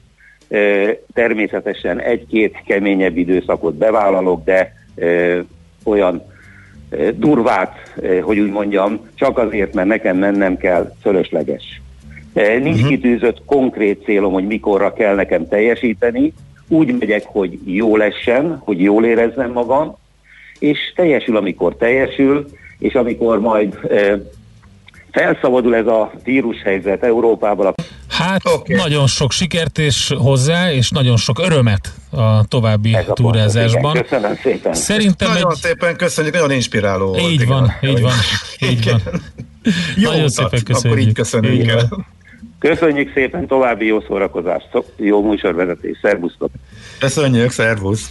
természetesen 1.13 2.01
egy-két 2.01 2.63
keményebb 2.67 3.17
időszakot 3.17 3.75
bevállalok, 3.75 4.45
de 4.45 4.75
olyan 5.85 6.23
durvát, 7.17 7.95
hogy 8.23 8.39
úgy 8.39 8.51
mondjam, 8.51 9.01
csak 9.15 9.39
azért, 9.39 9.75
mert 9.75 9.89
nekem 9.89 10.17
mennem 10.17 10.57
kell, 10.57 10.93
fölösleges. 11.03 11.81
Nincs 12.35 12.77
uh-huh. 12.77 12.89
kitűzött 12.89 13.43
konkrét 13.45 14.05
célom, 14.05 14.33
hogy 14.33 14.47
mikorra 14.47 14.93
kell 14.93 15.15
nekem 15.15 15.49
teljesíteni, 15.49 16.33
úgy 16.69 16.99
megyek, 16.99 17.23
hogy 17.27 17.59
jó 17.65 17.97
lessen, 17.97 18.61
hogy 18.65 18.83
jól 18.83 19.05
érezzem 19.05 19.53
magam, 19.53 19.97
és 20.59 20.79
teljesül, 20.95 21.37
amikor 21.37 21.77
teljesül, 21.77 22.47
és 22.79 22.95
amikor 22.95 23.41
majd 23.41 23.79
felszabadul 25.11 25.75
ez 25.75 25.87
a 25.87 26.11
vírushelyzet 26.25 27.05
Európában. 27.05 27.75
Hát 28.21 28.49
okay. 28.49 28.77
nagyon 28.77 29.07
sok 29.07 29.33
sikert 29.33 29.79
és 29.79 30.15
hozzá, 30.19 30.73
és 30.73 30.91
nagyon 30.91 31.17
sok 31.17 31.39
örömet 31.39 31.95
a 32.11 32.45
további 32.45 32.95
ez 32.95 33.05
túrázásban. 33.13 33.97
A 33.97 34.01
Köszönöm 34.03 34.37
szépen. 34.43 34.75
Szerintem 34.75 35.33
nagyon 35.33 35.51
egy... 35.51 35.57
szépen 35.57 35.97
köszönjük, 35.97 36.35
nagyon 36.35 36.51
inspiráló 36.51 37.17
így 37.19 37.47
volt. 37.47 37.49
Van, 37.61 37.73
igen. 37.81 37.95
így 37.95 38.03
van, 38.03 38.13
így 38.71 38.85
van. 38.85 39.23
Jó 39.97 40.11
nagyon 40.11 40.25
utat, 40.25 40.31
szépen 40.31 40.65
köszönjük. 40.65 40.85
Akkor 40.85 40.99
így 40.99 41.13
köszönjük 41.13 41.53
így 41.53 41.69
el. 41.69 42.07
Köszönjük 42.59 43.13
szépen, 43.15 43.47
további 43.47 43.87
jó 43.87 44.01
szórakozást, 44.01 44.69
jó 44.97 45.23
műsorvezetés, 45.23 45.99
szervusztok! 46.03 46.51
Köszönjük, 46.99 47.51
szervusz! 47.51 48.11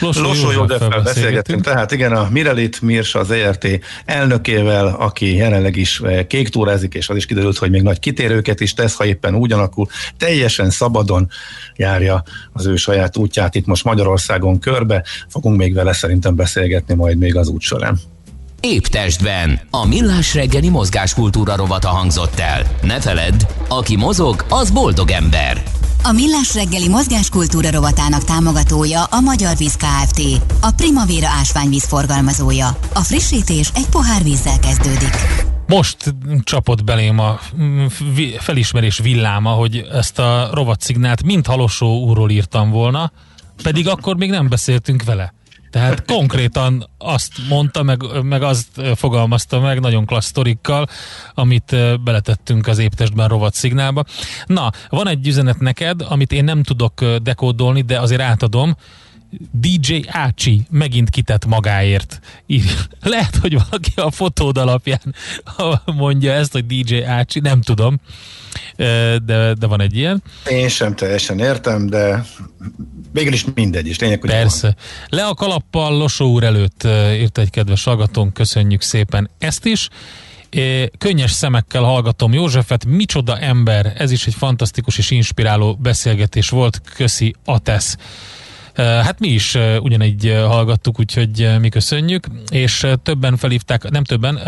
Losó 0.00 0.50
Józseffel 0.50 1.00
beszélgettünk, 1.00 1.60
tehát 1.60 1.92
igen, 1.92 2.12
a 2.12 2.28
Mirelit 2.30 2.80
Mirs 2.80 3.14
az 3.14 3.30
ERT 3.30 3.66
elnökével, 4.04 4.86
aki 4.86 5.36
jelenleg 5.36 5.76
is 5.76 6.00
eh, 6.00 6.24
kék 6.24 6.48
túrázik, 6.48 6.94
és 6.94 7.08
az 7.08 7.16
is 7.16 7.26
kiderült, 7.26 7.58
hogy 7.58 7.70
még 7.70 7.82
nagy 7.82 7.98
kitérőket 7.98 8.60
is 8.60 8.74
tesz, 8.74 8.94
ha 8.94 9.06
éppen 9.06 9.34
úgy 9.34 9.52
alakul, 9.52 9.86
teljesen 10.16 10.70
szabadon 10.70 11.28
járja 11.76 12.22
az 12.52 12.66
ő 12.66 12.76
saját 12.76 13.16
útját 13.16 13.54
itt 13.54 13.66
most 13.66 13.84
Magyarországon 13.84 14.58
körbe, 14.58 15.04
fogunk 15.28 15.56
még 15.56 15.74
vele 15.74 15.92
szerintem 15.92 16.34
beszélgetni 16.36 16.94
majd 16.94 17.18
még 17.18 17.36
az 17.36 17.48
út 17.48 17.60
során. 17.60 18.00
Épp 18.60 18.84
testben. 18.84 19.60
A 19.70 19.86
millás 19.86 20.34
reggeli 20.34 20.68
mozgáskultúra 20.68 21.56
rovata 21.56 21.88
hangzott 21.88 22.38
el. 22.38 22.62
Ne 22.82 23.00
feledd, 23.00 23.42
aki 23.68 23.96
mozog, 23.96 24.44
az 24.48 24.70
boldog 24.70 25.10
ember. 25.10 25.62
A 26.06 26.12
Millás 26.12 26.54
reggeli 26.54 26.88
mozgáskultúra 26.88 27.70
rovatának 27.70 28.24
támogatója 28.24 29.04
a 29.04 29.20
Magyar 29.20 29.56
Víz 29.56 29.76
Kft. 29.76 30.20
A 30.60 30.70
Primavera 30.76 31.28
ásványvíz 31.28 31.84
forgalmazója. 31.84 32.78
A 32.94 33.00
frissítés 33.00 33.70
egy 33.74 33.88
pohár 33.88 34.22
vízzel 34.22 34.58
kezdődik. 34.58 35.14
Most 35.66 36.14
csapott 36.42 36.84
belém 36.84 37.18
a 37.18 37.38
felismerés 38.38 38.98
villáma, 38.98 39.50
hogy 39.50 39.76
ezt 39.92 40.18
a 40.18 40.50
rovatszignát 40.52 41.22
mind 41.22 41.46
Halosó 41.46 42.04
úrról 42.04 42.30
írtam 42.30 42.70
volna, 42.70 43.12
pedig 43.62 43.88
akkor 43.88 44.16
még 44.16 44.30
nem 44.30 44.48
beszéltünk 44.48 45.04
vele. 45.04 45.34
Tehát 45.74 46.04
konkrétan 46.04 46.90
azt 46.98 47.32
mondta, 47.48 47.82
meg, 47.82 48.02
meg 48.22 48.42
azt 48.42 48.80
fogalmazta 48.94 49.60
meg 49.60 49.80
nagyon 49.80 50.06
klassz 50.06 50.26
sztorikkal, 50.26 50.86
amit 51.34 51.76
beletettünk 52.04 52.66
az 52.66 52.78
éptestben 52.78 53.28
rovat 53.28 53.54
szignálba. 53.54 54.04
Na, 54.46 54.70
van 54.88 55.08
egy 55.08 55.26
üzenet 55.26 55.58
neked, 55.58 56.00
amit 56.08 56.32
én 56.32 56.44
nem 56.44 56.62
tudok 56.62 57.04
dekódolni, 57.04 57.82
de 57.82 58.00
azért 58.00 58.20
átadom. 58.20 58.76
DJ 59.50 60.00
Ácsi 60.06 60.66
megint 60.70 61.10
kitett 61.10 61.46
magáért. 61.46 62.20
Lehet, 63.02 63.36
hogy 63.36 63.52
valaki 63.52 63.92
a 63.94 64.10
fotód 64.10 64.58
alapján 64.58 65.14
mondja 65.84 66.32
ezt, 66.32 66.52
hogy 66.52 66.66
DJ 66.66 67.02
Ácsi, 67.02 67.40
nem 67.40 67.60
tudom, 67.60 68.00
de, 69.24 69.54
de 69.58 69.66
van 69.66 69.80
egy 69.80 69.96
ilyen. 69.96 70.22
Én 70.50 70.68
sem 70.68 70.94
teljesen 70.94 71.38
értem, 71.38 71.86
de 71.86 72.24
végül 73.12 73.32
is 73.32 73.44
mindegy 73.54 73.86
is. 73.86 73.98
Lényeg, 73.98 74.18
Persze. 74.18 74.66
Van. 74.66 74.76
Le 75.08 75.26
a 75.26 75.34
kalappal 75.34 75.96
Losó 75.96 76.30
úr 76.30 76.44
előtt 76.44 76.86
írt 77.18 77.38
egy 77.38 77.50
kedves 77.50 77.84
hallgatónk, 77.84 78.34
köszönjük 78.34 78.82
szépen 78.82 79.30
ezt 79.38 79.64
is. 79.64 79.88
Könnyes 80.98 81.30
szemekkel 81.30 81.82
hallgatom 81.82 82.32
Józsefet, 82.32 82.84
micsoda 82.84 83.38
ember, 83.38 83.92
ez 83.96 84.10
is 84.10 84.26
egy 84.26 84.34
fantasztikus 84.34 84.98
és 84.98 85.10
inspiráló 85.10 85.74
beszélgetés 85.74 86.48
volt, 86.48 86.80
köszi 86.94 87.34
Atesz. 87.44 87.96
Hát 88.76 89.20
mi 89.20 89.28
is 89.28 89.58
ugyanígy 89.80 90.34
hallgattuk, 90.46 90.98
úgyhogy 90.98 91.50
mi 91.60 91.68
köszönjük, 91.68 92.26
és 92.50 92.86
többen 93.02 93.36
felhívták, 93.36 93.90
nem 93.90 94.04
többen, 94.04 94.38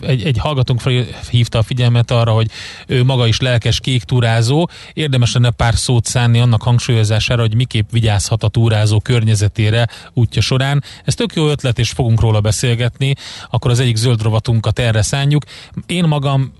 egy, 0.00 0.22
egy 0.22 0.38
hallgatónk 0.38 0.80
felhívta 0.80 1.58
a 1.58 1.62
figyelmet 1.62 2.10
arra, 2.10 2.32
hogy 2.32 2.50
ő 2.86 3.04
maga 3.04 3.26
is 3.26 3.40
lelkes 3.40 3.80
kék 3.80 4.02
túrázó, 4.02 4.68
érdemes 4.92 5.32
lenne 5.32 5.50
pár 5.50 5.74
szót 5.74 6.04
szánni 6.04 6.40
annak 6.40 6.62
hangsúlyozására, 6.62 7.40
hogy 7.40 7.54
miképp 7.54 7.90
vigyázhat 7.90 8.42
a 8.42 8.48
túrázó 8.48 9.00
környezetére 9.00 9.88
útja 10.12 10.42
során. 10.42 10.84
Ez 11.04 11.14
tök 11.14 11.34
jó 11.34 11.48
ötlet, 11.48 11.78
és 11.78 11.90
fogunk 11.90 12.20
róla 12.20 12.40
beszélgetni, 12.40 13.14
akkor 13.50 13.70
az 13.70 13.80
egyik 13.80 13.96
zöld 13.96 14.22
rovatunkat 14.22 14.78
erre 14.78 15.02
szánjuk. 15.02 15.44
Én 15.86 16.04
magam 16.04 16.52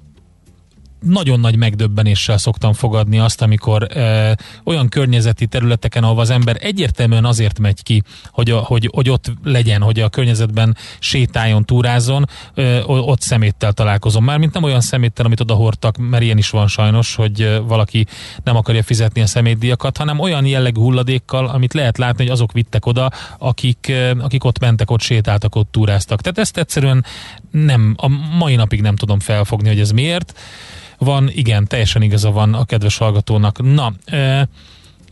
nagyon 1.02 1.40
nagy 1.40 1.56
megdöbbenéssel 1.56 2.38
szoktam 2.38 2.72
fogadni 2.72 3.18
azt, 3.18 3.42
amikor 3.42 3.86
ö, 3.94 4.30
olyan 4.64 4.88
környezeti 4.88 5.46
területeken, 5.46 6.04
ahol 6.04 6.20
az 6.20 6.30
ember 6.30 6.56
egyértelműen 6.60 7.24
azért 7.24 7.58
megy 7.58 7.82
ki, 7.82 8.02
hogy, 8.30 8.50
a, 8.50 8.58
hogy, 8.58 8.90
hogy 8.92 9.10
ott 9.10 9.32
legyen, 9.44 9.82
hogy 9.82 10.00
a 10.00 10.08
környezetben 10.08 10.76
sétáljon, 10.98 11.64
túrázon, 11.64 12.28
ö, 12.54 12.82
ott 12.82 13.20
szeméttel 13.20 13.72
találkozom. 13.72 14.24
Mármint 14.24 14.52
nem 14.52 14.62
olyan 14.62 14.80
szeméttel, 14.80 15.24
amit 15.24 15.40
oda 15.40 15.54
hordtak, 15.54 15.96
mert 15.96 16.22
ilyen 16.22 16.38
is 16.38 16.50
van 16.50 16.68
sajnos, 16.68 17.14
hogy 17.14 17.60
valaki 17.66 18.06
nem 18.44 18.56
akarja 18.56 18.82
fizetni 18.82 19.20
a 19.20 19.26
szemétdiakat, 19.26 19.96
hanem 19.96 20.18
olyan 20.18 20.46
jellegű 20.46 20.80
hulladékkal, 20.80 21.46
amit 21.46 21.74
lehet 21.74 21.98
látni, 21.98 22.22
hogy 22.22 22.32
azok 22.32 22.52
vittek 22.52 22.86
oda, 22.86 23.10
akik, 23.38 23.92
akik 24.18 24.44
ott 24.44 24.58
mentek, 24.58 24.90
ott 24.90 25.00
sétáltak, 25.00 25.54
ott 25.54 25.70
túráztak. 25.70 26.20
Tehát 26.20 26.38
ezt 26.38 26.58
egyszerűen 26.58 27.04
nem, 27.50 27.94
a 27.96 28.08
mai 28.38 28.54
napig 28.54 28.80
nem 28.80 28.96
tudom 28.96 29.18
felfogni, 29.20 29.68
hogy 29.68 29.80
ez 29.80 29.90
miért 29.90 30.34
van. 31.04 31.30
Igen, 31.32 31.66
teljesen 31.66 32.02
igaza 32.02 32.30
van 32.30 32.54
a 32.54 32.64
kedves 32.64 32.96
hallgatónak. 32.96 33.62
Na, 33.62 33.92
uh, 34.12 34.42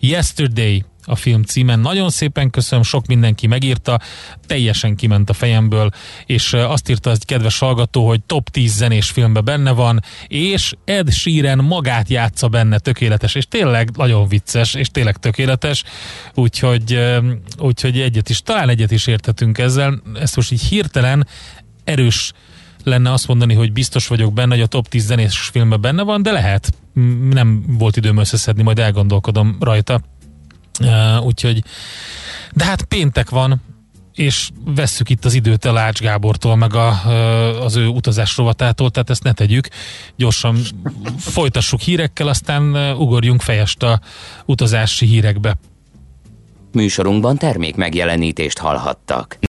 Yesterday 0.00 0.84
a 1.04 1.16
film 1.16 1.42
címen. 1.42 1.80
Nagyon 1.80 2.10
szépen 2.10 2.50
köszönöm, 2.50 2.84
sok 2.84 3.06
mindenki 3.06 3.46
megírta, 3.46 4.00
teljesen 4.46 4.96
kiment 4.96 5.30
a 5.30 5.32
fejemből, 5.32 5.90
és 6.26 6.52
azt 6.52 6.88
írta 6.88 7.10
egy 7.10 7.24
kedves 7.24 7.58
hallgató, 7.58 8.06
hogy 8.06 8.22
top 8.22 8.48
10 8.48 8.74
zenés 8.74 9.10
filmben 9.10 9.44
benne 9.44 9.70
van, 9.70 10.02
és 10.26 10.72
Ed 10.84 11.12
Sheeran 11.12 11.58
magát 11.58 12.08
játsza 12.08 12.48
benne, 12.48 12.78
tökéletes, 12.78 13.34
és 13.34 13.46
tényleg 13.46 13.90
nagyon 13.96 14.28
vicces, 14.28 14.74
és 14.74 14.88
tényleg 14.88 15.16
tökéletes, 15.16 15.84
úgyhogy, 16.34 16.98
úgyhogy 17.58 18.00
egyet 18.00 18.28
is, 18.28 18.40
talán 18.40 18.68
egyet 18.68 18.90
is 18.90 19.06
értetünk 19.06 19.58
ezzel, 19.58 20.02
ezt 20.14 20.36
most 20.36 20.52
így 20.52 20.62
hirtelen 20.62 21.26
erős 21.84 22.32
lenne 22.84 23.12
azt 23.12 23.26
mondani, 23.26 23.54
hogy 23.54 23.72
biztos 23.72 24.06
vagyok 24.06 24.32
benne, 24.32 24.54
hogy 24.54 24.62
a 24.62 24.66
top 24.66 24.88
10 24.88 25.06
zenés 25.06 25.38
filmben 25.38 25.80
benne 25.80 26.02
van, 26.02 26.22
de 26.22 26.32
lehet. 26.32 26.70
Nem 27.30 27.64
volt 27.78 27.96
időm 27.96 28.16
összeszedni, 28.16 28.62
majd 28.62 28.78
elgondolkodom 28.78 29.56
rajta. 29.60 30.00
Uh, 30.80 31.24
úgyhogy, 31.24 31.62
de 32.52 32.64
hát 32.64 32.82
péntek 32.82 33.30
van, 33.30 33.62
és 34.14 34.50
vesszük 34.64 35.08
itt 35.08 35.24
az 35.24 35.34
időt 35.34 35.64
a 35.64 35.72
Lács 35.72 36.00
Gábortól, 36.00 36.56
meg 36.56 36.74
a, 36.74 37.04
az 37.64 37.76
ő 37.76 37.86
utazás 37.86 38.36
rovatától, 38.36 38.90
tehát 38.90 39.10
ezt 39.10 39.22
ne 39.22 39.32
tegyük. 39.32 39.68
Gyorsan 40.16 40.58
folytassuk 41.18 41.80
hírekkel, 41.80 42.28
aztán 42.28 42.92
ugorjunk 42.96 43.40
fejest 43.40 43.82
a 43.82 44.00
utazási 44.44 45.06
hírekbe. 45.06 45.54
Műsorunkban 46.72 47.36
termék 47.36 47.76
megjelenítést 47.76 48.58
hallhattak. 48.58 49.38